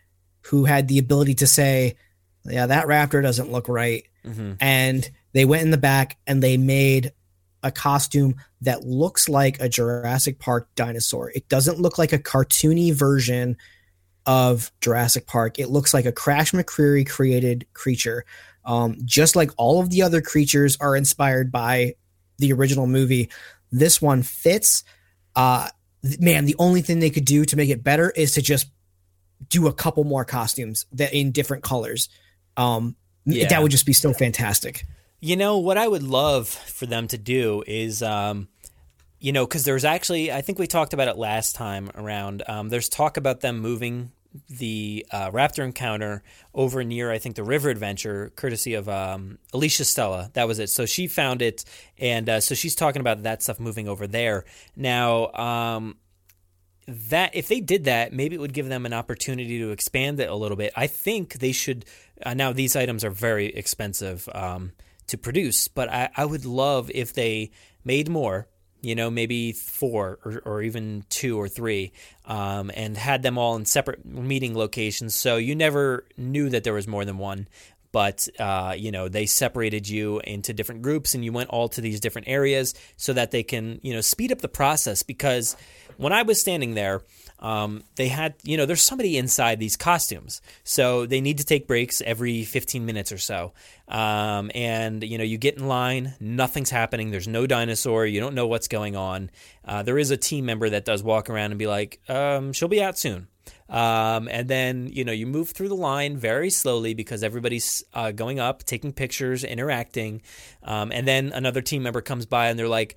[0.42, 1.96] who had the ability to say,
[2.44, 4.54] "Yeah, that raptor doesn't look right," mm-hmm.
[4.60, 7.12] and they went in the back and they made
[7.62, 11.30] a costume that looks like a Jurassic Park dinosaur.
[11.34, 13.56] It doesn't look like a cartoony version
[14.26, 15.58] of Jurassic Park.
[15.58, 18.24] It looks like a Crash McCreery created creature.
[18.64, 21.94] Um, just like all of the other creatures are inspired by
[22.38, 23.30] the original movie,
[23.72, 24.84] this one fits.
[25.34, 25.68] Uh,
[26.20, 28.70] man, the only thing they could do to make it better is to just
[29.48, 32.08] do a couple more costumes that in different colors.
[32.58, 33.48] Um, Yeah.
[33.48, 34.84] That would just be so fantastic.
[35.20, 38.48] You know what I would love for them to do is, um,
[39.20, 42.42] you know, because there's actually I think we talked about it last time around.
[42.48, 44.12] Um, there's talk about them moving
[44.48, 46.22] the uh, Raptor encounter
[46.54, 50.30] over near I think the River Adventure, courtesy of um, Alicia Stella.
[50.34, 50.70] That was it.
[50.70, 51.64] So she found it,
[51.98, 54.44] and uh, so she's talking about that stuff moving over there
[54.76, 55.32] now.
[55.32, 55.96] Um,
[56.88, 60.28] that if they did that, maybe it would give them an opportunity to expand it
[60.30, 60.72] a little bit.
[60.74, 61.84] I think they should.
[62.24, 64.72] Uh, now these items are very expensive um,
[65.06, 67.50] to produce, but I, I would love if they
[67.84, 68.48] made more.
[68.80, 71.90] You know, maybe four or, or even two or three,
[72.26, 76.74] um, and had them all in separate meeting locations, so you never knew that there
[76.74, 77.48] was more than one
[77.90, 81.80] but uh, you know they separated you into different groups and you went all to
[81.80, 85.56] these different areas so that they can you know speed up the process because
[85.98, 87.02] when i was standing there
[87.40, 90.40] um, they had you know there's somebody inside these costumes.
[90.64, 93.52] So they need to take breaks every 15 minutes or so.
[93.86, 98.34] Um, and you know you get in line nothing's happening there's no dinosaur you don't
[98.34, 99.30] know what's going on.
[99.64, 102.68] Uh, there is a team member that does walk around and be like um, she'll
[102.68, 103.28] be out soon.
[103.70, 108.10] Um, and then you know you move through the line very slowly because everybody's uh,
[108.10, 110.22] going up, taking pictures, interacting,
[110.62, 112.96] um, and then another team member comes by and they're like,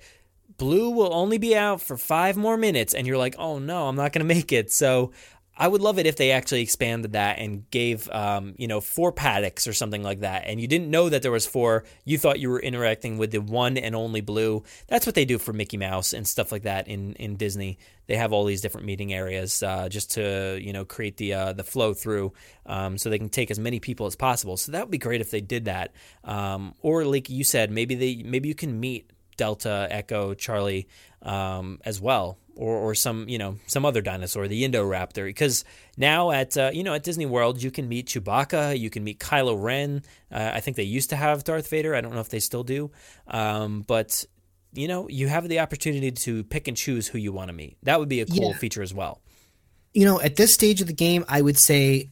[0.58, 3.96] "Blue will only be out for five more minutes," and you're like, "Oh no, I'm
[3.96, 5.12] not going to make it." So
[5.56, 9.12] I would love it if they actually expanded that and gave, um, you know, four
[9.12, 10.44] paddocks or something like that.
[10.46, 11.84] And you didn't know that there was four.
[12.04, 14.64] You thought you were interacting with the one and only blue.
[14.88, 17.78] That's what they do for Mickey Mouse and stuff like that in, in Disney.
[18.06, 21.52] They have all these different meeting areas uh, just to, you know, create the uh,
[21.52, 22.32] the flow through,
[22.66, 24.56] um, so they can take as many people as possible.
[24.56, 25.94] So that would be great if they did that.
[26.24, 30.88] Um, or like you said, maybe they maybe you can meet Delta, Echo, Charlie
[31.22, 35.26] um, as well, or or some you know some other dinosaur, the Indoraptor.
[35.26, 35.64] Because
[35.96, 39.18] now at uh, you know at Disney World, you can meet Chewbacca, you can meet
[39.20, 40.02] Kylo Ren.
[40.30, 41.94] Uh, I think they used to have Darth Vader.
[41.94, 42.90] I don't know if they still do,
[43.28, 44.24] um, but
[44.72, 47.76] you know you have the opportunity to pick and choose who you want to meet.
[47.82, 48.58] That would be a cool Yeah.
[48.58, 49.20] feature as well.
[49.94, 52.10] you know, at this stage of the game, I would say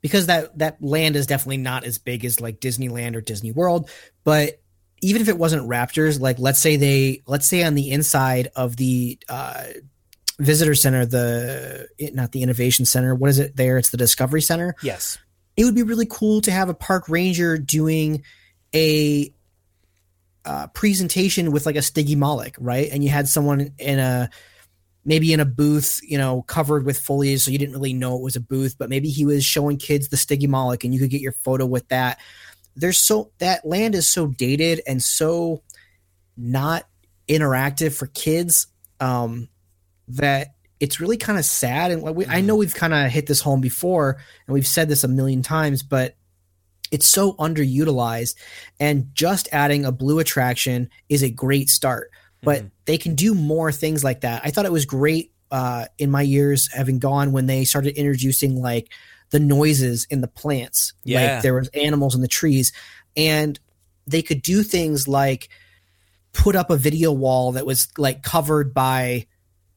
[0.00, 3.88] because that that land is definitely not as big as like Disneyland or Disney World,
[4.24, 4.60] but
[5.02, 8.76] even if it wasn't Raptors, like let's say they let's say on the inside of
[8.76, 9.64] the uh
[10.38, 13.78] visitor center, the not the innovation center, what is it there?
[13.78, 14.74] It's the Discovery Center.
[14.82, 15.18] Yes.
[15.56, 18.22] It would be really cool to have a park ranger doing
[18.74, 19.32] a
[20.44, 22.88] uh, presentation with like a Stygimoloch, right?
[22.90, 24.30] And you had someone in a
[25.04, 28.22] maybe in a booth, you know, covered with foliage, so you didn't really know it
[28.22, 31.20] was a booth, but maybe he was showing kids the Stygimoloch, and you could get
[31.20, 32.18] your photo with that.
[32.74, 35.62] There's so that land is so dated and so
[36.36, 36.86] not
[37.28, 38.66] interactive for kids
[39.00, 39.48] um,
[40.08, 41.90] that it's really kind of sad.
[41.90, 45.04] And we, I know we've kind of hit this home before, and we've said this
[45.04, 46.16] a million times, but
[46.90, 48.34] it's so underutilized.
[48.80, 52.10] And just adding a blue attraction is a great start.
[52.44, 54.42] But they can do more things like that.
[54.44, 58.60] I thought it was great uh, in my years having gone when they started introducing
[58.60, 58.88] like
[59.32, 60.92] the noises in the plants.
[61.04, 61.34] Yeah.
[61.34, 62.72] Like there was animals in the trees,
[63.16, 63.58] and
[64.06, 65.48] they could do things like
[66.32, 69.26] put up a video wall that was like covered by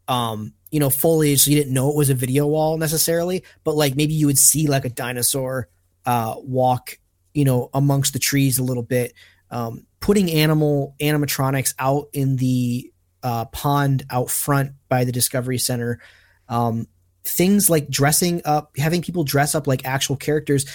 [0.07, 3.75] um you know foliage so you didn't know it was a video wall necessarily but
[3.75, 5.67] like maybe you would see like a dinosaur
[6.05, 6.97] uh walk
[7.33, 9.13] you know amongst the trees a little bit
[9.51, 12.89] um putting animal animatronics out in the
[13.23, 15.99] uh pond out front by the discovery center
[16.47, 16.87] um
[17.25, 20.65] things like dressing up having people dress up like actual characters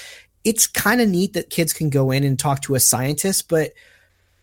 [0.42, 3.72] it's kind of neat that kids can go in and talk to a scientist but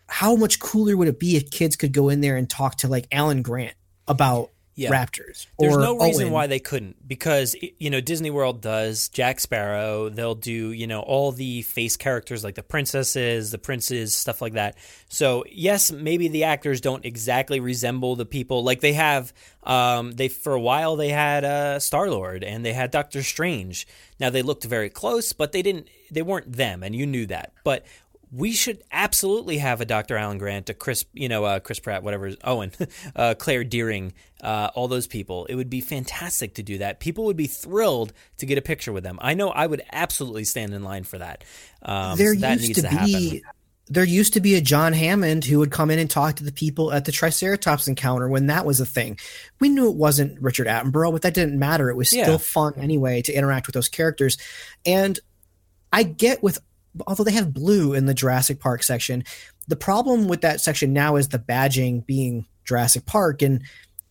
[0.08, 2.88] how much cooler would it be if kids could go in there and talk to
[2.88, 3.74] like Alan Grant
[4.06, 4.90] about Yeah.
[4.90, 5.48] Raptors?
[5.58, 6.32] There's no reason Owen?
[6.32, 10.08] why they couldn't because you know Disney World does Jack Sparrow.
[10.08, 14.52] They'll do you know all the face characters like the princesses, the princes, stuff like
[14.52, 14.76] that.
[15.08, 19.32] So yes, maybe the actors don't exactly resemble the people like they have.
[19.64, 23.84] Um, they for a while they had uh, Star Lord and they had Doctor Strange.
[24.20, 25.88] Now they looked very close, but they didn't.
[26.10, 27.52] They weren't them, and you knew that.
[27.64, 27.84] But
[28.30, 30.16] we should absolutely have a Dr.
[30.16, 32.72] Alan Grant, a Chris, you know, uh, Chris Pratt, whatever, Owen,
[33.16, 34.12] uh, Claire Dearing,
[34.42, 35.46] uh, all those people.
[35.46, 37.00] It would be fantastic to do that.
[37.00, 39.18] People would be thrilled to get a picture with them.
[39.22, 41.44] I know I would absolutely stand in line for that.
[41.82, 43.40] Um, there so that used needs to to be happen.
[43.88, 46.52] there used to be a John Hammond who would come in and talk to the
[46.52, 49.18] people at the Triceratops encounter when that was a thing.
[49.60, 51.88] We knew it wasn't Richard Attenborough, but that didn't matter.
[51.88, 52.36] It was still Yeah.
[52.36, 54.36] fun anyway to interact with those characters.
[54.84, 55.18] And
[55.90, 56.58] I get with
[57.06, 59.24] although they have blue in the Jurassic Park section,
[59.66, 63.62] the problem with that section now is the badging being Jurassic Park and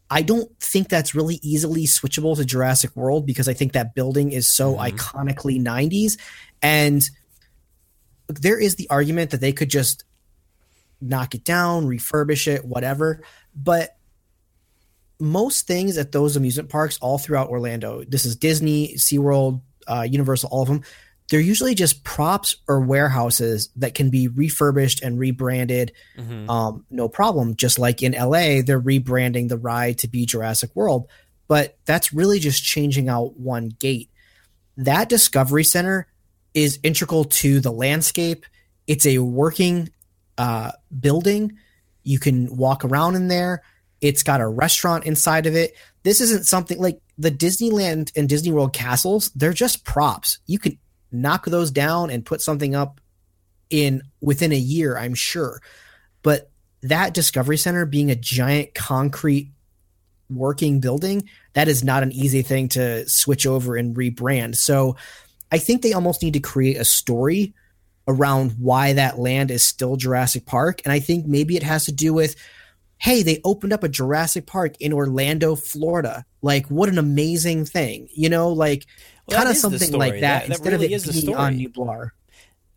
[0.10, 4.32] I don't think that's really easily switchable to Jurassic World because I think that building
[4.32, 6.18] is so iconically 90s
[6.62, 7.04] and
[8.28, 10.04] there is the argument that they could just
[11.02, 13.22] knock it down, refurbish it, whatever.
[13.56, 13.98] But
[15.20, 20.50] most things at those amusement parks all throughout Orlando, this is Disney, SeaWorld, uh, Universal,
[20.52, 20.84] all of them,
[21.30, 25.92] they're usually just props or warehouses that can be refurbished and rebranded.
[26.18, 26.50] Mhm.
[26.50, 27.56] Um, no problem.
[27.56, 31.08] Just like in LA, they're rebranding the ride to be Jurassic World.
[31.48, 34.10] But that's really just changing out one gate.
[34.78, 36.08] That Discovery Center
[36.54, 38.46] is integral to the landscape.
[38.86, 39.90] It's a working
[40.38, 41.58] uh, building.
[42.04, 43.64] You can walk around in there.
[44.02, 45.74] It's got a restaurant inside of it.
[46.04, 49.32] This isn't something like the Disneyland and Disney World castles.
[49.36, 50.40] They're just props.
[50.46, 50.78] You can
[51.22, 53.02] knock those down and put something up
[53.70, 55.62] in within a year, I'm sure.
[56.24, 56.50] But
[56.84, 59.52] that Discovery Center being a giant concrete
[60.30, 64.56] working building, that is not an easy thing to switch over and rebrand.
[64.56, 64.96] So
[65.52, 67.54] I think they almost need to create a story
[68.08, 70.82] around why that land is still Jurassic Park.
[70.86, 72.36] And I think maybe it has to do with
[73.00, 76.26] hey, they opened up a Jurassic Park in Orlando, Florida.
[76.42, 78.10] Like, what an amazing thing.
[78.12, 78.88] You know, like
[79.28, 81.36] Well, kind of something like that, That- that instead really of is it the being
[81.38, 81.68] on story.
[81.68, 82.10] Nublar.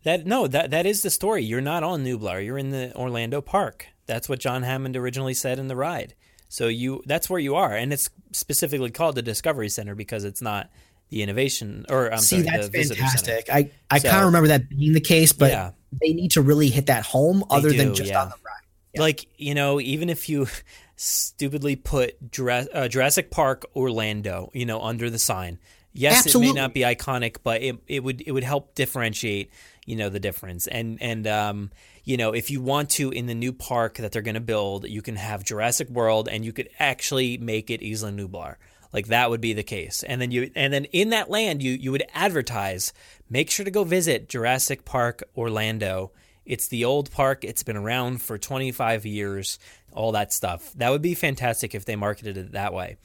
[0.03, 1.43] That no, that that is the story.
[1.43, 2.43] You're not on Nublar.
[2.43, 3.87] You're in the Orlando Park.
[4.07, 6.15] That's what John Hammond originally said in the ride.
[6.49, 10.41] So you that's where you are, and it's specifically called the Discovery Center because it's
[10.41, 10.69] not
[11.09, 13.45] the innovation or I'm See, sorry, that's fantastic.
[13.47, 13.57] center.
[13.57, 15.71] I, I So- kind of remember that being the case, but Yeah.
[16.01, 18.21] they need to really hit that home other than just yeah.
[18.23, 18.99] on the ride.
[18.99, 20.47] Like you know, even if you
[20.95, 25.59] stupidly put Jura- uh, Jurassic Park Orlando, you know, under the sign,
[25.93, 26.49] Yes, Absolutely.
[26.49, 29.51] it may not be iconic, but it, it would it would help differentiate,
[29.85, 30.67] you know, the difference.
[30.67, 31.71] And and um,
[32.03, 34.87] you know, if you want to in the new park that they're going to build,
[34.87, 38.55] you can have Jurassic World, and you could actually make it Isla Nublar.
[38.93, 40.03] Like that would be the case.
[40.03, 42.93] And then you and then in that land, you you would advertise.
[43.29, 46.11] Make sure to go visit Jurassic Park Orlando.
[46.45, 47.43] It's the old park.
[47.43, 49.59] It's been around for 25 years.
[49.93, 50.73] All that stuff.
[50.73, 52.97] That would be fantastic if they marketed it that way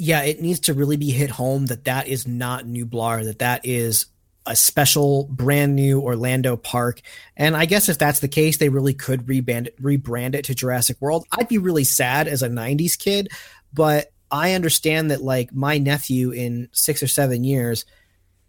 [0.00, 3.60] yeah, it needs to really be hit home that that is not Nublar, that that
[3.64, 4.06] is
[4.46, 7.02] a special, brand new Orlando park.
[7.36, 10.54] And I guess if that's the case, they really could rebrand it, rebrand it to
[10.54, 11.26] Jurassic World.
[11.30, 13.28] I'd be really sad as a '90s kid,
[13.72, 17.84] but I understand that like my nephew in six or seven years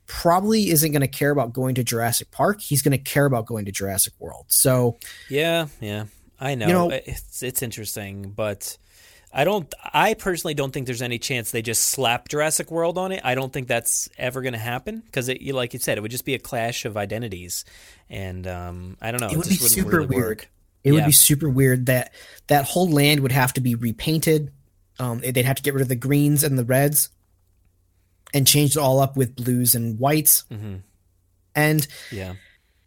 [0.06, 2.62] probably isn't going to care about going to Jurassic Park.
[2.62, 4.46] He's going to care about going to Jurassic World.
[4.48, 4.98] So
[5.30, 6.06] yeah, yeah,
[6.40, 6.68] I know.
[6.68, 8.78] You know- it's it's interesting, but
[9.34, 9.74] I don't.
[9.94, 13.22] I personally don't think there's any chance they just slap Jurassic World on it.
[13.24, 16.12] I don't think that's ever going to happen because, it, like you said, it would
[16.12, 17.64] just be a clash of identities,
[18.10, 19.28] and um, I don't know.
[19.30, 20.26] it would be wouldn't super really weird.
[20.28, 20.50] work.
[20.84, 22.12] It would be super weird that
[22.48, 24.52] that whole land would have to be repainted.
[25.00, 27.10] Um, they'd have to get rid of the greens and the reds,
[28.34, 30.44] and change it all up with blues and whites.
[30.52, 30.82] Mhm.
[31.56, 32.34] And Yeah.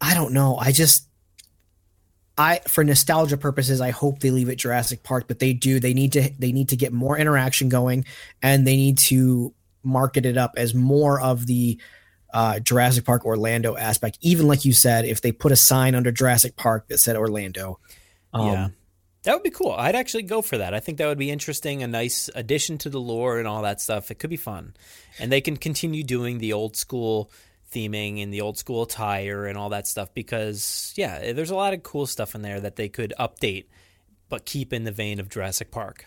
[0.00, 0.56] I don't know.
[0.56, 1.06] I just,
[2.36, 5.78] I for nostalgia purposes, I hope they leave it Jurassic Park, but they do.
[5.78, 6.30] They need to.
[6.38, 8.04] They need to get more interaction going,
[8.42, 11.78] and they need to market it up as more of the
[12.32, 14.18] uh, Jurassic Park Orlando aspect.
[14.20, 17.78] Even like you said, if they put a sign under Jurassic Park that said Orlando,
[18.32, 18.68] um, yeah.
[19.24, 19.72] That would be cool.
[19.72, 20.74] I'd actually go for that.
[20.74, 23.80] I think that would be interesting, a nice addition to the lore and all that
[23.80, 24.10] stuff.
[24.10, 24.74] It could be fun.
[25.18, 27.30] And they can continue doing the old school
[27.74, 31.74] theming and the old school attire and all that stuff because, yeah, there's a lot
[31.74, 33.64] of cool stuff in there that they could update
[34.28, 36.06] but keep in the vein of Jurassic Park.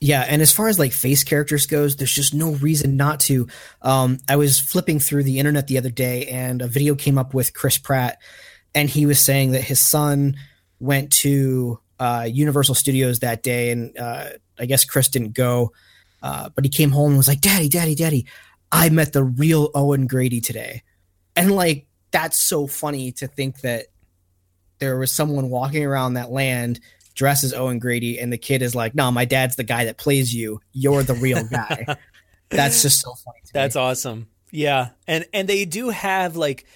[0.00, 3.48] Yeah, and as far as like face characters goes, there's just no reason not to.
[3.80, 7.32] Um, I was flipping through the internet the other day, and a video came up
[7.32, 8.18] with Chris Pratt,
[8.74, 10.36] and he was saying that his son
[10.78, 14.28] went to uh, Universal Studios that day, and uh,
[14.58, 15.72] I guess Chris didn't go,
[16.22, 18.26] uh, but he came home and was like, "Daddy, Daddy, Daddy,
[18.70, 20.82] I met the real Owen Grady today,"
[21.36, 23.86] and like that's so funny to think that
[24.78, 26.80] there was someone walking around that land
[27.14, 29.96] dressed as Owen Grady, and the kid is like, "No, my dad's the guy that
[29.96, 30.60] plays you.
[30.72, 31.86] You're the real guy."
[32.48, 33.38] That's just so funny.
[33.46, 33.82] To That's me.
[33.82, 34.28] awesome.
[34.50, 36.66] Yeah, and and they do have like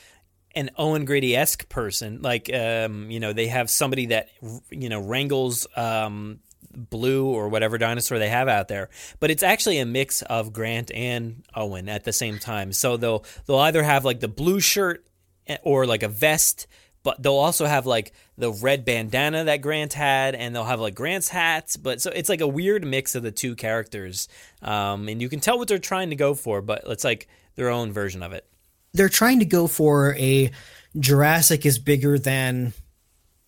[0.54, 2.22] an Owen Grady esque person.
[2.22, 4.28] Like, um, you know, they have somebody that
[4.70, 6.40] you know wrangles um,
[6.72, 8.90] Blue or whatever dinosaur they have out there.
[9.18, 12.72] But it's actually a mix of Grant and Owen at the same time.
[12.72, 15.04] So they'll they'll either have like the blue shirt
[15.46, 16.66] eh, or like a vest.
[17.02, 20.94] But they'll also have like the red bandana that Grant had, and they'll have like
[20.94, 21.74] Grant's hat.
[21.80, 24.28] But so it's like a weird mix of the two characters,
[24.60, 26.60] um, and you can tell what they're trying to go for.
[26.60, 28.46] But it's like their own version of it.
[28.92, 30.50] They're trying to go for a
[30.98, 32.72] Jurassic is bigger than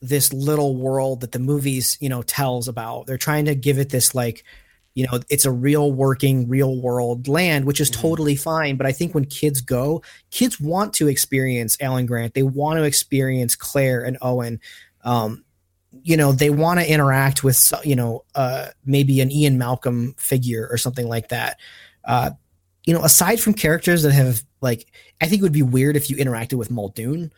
[0.03, 3.07] this little world that the movies, you know, tells about.
[3.07, 4.45] They're trying to give it this like,
[4.95, 8.77] you know, it's a real working, real world land, which is totally fine.
[8.77, 12.35] But I think when kids go, kids want to experience Alan Grant.
[12.35, 14.61] They want to experience Claire and Owen.
[15.05, 15.45] Um,
[16.03, 20.69] you know, they want to interact with, you know, uh, maybe an Ian Malcolm figure
[20.71, 21.59] or something like that.
[22.05, 22.31] Uh,
[22.85, 24.87] you know, aside from characters that have like,
[25.21, 27.33] I think it would be weird if you interacted with Muldoon.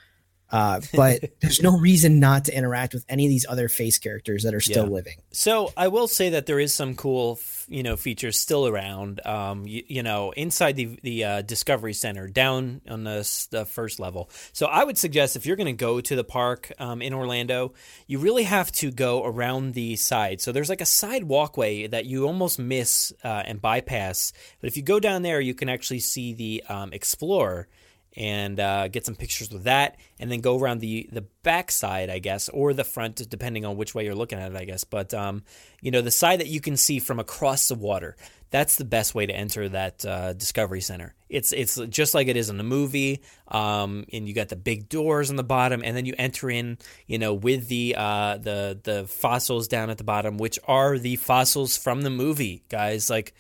[0.55, 4.44] Uh, but there's no reason not to interact with any of these other face characters
[4.44, 4.90] that are still Yeah.
[4.90, 5.16] living.
[5.32, 9.20] So I will say that there is some cool, f- you know, features still around.
[9.26, 13.64] Um, you, you know, inside the the uh, Discovery Center, down on the, s- the
[13.64, 14.30] first level.
[14.52, 17.72] So I would suggest if you're going to go to the park um, in Orlando,
[18.07, 20.40] you really have to go around the side.
[20.40, 24.32] So there's like a side walkway that you almost miss uh, and bypass.
[24.61, 27.66] But if you go down there, you can actually see the um, Explorer
[28.17, 32.11] and uh, get some pictures with that, and then go around the the back side,
[32.11, 34.85] I guess, or the front, depending on which way you're looking at it, I guess.
[34.85, 35.43] But um,
[35.81, 38.17] you know, the side that you can see from across the water.
[38.51, 41.12] That's the best way to enter that uh, Discovery Center.
[41.29, 44.89] It's it's just like it is in the movie, um, and you got the big
[44.89, 48.79] doors on the bottom, and then you enter in, you know, with the uh, the
[48.81, 53.11] the fossils down at the bottom, which are the fossils from the movie, guys.
[53.11, 53.35] Like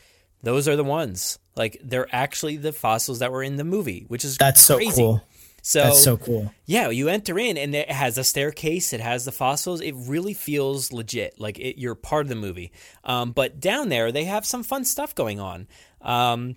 [0.44, 1.38] those are the ones.
[1.56, 5.22] Like they're actually the fossils that were in the movie, which is That's so cool.
[5.62, 6.52] So That's so cool.
[6.66, 8.92] yeah, you enter in and it has a staircase.
[8.92, 9.80] It has the fossils.
[9.80, 12.70] It really feels legit, like it, you're part of the movie.
[13.02, 15.66] Um, but down there, they have some fun stuff going on.
[16.02, 16.56] Um,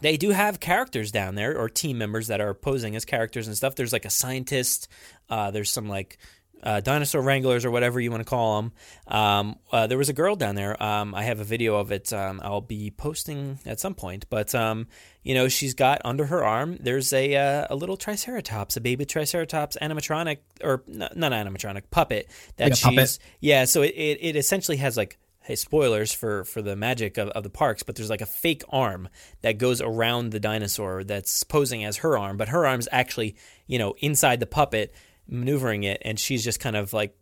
[0.00, 3.56] they do have characters down there or team members that are posing as characters and
[3.56, 3.76] stuff.
[3.76, 4.88] There's like a scientist.
[5.30, 6.18] Uh, there's some like
[6.66, 8.72] uh, dinosaur wranglers or whatever you want to call them.
[9.06, 10.80] Um, uh, there was a girl down there.
[10.82, 12.12] Um, I have a video of it.
[12.12, 14.26] Um, I'll be posting at some point.
[14.28, 14.88] But um,
[15.22, 16.76] you know, she's got under her arm.
[16.80, 22.28] There's a uh, a little Triceratops, a baby Triceratops animatronic or not, not animatronic puppet
[22.56, 23.18] that Like she's puppet?
[23.38, 23.64] yeah.
[23.64, 27.44] So it, it, it essentially has like hey spoilers for for the magic of, of
[27.44, 29.08] the parks but there's like a fake arm
[29.42, 33.36] that goes around the dinosaur that's posing as her arm but her arm's actually
[33.68, 34.92] you know inside the puppet
[35.28, 37.16] maneuvering it and she's just kind of like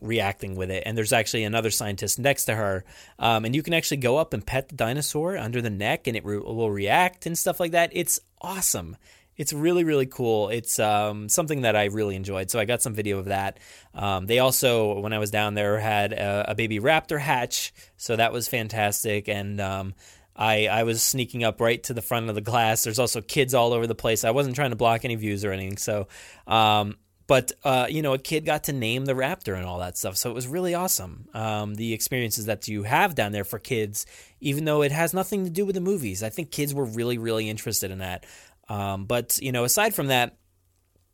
[0.00, 0.84] reacting with it.
[0.86, 2.84] And there's actually another scientist next to her
[3.18, 6.16] um, and you can actually go up and pet the dinosaur under the neck and
[6.16, 7.90] it re- will react and stuff like that.
[7.92, 8.96] It's awesome.
[9.36, 10.50] It's really really cool.
[10.50, 12.50] It's um, something that i really enjoyed.
[12.50, 13.58] So i got some video of that.
[13.94, 17.72] Um, they also when i was down there had a, a baby raptor hatch.
[17.96, 19.28] So that was fantastic.
[19.28, 19.94] And um,
[20.36, 22.84] I, I was sneaking up right to the front of the glass.
[22.84, 24.24] There's also kids all over the place.
[24.24, 25.76] I wasn't trying to block any views or anything.
[25.76, 26.08] So
[26.46, 26.96] um,
[27.30, 30.16] but uh, you know a kid got to name the raptor and all that stuff.
[30.16, 34.04] So it was really awesome um, the experiences that you have down there for kids
[34.40, 36.24] even though it has nothing to do with the movies.
[36.24, 38.26] I think kids were really really interested in that.
[38.68, 40.38] Um, but you know, aside from that,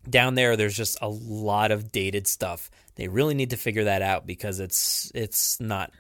[0.09, 2.71] down there, there's just a lot of dated stuff.
[2.95, 5.93] They really need to figure that out because it's it's not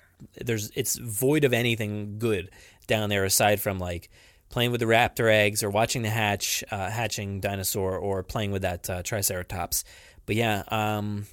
[0.42, 2.50] there's it's void of anything good
[2.86, 4.08] down there aside from like
[4.48, 8.62] playing with the raptor eggs or watching the hatch uh, hatching dinosaur or playing with
[8.62, 9.84] that uh, triceratops.
[10.24, 11.26] But yeah, um,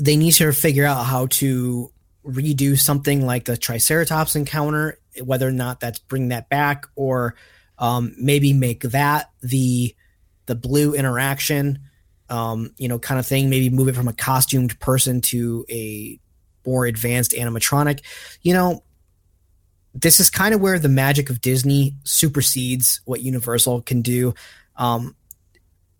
[0.00, 1.90] they need to figure out how to
[2.24, 7.34] redo something like the Triceratops encounter, whether or not that's bring that back or
[7.78, 9.94] um, maybe make that the
[10.46, 11.80] the blue interaction,
[12.28, 13.50] um, you know, kind of thing.
[13.50, 16.20] Maybe move it from a costumed person to a
[16.66, 18.00] more advanced animatronic.
[18.42, 18.82] You know,
[19.96, 24.34] this is kind of where the magic of Disney supersedes what Universal can do.
[24.76, 25.16] Um,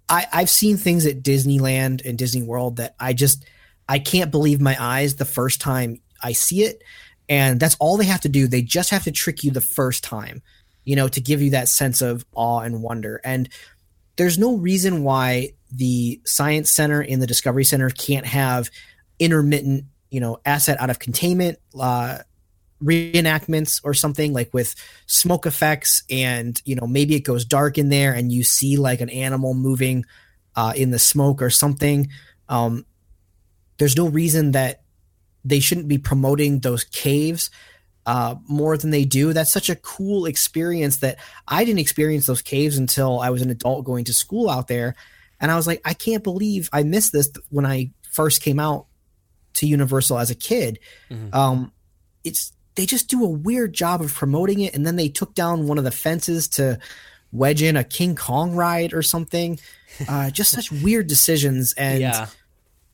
[0.09, 3.45] I, I've seen things at Disneyland and Disney World that I just
[3.89, 6.83] I can't believe my eyes the first time I see it.
[7.29, 8.47] And that's all they have to do.
[8.47, 10.43] They just have to trick you the first time,
[10.85, 13.21] you know, to give you that sense of awe and wonder.
[13.25, 13.49] And
[14.17, 18.71] there's no reason why the Science Center and the Discovery Center can't have
[19.19, 22.19] intermittent, you know, asset out of containment uh,
[22.83, 24.75] reenactments or something like with
[25.07, 29.01] smoke effects and you know maybe it goes dark in there and you see like
[29.01, 30.05] an animal moving
[30.57, 32.09] uh, in the smoke or something
[32.49, 32.85] um,
[33.79, 34.83] there's no reason that
[35.45, 37.51] they shouldn't be promoting those caves
[38.05, 39.33] uh, more than they do.
[39.33, 41.19] That's such a cool experience that
[41.49, 44.95] i didn't experience those caves until i was an adult going to school out there.
[45.41, 48.87] And i was like i can't believe i missed this when i first came out
[49.55, 50.79] to universal as a kid.
[51.11, 51.35] Mm-hmm.
[51.35, 51.73] um,
[52.25, 55.67] it's they just do a weird job of promoting it and then they took down
[55.67, 56.79] one of the fences to
[57.33, 59.59] wedge in a king kong ride or something
[60.09, 62.27] uh, just such weird decisions and Yeah.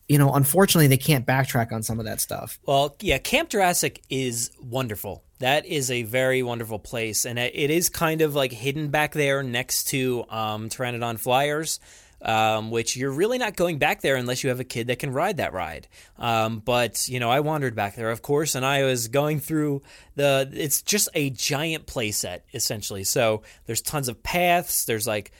[0.08, 4.00] you know unfortunately they can't backtrack on some of that stuff Well, yeah, Camp Jurassic
[4.08, 5.22] is wonderful.
[5.38, 9.42] That is a very wonderful place, and it is kind of like hidden back there
[9.42, 11.80] next to um, Pteranodon Flyers,
[12.22, 15.12] um, which you're really not going back there unless you have a kid that can
[15.12, 15.88] ride that ride.
[16.18, 19.82] Um, but you know, I wandered back there, of course, and I was going through
[20.14, 20.50] the.
[20.52, 23.04] It's just a giant playset essentially.
[23.04, 24.84] So there's tons of paths.
[24.84, 25.32] There's like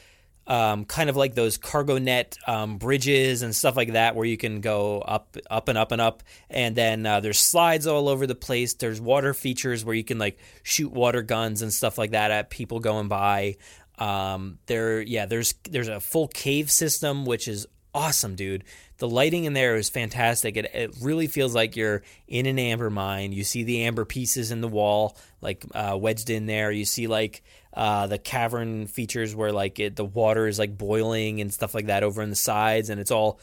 [0.46, 4.36] um, kind of like those cargo net um, bridges and stuff like that, where you
[4.36, 6.22] can go up, up and up and up.
[6.50, 8.74] And then uh, there's slides all over the place.
[8.74, 12.50] There's water features where you can like shoot water guns and stuff like that at
[12.50, 13.56] people going by.
[14.02, 18.64] Um, there, yeah, there's there's a full cave system, which is awesome, dude.
[18.98, 20.56] The lighting in there is fantastic.
[20.56, 23.30] It, it really feels like you're in an amber mine.
[23.30, 26.72] You see the amber pieces in the wall, like uh, wedged in there.
[26.72, 27.44] You see like
[27.74, 31.86] uh, the cavern features where like it, the water is like boiling and stuff like
[31.86, 33.38] that over in the sides, and it's all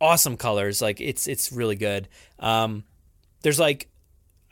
[0.00, 0.80] awesome colors.
[0.80, 2.08] Like it's it's really good.
[2.38, 2.84] Um,
[3.42, 3.90] there's like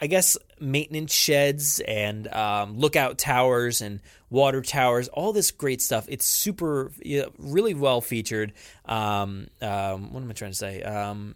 [0.01, 6.07] I guess maintenance sheds and um, lookout towers and water towers, all this great stuff.
[6.09, 8.53] It's super, yeah, really well featured.
[8.87, 10.83] Um, um, what am I trying to say?
[10.83, 11.35] Um,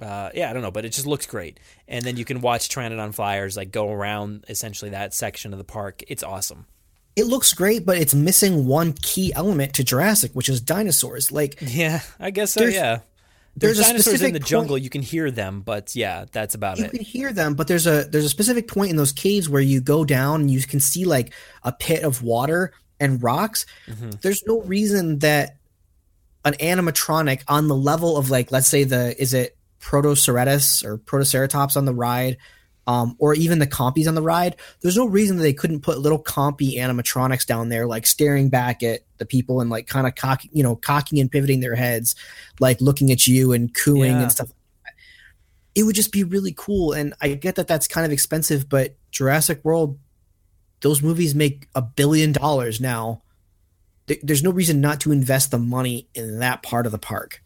[0.00, 1.60] uh, yeah, I don't know, but it just looks great.
[1.86, 5.64] And then you can watch Pteranodon Flyers like go around essentially that section of the
[5.64, 6.02] park.
[6.08, 6.66] It's awesome.
[7.16, 11.56] it looks great but it's missing one key element to jurassic which is dinosaurs like
[11.62, 12.64] Yeah, I guess so.
[12.64, 13.00] Yeah,
[13.56, 14.78] there's, there's a dinosaurs in the point- jungle.
[14.78, 16.92] You can hear them, but yeah, that's about you it.
[16.92, 19.62] You can hear them but there's a there's a specific point in those caves where
[19.62, 21.32] you go down and you can see like
[21.62, 24.10] a pit of water and rocks Mm-hmm.
[24.22, 25.56] there's no reason that
[26.44, 31.76] an animatronic on the level of like let's say the is it protoceratops or protoceratops
[31.76, 32.36] on the ride
[32.86, 35.98] um, or even the compies on the ride, there's no reason that they couldn't put
[35.98, 40.14] little compy animatronics down there, like staring back at the people and like kind of
[40.14, 42.14] cocking, you know, cocking and pivoting their heads,
[42.60, 44.22] like looking at you and cooing Yeah.
[44.22, 44.50] and stuff.
[45.74, 46.92] It would just be really cool.
[46.92, 49.98] And I get that that's kind of expensive, but Jurassic World,
[50.80, 53.22] those movies make a billion dollars now.
[54.22, 57.42] There's no reason not to invest the money in that part of the park.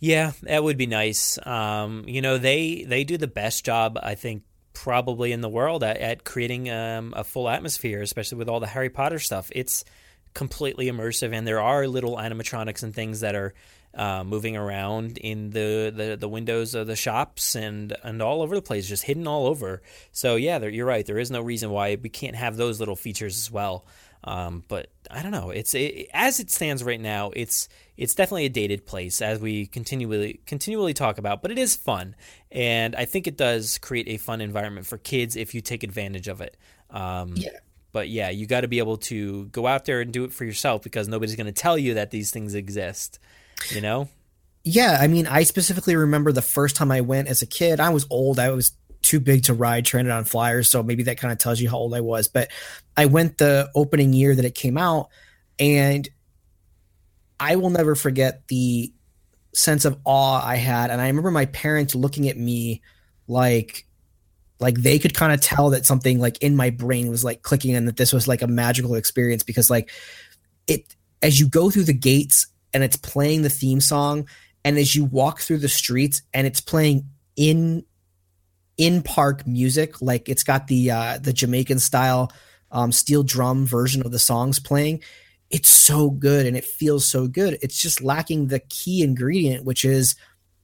[0.00, 1.38] Yeah, that would be nice.
[1.46, 4.42] Um, you know, they they do the best job, I think,
[4.72, 8.66] probably in the world at, at creating um, a full atmosphere, especially with all the
[8.66, 9.50] Harry Potter stuff.
[9.54, 9.84] It's
[10.32, 13.52] completely immersive, and there are little animatronics and things that are
[13.94, 18.54] uh, moving around in the, the, the windows of the shops and and all over
[18.54, 19.82] the place, just hidden all over.
[20.12, 21.04] So yeah, you're right.
[21.04, 23.84] There is no reason why we can't have those little features as well.
[24.22, 25.50] Um, but I don't know.
[25.50, 27.30] It's it, as it stands right now.
[27.34, 31.42] It's it's definitely a dated place as we continually continually talk about.
[31.42, 32.14] But it is fun,
[32.50, 36.28] and I think it does create a fun environment for kids if you take advantage
[36.28, 36.56] of it.
[36.90, 37.50] Um, Yeah.
[37.92, 40.44] But yeah, you got to be able to go out there and do it for
[40.44, 43.18] yourself because nobody's going to tell you that these things exist.
[43.70, 44.08] You know?
[44.62, 47.80] Yeah, I mean, I specifically remember the first time I went as a kid.
[47.80, 48.38] I was old.
[48.38, 51.68] I was too big to ride Pteranodon Flyers, so maybe that kind of tells you
[51.68, 52.28] how old I was.
[52.28, 52.50] But
[52.96, 55.08] I went the opening year that it came out,
[55.58, 56.08] and
[57.38, 58.92] I will never forget the
[59.54, 60.90] sense of awe I had.
[60.90, 62.82] And I remember my parents looking at me
[63.26, 63.86] like
[64.60, 67.74] like they could kind of tell that something like in my brain was like clicking
[67.74, 69.90] and that this was like a magical experience because like
[70.66, 74.28] it as you go through the gates and it's playing the theme song
[74.64, 77.84] and as you walk through the streets and it's playing in
[78.80, 82.32] in park music like it's got the uh the Jamaican style
[82.70, 85.02] um steel drum version of the songs playing.
[85.50, 87.58] It's so good and it feels so good.
[87.60, 90.16] It's just lacking the key ingredient which is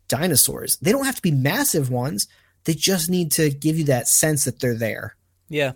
[0.08, 0.78] dinosaurs.
[0.78, 2.26] They don't have to be massive ones.
[2.64, 5.14] They just need to give you that sense that they're there.
[5.50, 5.72] Yeah.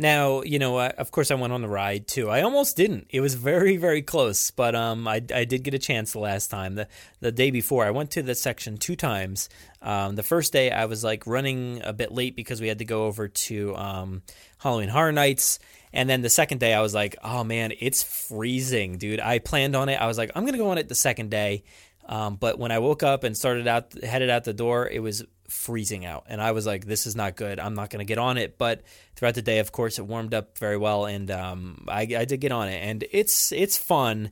[0.00, 2.30] Now, you know, I, of course, I went on the ride too.
[2.30, 3.08] I almost didn't.
[3.10, 6.52] It was very, very close, but um, I, I did get a chance the last
[6.52, 6.76] time.
[6.76, 6.86] The
[7.18, 9.48] the day before, I went to the section two times.
[9.82, 12.84] Um, the first day, I was like running a bit late because we had to
[12.84, 14.22] go over to um,
[14.58, 15.58] Halloween Horror Nights.
[15.92, 19.18] And then the second day, I was like, oh man, it's freezing, dude.
[19.18, 20.00] I planned on it.
[20.00, 21.64] I was like, I'm gonna go on it the second day.
[22.08, 25.24] Um, but when I woke up and started out, headed out the door, it was
[25.48, 27.58] freezing out, and I was like, "This is not good.
[27.58, 28.82] I'm not going to get on it." But
[29.16, 32.40] throughout the day, of course, it warmed up very well, and um, I, I did
[32.40, 34.30] get on it, and it's it's fun.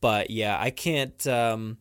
[0.00, 1.26] But yeah, I can't.
[1.26, 1.78] Um,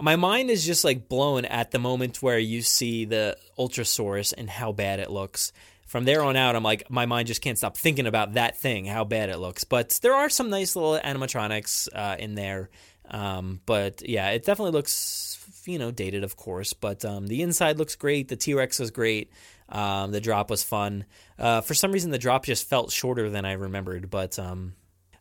[0.00, 4.50] my mind is just like blown at the moment where you see the Ultrasaurus and
[4.50, 5.52] how bad it looks.
[5.86, 8.86] From there on out, I'm like, my mind just can't stop thinking about that thing,
[8.86, 9.62] how bad it looks.
[9.64, 12.70] But there are some nice little animatronics uh, in there.
[13.08, 14.92] Um, but yeah, it definitely looks,
[15.66, 16.72] you know, dated, of course.
[16.72, 18.28] But um, the inside looks great.
[18.28, 19.30] The T Rex was great.
[19.68, 21.04] Um, the drop was fun.
[21.38, 24.10] Uh, for some reason, the drop just felt shorter than I remembered.
[24.10, 24.74] But um,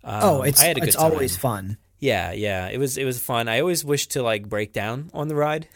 [0.03, 3.05] oh um, it's I had a good it's always fun Yeah, yeah, it was it
[3.05, 3.47] was fun.
[3.47, 5.69] I always wish to like break down on the ride,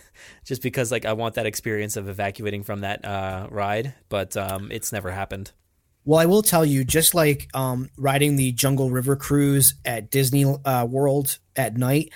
[0.43, 4.69] just because like I want that experience of evacuating from that uh, ride, but um,
[4.71, 5.51] it's never happened.
[6.03, 10.43] Well, I will tell you, just like um, riding the Jungle River cruise at Disney
[10.43, 12.11] uh, World at night,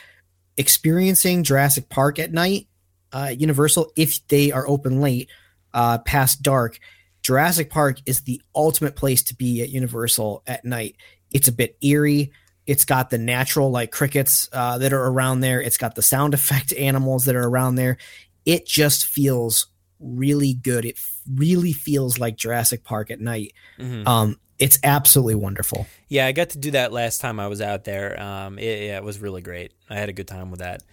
[0.58, 2.68] experiencing Jurassic Park at night,
[3.12, 5.30] uh, Universal, if they are open late,
[5.74, 6.80] uh, past dark,
[7.24, 10.96] Jurassic Park is the ultimate place to be at Universal at night.
[11.32, 12.32] It's a bit eerie.
[12.66, 15.62] It's got the natural like crickets uh, that are around there.
[15.62, 17.98] It's got the sound effect animals that are around there.
[18.46, 19.68] It just feels
[20.00, 20.86] really good.
[20.86, 21.00] It
[21.32, 23.54] really feels like Jurassic Park at night.
[23.80, 24.08] Mhm.
[24.08, 25.88] Um, it's absolutely wonderful.
[26.08, 28.22] Yeah, I got to do that last time I was out there.
[28.22, 29.74] Um, it, yeah, it was really great.
[29.90, 30.84] I had a good time with that.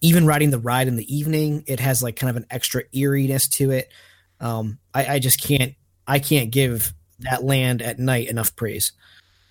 [0.00, 3.48] Even riding the ride in the evening, it has like kind of an extra eeriness
[3.48, 3.92] to it.
[4.40, 5.74] Um, I, I just can't,
[6.06, 8.92] I can't give that land at night enough praise.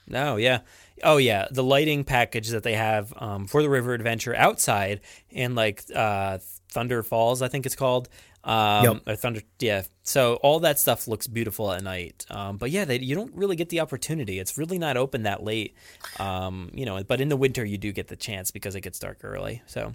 [0.08, 0.62] No, yeah.
[1.04, 1.48] Oh, yeah.
[1.52, 5.02] The lighting package that they have um, for the river adventure outside
[5.32, 6.40] and like uh,
[6.72, 8.10] Thunder Falls, I think it's called.
[8.48, 9.02] Um, Yep.
[9.08, 9.84] Or Thunder, yeah.
[10.04, 12.26] So all that stuff looks beautiful at night.
[12.30, 14.40] Um, but yeah, they, you don't really get the opportunity.
[14.40, 15.76] It's really not open that late.
[16.18, 19.00] Um, you know, but in the winter you do get the chance because it gets
[19.00, 19.62] dark early.
[19.68, 19.94] So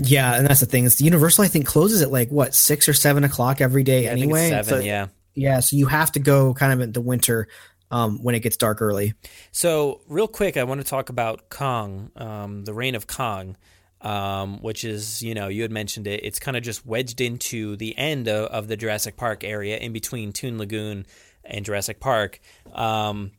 [0.00, 0.84] Yeah, and that's the thing.
[0.84, 4.04] It's the Universal I think closes at like what six or seven o'clock every day
[4.04, 4.50] yeah, I think it's anyway.
[4.50, 4.64] seven.
[4.64, 5.06] So- yeah.
[5.34, 5.60] yeah.
[5.60, 7.46] So you have to go kind of in the winter
[7.92, 9.14] um, when it gets dark early.
[9.52, 13.56] So, real quick, I want to talk about Kong, um, the reign of Kong,
[14.02, 16.20] um, which is, you know, you had mentioned it.
[16.24, 19.92] It's kind of just wedged into the end of, of the Jurassic Park area in
[19.92, 21.06] between Toon Lagoon
[21.44, 22.40] and Jurassic Park.
[22.72, 23.32] Um,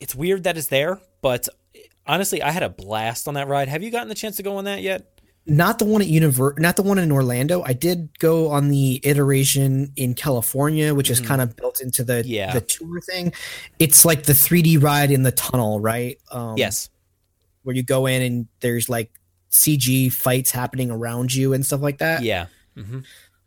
[0.00, 1.48] it's weird that it's there, but
[2.06, 3.68] honestly, I had a blast on that ride.
[3.68, 5.12] Have you gotten the chance to go on that yet?
[5.48, 7.62] not the one at Univer, not the one in Orlando.
[7.62, 11.26] I did go on the iteration in California, which is Mhm.
[11.26, 12.52] kind of built into the Yeah.
[12.52, 13.32] the tour thing.
[13.78, 16.18] It's like the 3D ride in the tunnel, right?
[16.32, 16.88] Um, yes.
[17.62, 19.12] where you go in and there's like
[19.56, 22.22] CG fights happening around you and stuff like that.
[22.22, 22.46] Yeah.
[22.76, 23.00] hmm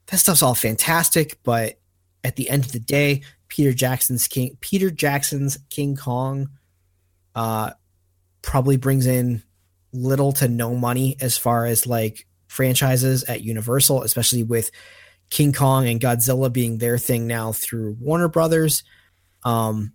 [0.07, 1.79] that stuff's all fantastic, but
[2.23, 6.49] at the end of the day, Peter Jackson's King Peter Jackson's King Kong
[7.35, 7.71] uh
[8.41, 9.43] probably brings in
[9.93, 14.71] little to no money as far as like franchises at Universal, especially with
[15.29, 18.83] King Kong and Godzilla being their thing now through Warner Brothers.
[19.43, 19.93] Um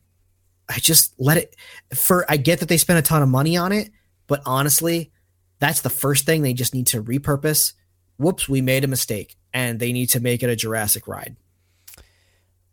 [0.69, 1.57] I just let it
[1.95, 3.91] for I get that they spent a ton of money on it,
[4.27, 5.13] but honestly,
[5.59, 7.73] that's the first thing they just need to repurpose.
[8.17, 11.37] Whoops, we made a mistake and they need to make it a Jurassic ride.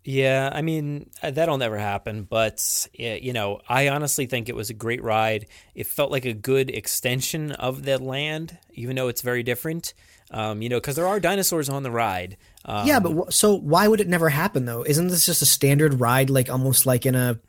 [0.03, 2.23] Yeah, I mean uh, that'll never happen.
[2.23, 5.45] But you know, I honestly think it was a great ride.
[5.75, 9.93] It felt like a good extension of the land, even though it's very different.
[10.31, 12.37] Um, you know, because there are dinosaurs on the ride.
[12.63, 14.83] Um, yeah, but wh- so why would it never happen though?
[14.83, 17.39] Isn't this just a standard ride, like almost like in a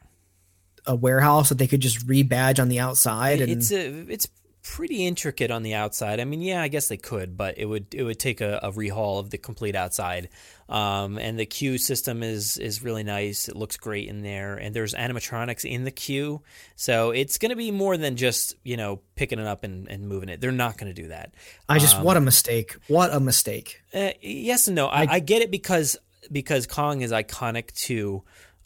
[0.85, 3.41] a warehouse that they could just rebadge on the outside?
[3.41, 4.27] And it's a it's
[4.63, 6.21] pretty intricate on the outside.
[6.21, 8.73] I mean, yeah, I guess they could, but it would it would take a, a
[8.73, 10.29] rehaul of the complete outside.
[10.69, 13.49] Um, and the queue system is is really nice.
[13.49, 16.43] It looks great in there, and there's animatronics in the queue,
[16.77, 20.09] so it's going to be more than just you know picking it up and, and
[20.09, 20.41] moving it.
[20.41, 21.35] They're not going to do that.
[21.69, 22.77] I just Um, what a mistake!
[22.89, 23.83] What a mistake!
[23.95, 24.87] uh, yes and no.
[24.87, 25.99] I, I get it because
[26.31, 28.23] because Kong is iconic to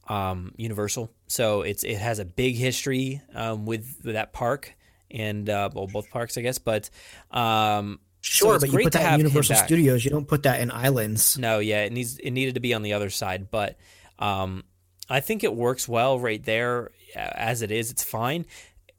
[0.09, 4.74] um, Universal, so it's it has a big history um, with, with that park
[5.11, 6.59] and uh, well, both parks, I guess.
[6.59, 6.91] But
[7.31, 9.57] um, Sure, it's but you put that in Universal.
[9.57, 10.05] Studios.
[10.05, 11.39] You don't put that in Islands.
[11.39, 13.78] No, yeah, it needs it needed to be on the other side, but
[14.19, 14.65] um,
[15.09, 17.91] I think it works well right there as it is.
[17.93, 18.47] It's fine,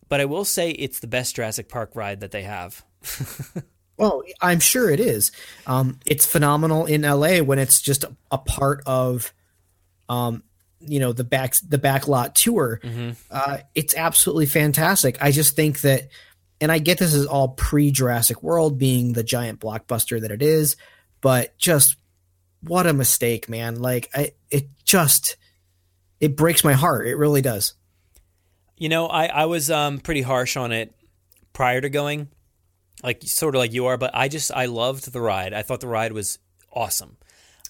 [0.07, 2.85] but I will say it's the best Jurassic Park ride that they have.
[3.97, 5.31] Well, I'm sure it is.
[5.65, 9.33] Um, it's phenomenal in LA when it's just a, a part of,
[10.07, 10.43] um,
[10.79, 12.79] you know, the back the backlot tour.
[13.31, 15.17] Uh, it's absolutely fantastic.
[15.21, 16.09] I just think that,
[16.61, 20.41] and I get this is all pre Jurassic World being the giant blockbuster that it
[20.41, 20.75] is,
[21.21, 21.95] but just
[22.61, 23.75] what a mistake, man!
[23.81, 25.37] Like I, it just
[26.19, 27.07] it breaks my heart.
[27.07, 27.73] It really does.
[28.77, 30.93] You know, I, I was um, pretty harsh on it
[31.53, 32.27] prior to going,
[33.03, 35.53] like sort of like you are, but I just I loved the ride.
[35.53, 36.37] I thought the ride was
[36.71, 37.17] awesome.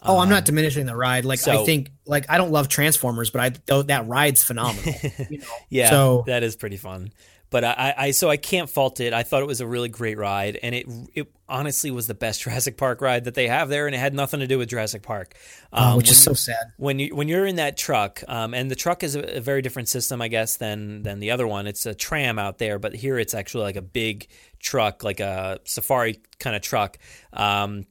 [0.04, 1.26] Oh, I'm not diminishing the ride.
[1.26, 4.94] Like I Um, think, like I don't love Transformers, but I though that ride's phenomenal.
[5.30, 5.46] you know?
[5.70, 7.12] Yeah, So that is pretty fun.
[7.50, 9.14] But I, I, I- so I can't fault it.
[9.14, 12.42] I thought it was a really great ride, and it it honestly was the best
[12.44, 15.02] Jurassic Park ride that they have there, and it had nothing to do with Jurassic
[15.02, 15.34] Park.
[15.72, 16.74] Oh, which when is you- so sad.
[16.76, 19.62] When you when you're in that truck, um, and the truck is a, a very
[19.62, 21.68] different system, I guess, than than the other one.
[21.68, 24.28] It's a tram out there, but here it's actually like a big
[24.60, 26.98] truck, like a safari kind of truck.
[27.32, 27.86] Um,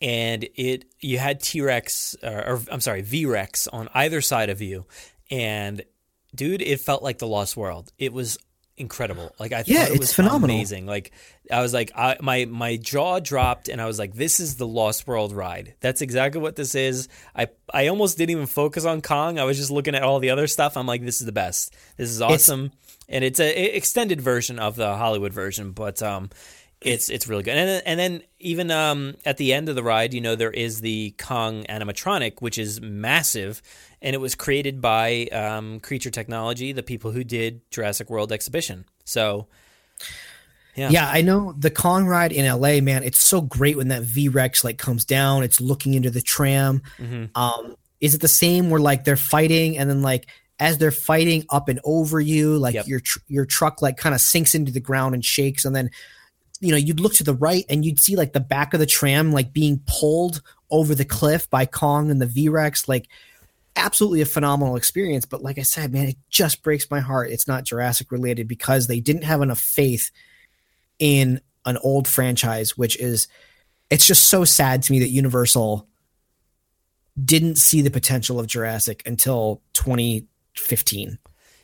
[0.00, 4.50] and it you had T Rex or, or I'm sorry V Rex on either side
[4.50, 4.86] of you,
[5.30, 5.82] and
[6.34, 7.92] dude, it felt like the Lost World.
[7.98, 8.38] It was
[8.76, 9.34] incredible.
[9.40, 10.54] Like I Yeah, thought it it's was phenomenal.
[10.56, 10.86] amazing.
[10.86, 11.10] Like
[11.50, 14.66] I was like I, my my jaw dropped, and I was like, this is the
[14.68, 15.74] Lost World ride.
[15.80, 17.08] That's exactly what this is.
[17.34, 19.38] I I almost didn't even focus on Kong.
[19.38, 20.76] I was just looking at all the other stuff.
[20.76, 21.74] I'm like, this is the best.
[21.96, 22.70] This is awesome.
[23.08, 26.30] and it's a a extended version of the Hollywood version, but um,
[26.80, 27.56] it's it's really good.
[27.56, 30.50] And then, and then even um at the end of the ride, you know, there
[30.50, 33.62] is the Kong animatronic, which is massive,
[34.00, 38.84] and it was created by um, Creature Technology, the people who did Jurassic World Exhibition.
[39.04, 39.46] So.
[40.76, 40.90] Yeah.
[40.90, 41.10] Yeah.
[41.12, 43.02] I know the Kong ride in LA, man.
[43.02, 45.42] It's so great when that V Rex like comes down.
[45.42, 46.82] It's looking into the tram.
[47.00, 47.30] Mhm.
[47.36, 50.28] Um, is it the same where like they're fighting and then like
[50.60, 52.86] as they're fighting up and over you, like Yep.
[52.86, 55.90] your tr- your truck like kind of sinks into the ground and shakes, and then
[56.60, 58.86] you know you'd look to the right and you'd see like the back of the
[58.86, 63.08] tram like being pulled over the cliff by Kong and the V Rex, like.
[63.76, 67.30] Absolutely a phenomenal experience, but like I said, man, it just breaks my heart.
[67.30, 70.10] It's not Jurassic related because they didn't have enough faith
[70.98, 73.28] in an old franchise, which is
[73.90, 75.86] it's just so sad to me that Universal
[77.22, 81.18] didn't see the potential of Jurassic until 2015.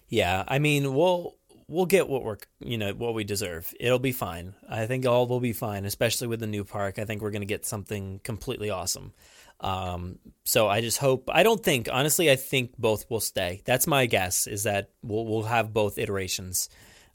[0.09, 1.37] Yeah, I mean, we'll
[1.69, 3.73] we'll get what we're you know what we deserve.
[3.79, 4.55] It'll be fine.
[4.69, 6.99] I think all will be fine, especially with the new park.
[6.99, 9.13] I think we're going to get something completely awesome.
[9.61, 11.31] Um, so I just hope.
[11.33, 12.31] I don't think honestly.
[12.31, 13.63] I think both will stay.
[13.65, 14.47] That's my guess.
[14.47, 16.69] Is that we'll we'll have both iterations.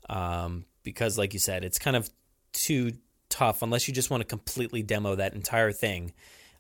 [0.10, 2.10] Um, because like you said, it's kind of
[2.52, 2.94] too
[3.30, 6.14] tough unless you just want to completely demo that entire thing.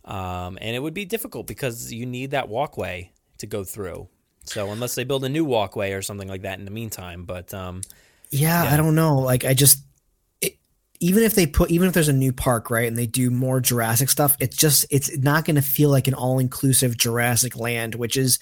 [0.06, 4.07] Um, and it would be difficult because you need that walkway to go through.
[4.49, 7.53] So unless they build a new walkway or something like that in the meantime, but
[7.53, 7.81] um,
[8.30, 8.73] Yeah, Yeah.
[8.73, 9.19] I don't know.
[9.19, 9.84] Like I just
[10.41, 10.57] it,
[10.99, 13.59] even if they put even if there's a new park right and they do more
[13.59, 17.95] Jurassic stuff, it's just it's not going to feel like an all inclusive Jurassic Land,
[17.95, 18.39] which is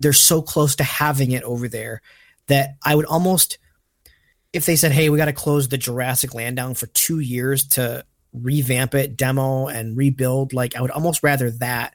[0.00, 2.02] they're so close to having it over there
[2.46, 3.58] that I would almost
[4.52, 7.66] if they said, "Hey, we got to close the Jurassic Land down for two years
[7.68, 11.94] to revamp it, demo, and rebuild," like I would almost rather that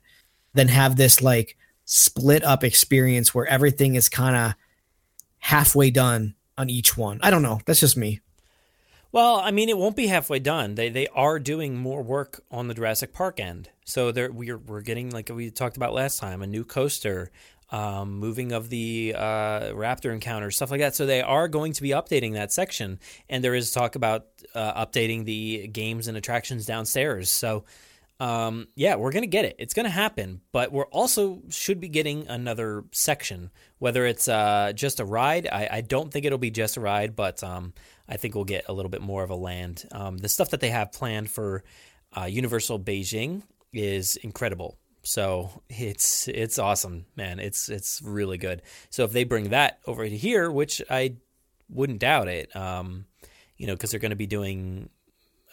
[0.53, 1.56] than have this like
[1.91, 4.53] split up experience where everything is kind of
[5.40, 7.20] halfway done on each one.
[7.24, 7.61] I don't know.
[7.66, 8.20] That's just me.
[9.11, 10.76] Well, I mean, it won't be halfway done.
[10.76, 13.70] They they are doing more work on the Jurassic Park end.
[13.86, 17.32] So they're we're we're getting like we talked about last time, a new coaster,
[17.72, 20.94] um, moving of the uh, raptor encounters, stuff like that.
[20.94, 24.86] So they are going to be updating that section, and there is talk about uh,
[24.86, 27.32] updating the games and attractions downstairs.
[27.32, 27.66] So
[28.20, 29.56] um, yeah, we're gonna get it.
[29.60, 33.50] It's gonna happen, but we're also should be getting another section.
[33.78, 37.16] Whether it's uh, just a ride, I, I, don't think it'll be just a ride,
[37.16, 37.74] but um,
[38.10, 39.86] I think we'll get a little bit more of a land.
[39.91, 41.64] Um, the stuff that they have planned for
[42.18, 44.78] uh, Universal Beijing is incredible.
[45.04, 47.40] So it's it's awesome, man.
[47.40, 48.62] It's it's really good.
[48.90, 51.16] So if they bring that over to here, which I
[51.70, 53.06] wouldn't doubt it, um,
[53.58, 54.90] you know, because they're going to be doing.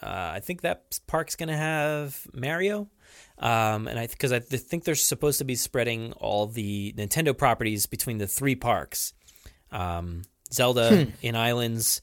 [0.03, 2.89] Uh, I think that park's going to have Mario,
[3.39, 7.87] um, and I because I think they're supposed to be spreading all the Nintendo properties
[7.87, 9.15] between the three parks,
[9.73, 11.11] um, Zelda hmm.
[11.23, 12.03] in Islands,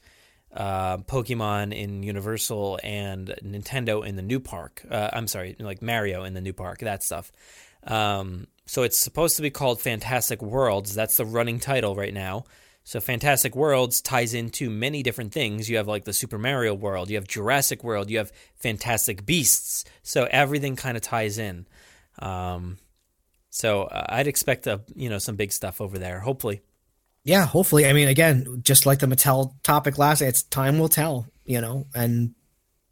[0.53, 4.83] uh, Pokemon in Universal and Nintendo in the new park.
[4.89, 7.31] Uh, I'm sorry, like Mario in the new park, that stuff.
[7.85, 10.95] Um, so it's supposed to be called Fantastic Worlds.
[10.95, 12.45] That's the running title right now.
[12.83, 15.69] So Fantastic Worlds ties into many different things.
[15.69, 19.85] You have like the Super Mario world, you have Jurassic World, you have Fantastic Beasts.
[20.01, 21.65] So everything kind of ties in.
[22.19, 22.77] Um,
[23.49, 26.19] so uh, I'd expect a, you know some big stuff over there.
[26.19, 26.61] Hopefully
[27.23, 27.85] yeah, hopefully.
[27.85, 31.87] I mean, again, just like the Mattel topic last, it's time will tell, you know,
[31.95, 32.35] and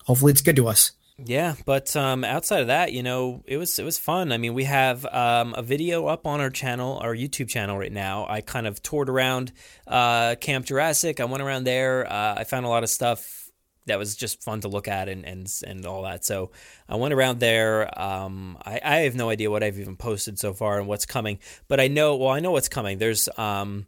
[0.05, 0.91] hopefully it's good to us.
[1.17, 4.31] Yeah, but um, outside of that, you know, it was it was fun.
[4.31, 7.91] I mean, we have um, a video up on our channel, our YouTube channel right
[7.91, 8.25] now.
[8.27, 9.51] I kind of toured around
[9.85, 11.19] uh, Camp Jurassic.
[11.19, 12.11] I went around there.
[12.11, 13.51] Uh, I found a lot of stuff
[13.85, 16.25] that was just fun to look at and and and all that.
[16.25, 16.51] So
[16.89, 17.87] I went around there.
[17.99, 21.37] Um, I, I have no idea what I've even posted so far and what's coming,
[21.67, 22.15] but I know.
[22.15, 22.97] Well, I know what's coming.
[22.97, 23.85] There's um,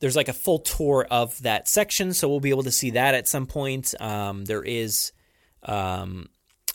[0.00, 3.14] there's like a full tour of that section, so we'll be able to see that
[3.14, 3.94] at some point.
[4.00, 5.12] Um, there is,
[5.62, 6.28] um,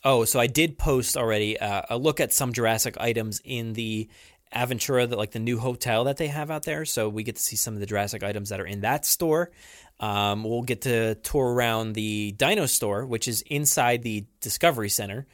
[0.04, 4.10] oh, so I did post already uh, a look at some Jurassic items in the
[4.54, 6.86] Aventura, that like the new hotel that they have out there.
[6.86, 9.52] So we get to see some of the Jurassic items that are in that store.
[10.00, 15.28] Um, we'll get to tour around the Dino store, which is inside the Discovery Center.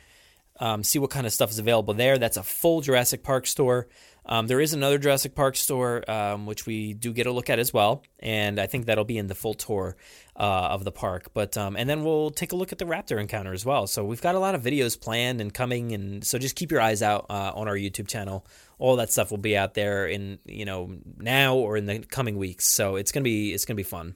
[0.59, 2.17] Um, see what kind of stuff is available there.
[2.17, 3.87] That's a full Jurassic Park store.
[4.31, 7.57] Um, there is another Jurassic Park store, um, which we do get a look at
[7.57, 9.97] as well, and I think that'll be in the full tour
[10.35, 11.31] uh, of the park.
[11.33, 13.87] But um, and then we'll take a look at the Raptor encounter as well.
[13.87, 16.79] So we've got a lot of videos planned and coming, and so just keep your
[16.79, 18.45] eyes out uh, on our YouTube channel.
[18.77, 22.37] All that stuff will be out there in you know now or in the coming
[22.37, 22.69] weeks.
[22.69, 24.15] So it's gonna be it's gonna be fun.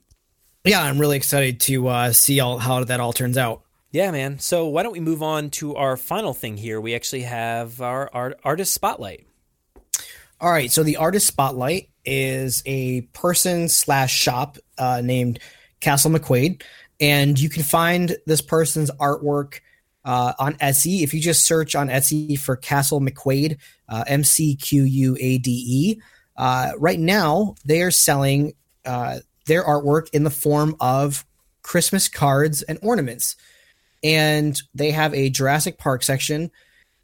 [0.63, 3.63] Yeah, I'm really excited to uh, see all, how that all turns out.
[3.91, 4.37] Yeah, man.
[4.37, 6.79] So why don't we move on to our final thing here?
[6.79, 9.27] We actually have our, our artist spotlight.
[10.43, 15.39] All right, so the artist spotlight is a person slash shop uh, named
[15.79, 16.63] Castle McQuade,
[16.99, 19.61] and you can find this person's artwork
[20.03, 21.01] uh, on Etsy.
[21.01, 23.57] If you just search on Etsy for Castle McQuade,
[23.87, 26.01] uh, M C Q U A D E,
[26.35, 28.51] uh, right now they are selling
[28.85, 31.25] uh, their artwork in the form of
[31.61, 33.37] Christmas cards and ornaments,
[34.03, 36.51] and they have a Jurassic Park section,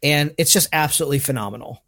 [0.02, 1.82] and it's just absolutely phenomenal.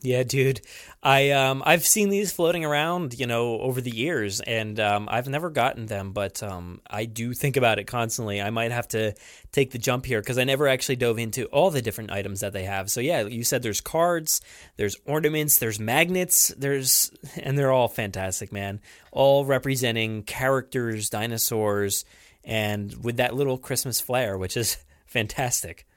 [0.00, 0.60] Yeah, dude.
[1.02, 5.28] I um I've seen these floating around, you know, over the years and um I've
[5.28, 8.40] never gotten them, but um I do think about it constantly.
[8.40, 9.14] I might have to
[9.50, 12.52] take the jump here cuz I never actually dove into all the different items that
[12.52, 12.92] they have.
[12.92, 14.40] So yeah, you said there's cards,
[14.76, 18.80] there's ornaments, there's magnets, there's and they're all fantastic, man.
[19.10, 22.04] All representing characters, dinosaurs
[22.44, 24.76] and with that little Christmas flair, which is
[25.06, 25.87] fantastic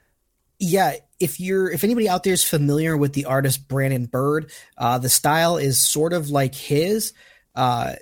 [0.62, 4.98] yeah, if you're if anybody out there is familiar with the artist Brandon Bird, uh,
[4.98, 7.12] the style is sort of like his,
[7.56, 7.94] uh,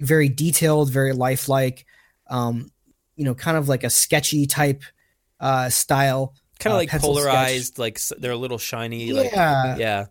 [0.00, 1.86] very detailed, very lifelike,
[2.26, 2.72] um,
[3.14, 4.82] you know, kind of like a sketchy type
[5.38, 7.78] uh, style, kind of uh, like polarized, sketch.
[7.78, 9.04] like they're a little shiny.
[9.04, 10.06] Yeah, like, yeah,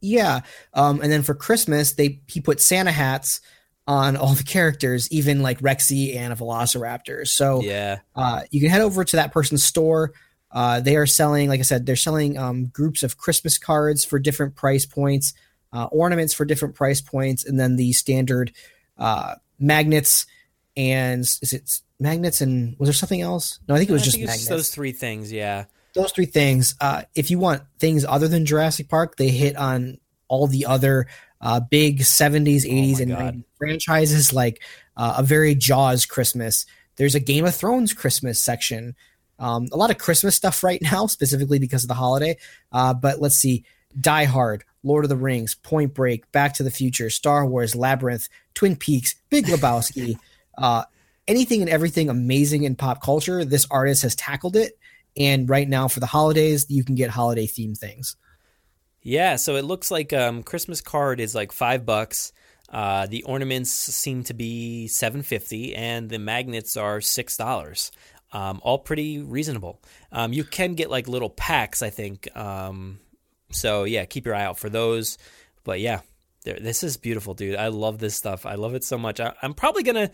[0.00, 0.40] yeah.
[0.74, 3.40] Um, and then for Christmas, they he put Santa hats
[3.88, 7.26] on all the characters, even like Rexy and a Velociraptor.
[7.26, 10.12] So yeah, uh, you can head over to that person's store.
[10.50, 14.18] Uh, they are selling, like I said, they're selling um, groups of Christmas cards for
[14.18, 15.34] different price points,
[15.72, 18.52] uh, ornaments for different price points, and then the standard
[18.96, 20.26] uh, magnets
[20.76, 23.58] and is it magnets and was there something else?
[23.68, 24.48] No, I think it was I just magnets.
[24.48, 25.32] those three things.
[25.32, 25.64] Yeah.
[25.94, 26.76] those three things.
[26.80, 29.98] Uh, if you want things other than Jurassic Park, they hit on
[30.28, 31.08] all the other
[31.40, 33.34] uh, big 70s, 80s, my and God.
[33.34, 34.62] 90s franchises like
[34.96, 36.64] uh, a very Jaws Christmas.
[36.96, 38.94] There's a Game of Thrones Christmas section.
[39.38, 42.36] Um, a lot of Christmas stuff right now, specifically because of the holiday.
[42.72, 43.64] Uh, but let's see
[44.00, 48.28] Die Hard, Lord of the Rings, Point Break, Back to the Future, Star Wars, Labyrinth,
[48.54, 50.18] Twin Peaks, Big Lebowski.
[50.58, 50.84] uh,
[51.26, 54.78] anything and everything amazing in pop culture, this artist has tackled it.
[55.16, 58.16] And right now, for the holidays, you can get holiday themed things.
[59.02, 62.32] Yeah, so it looks like um, Christmas card is like five bucks.
[62.68, 67.90] Uh, the ornaments seem to be seven fifty, and the magnets are six dollars.
[68.32, 69.80] Um, all pretty reasonable.
[70.12, 72.28] Um, you can get like little packs, I think.
[72.36, 73.00] Um,
[73.50, 75.16] so yeah, keep your eye out for those.
[75.64, 76.00] But yeah,
[76.44, 77.56] this is beautiful, dude.
[77.56, 78.46] I love this stuff.
[78.46, 79.20] I love it so much.
[79.20, 80.10] I, I'm probably gonna.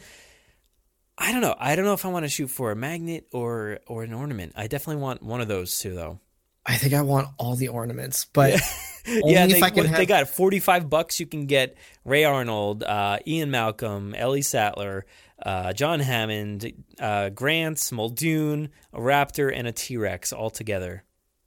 [1.16, 1.54] I don't know.
[1.58, 4.52] I don't know if I want to shoot for a magnet or or an ornament.
[4.56, 6.20] I definitely want one of those two, though.
[6.66, 8.58] I think I want all the ornaments, but yeah,
[9.44, 11.20] if they, I can what- have they got 45 bucks.
[11.20, 15.04] You can get Ray Arnold, uh, Ian Malcolm, Ellie Sattler,
[15.42, 21.04] uh, John Hammond, uh, Grants, Muldoon, a Raptor, and a T Rex all together.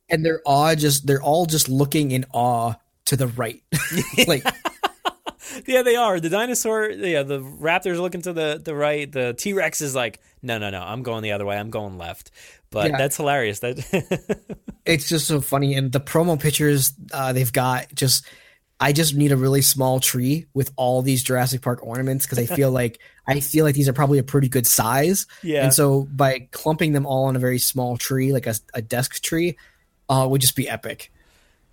[0.09, 2.73] and they're all just they're all just looking in awe
[3.05, 3.61] to the right.
[4.27, 4.43] like
[5.65, 6.19] Yeah, they are.
[6.19, 9.09] The dinosaur, yeah, the Raptor's looking to the, the right.
[9.11, 11.57] The T Rex is like, no, no, no, I'm going the other way.
[11.57, 12.31] I'm going left.
[12.69, 12.97] But Yeah.
[12.97, 13.59] that's hilarious.
[13.59, 13.77] That
[14.85, 18.25] it's just so funny and the promo pictures uh, they've got just
[18.79, 22.45] i just need a really small tree with all these jurassic park ornaments because i
[22.45, 25.63] feel like i feel like these are probably a pretty good size Yeah.
[25.63, 29.21] and so by clumping them all on a very small tree like a, a desk
[29.21, 29.57] tree
[30.09, 31.11] uh, would just be epic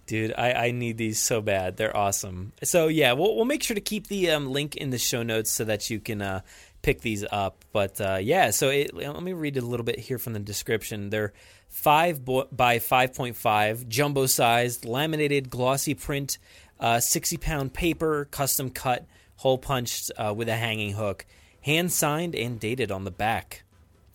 [0.06, 1.78] Dude, I, I need these so bad.
[1.78, 2.52] They're awesome.
[2.62, 5.50] So yeah, we'll we'll make sure to keep the um, link in the show notes
[5.50, 6.42] so that you can uh,
[6.82, 7.64] pick these up.
[7.72, 11.08] But uh, yeah, so it, let me read a little bit here from the description.
[11.08, 11.32] They're
[11.70, 16.36] five by five point five, jumbo sized, laminated, glossy print,
[16.80, 19.06] uh, sixty pound paper, custom cut,
[19.36, 21.26] hole punched uh, with a hanging hook,
[21.62, 23.64] hand signed and dated on the back.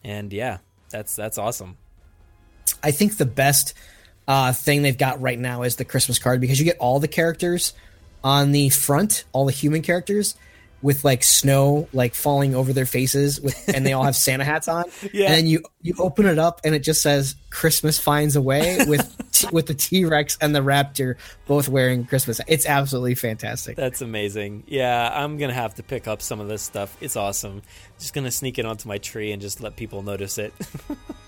[0.03, 0.59] And yeah,
[0.89, 1.77] that's that's awesome.
[2.83, 3.73] I think the best
[4.27, 7.07] uh, thing they've got right now is the Christmas card because you get all the
[7.07, 7.73] characters
[8.23, 10.35] on the front, all the human characters
[10.81, 14.67] with like snow like falling over their faces with and they all have Santa hats
[14.67, 14.85] on.
[15.13, 15.25] Yeah.
[15.27, 18.79] And then you you open it up and it just says Christmas finds a way
[18.85, 21.15] with t- with the T-Rex and the Raptor
[21.47, 22.41] both wearing Christmas.
[22.47, 23.77] It's absolutely fantastic.
[23.77, 24.63] That's amazing.
[24.67, 26.97] Yeah, I'm gonna have to pick up some of this stuff.
[26.99, 27.61] It's awesome.
[27.97, 30.53] Just gonna sneak it onto my tree and just let people notice it.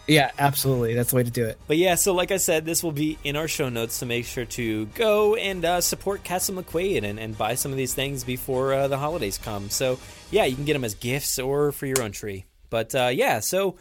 [0.07, 0.95] Yeah, absolutely.
[0.95, 1.57] That's the way to do it.
[1.67, 4.25] but yeah, so like I said, this will be in our show notes, so make
[4.25, 8.25] sure to go and uh, support Castle McQuade and, and buy some of these things
[8.25, 9.69] before uh, the holidays come.
[9.69, 9.99] So
[10.29, 12.43] yeah, you can get them as gifts or for your own tree.
[12.69, 13.77] But uh, yeah, so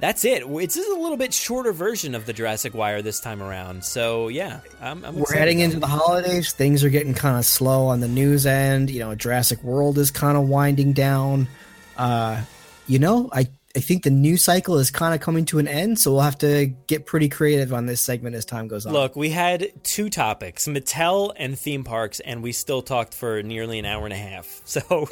[0.00, 0.44] that's it.
[0.46, 3.84] It's just a little bit shorter version of the Jurassic Wire this time around.
[3.84, 6.52] So yeah, I'm, I'm We're heading into the holidays.
[6.52, 8.90] Things are getting kind of slow on the news end.
[8.90, 11.48] You know, Jurassic World is kind of winding down.
[11.96, 12.42] Uh,
[12.86, 15.98] you know, I, I think the news cycle is kind of coming to an end,
[15.98, 18.92] so we'll have to get pretty creative on this segment as time goes on.
[18.92, 23.78] Look, we had two topics, Mattel and theme parks, and we still talked for nearly
[23.78, 24.62] an hour and a half.
[24.64, 25.08] So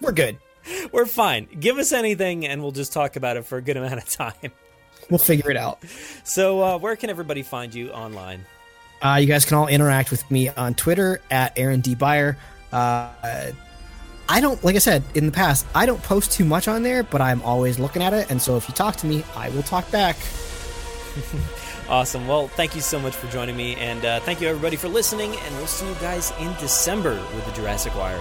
[0.00, 0.38] we're good.
[0.92, 1.48] we're fine.
[1.58, 4.52] Give us anything, and we'll just talk about it for a good amount of time.
[5.10, 5.82] We'll figure it out.
[6.22, 8.44] So, uh, where can everybody find you online?
[9.00, 11.94] Uh, you guys can all interact with me on Twitter at Aaron D.
[11.94, 12.36] Beyer.
[12.70, 13.08] Uh,
[14.28, 17.04] I don't, like I said in the past, I don't post too much on there,
[17.04, 18.30] but I'm always looking at it.
[18.30, 20.16] And so if you talk to me, I will talk back.
[21.88, 22.28] Awesome.
[22.28, 25.34] Well, thank you so much for joining me, and uh, thank you everybody for listening.
[25.34, 28.20] And we'll see you guys in December with the Jurassic Wire.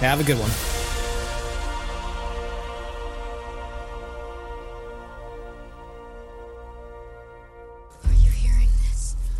[0.00, 0.83] Have a good one.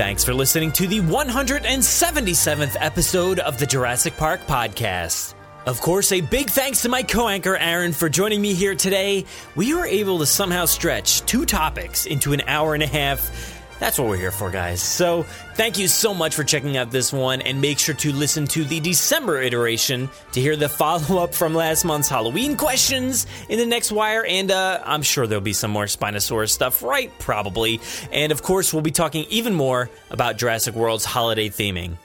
[0.00, 5.34] Thanks for listening to the 177th episode of the Jurassic Park Podcast.
[5.66, 9.26] Of course, a big thanks to my co anchor Aaron for joining me here today.
[9.56, 13.59] We were able to somehow stretch two topics into an hour and a half.
[13.80, 14.82] That's what we're here for, guys.
[14.82, 15.24] So,
[15.54, 18.62] thank you so much for checking out this one, and make sure to listen to
[18.62, 23.64] the December iteration to hear the follow up from last month's Halloween questions in the
[23.64, 24.24] next wire.
[24.24, 27.10] And uh, I'm sure there'll be some more Spinosaurus stuff, right?
[27.18, 27.80] Probably.
[28.12, 31.96] And of course, we'll be talking even more about Jurassic World's holiday theming.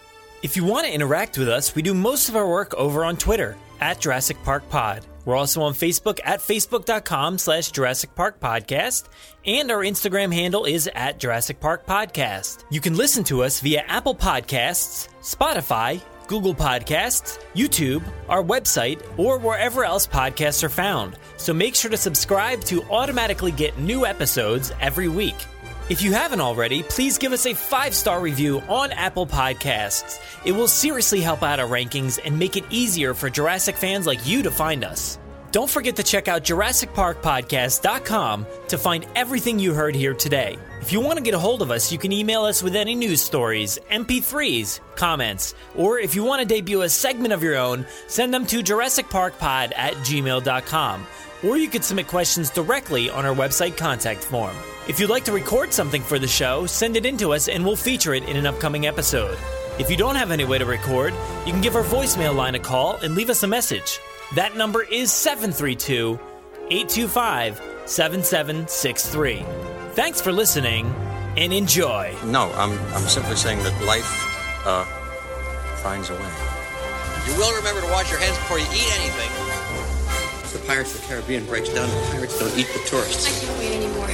[0.44, 3.18] If you want to interact with us, we do most of our work over on
[3.18, 5.06] Twitter at Jurassic Park Pod.
[5.26, 9.06] We're also on Facebook at facebook.com slash Jurassic Park Podcast,
[9.44, 12.64] and our Instagram handle is at Jurassic Park Podcast.
[12.70, 19.38] You can listen to us via Apple Podcasts, Spotify, Google Podcasts, YouTube, our website, or
[19.38, 21.18] wherever else podcasts are found.
[21.38, 25.36] So make sure to subscribe to automatically get new episodes every week.
[25.88, 30.20] If you haven't already, please give us a five star review on Apple Podcasts.
[30.44, 34.26] It will seriously help out our rankings and make it easier for Jurassic fans like
[34.26, 35.20] you to find us.
[35.52, 40.58] Don't forget to check out JurassicParkPodcast.com to find everything you heard here today.
[40.82, 42.96] If you want to get a hold of us, you can email us with any
[42.96, 47.86] news stories, MP3s, comments, or if you want to debut a segment of your own,
[48.08, 51.06] send them to JurassicParkPod at gmail.com.
[51.44, 54.56] Or you could submit questions directly on our website contact form.
[54.88, 57.66] If you'd like to record something for the show, send it in to us and
[57.66, 59.38] we'll feature it in an upcoming episode.
[59.78, 61.14] If you don't have any way to record,
[61.46, 64.00] you can give our voicemail line a call and leave us a message.
[64.36, 66.20] That number is 732
[66.70, 69.46] 825 7763.
[69.94, 70.94] Thanks for listening
[71.38, 72.16] and enjoy.
[72.26, 74.86] No, I'm, I'm simply saying that life uh,
[75.78, 76.32] finds a way.
[77.28, 79.55] You will remember to wash your hands before you eat anything.
[80.56, 81.90] The Pirates of the Caribbean breaks down.
[81.90, 83.28] The pirates don't eat the tourists.
[83.28, 84.08] I can't wait anymore.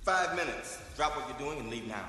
[0.00, 0.78] Five minutes.
[0.96, 2.06] Drop what you're doing and leave now.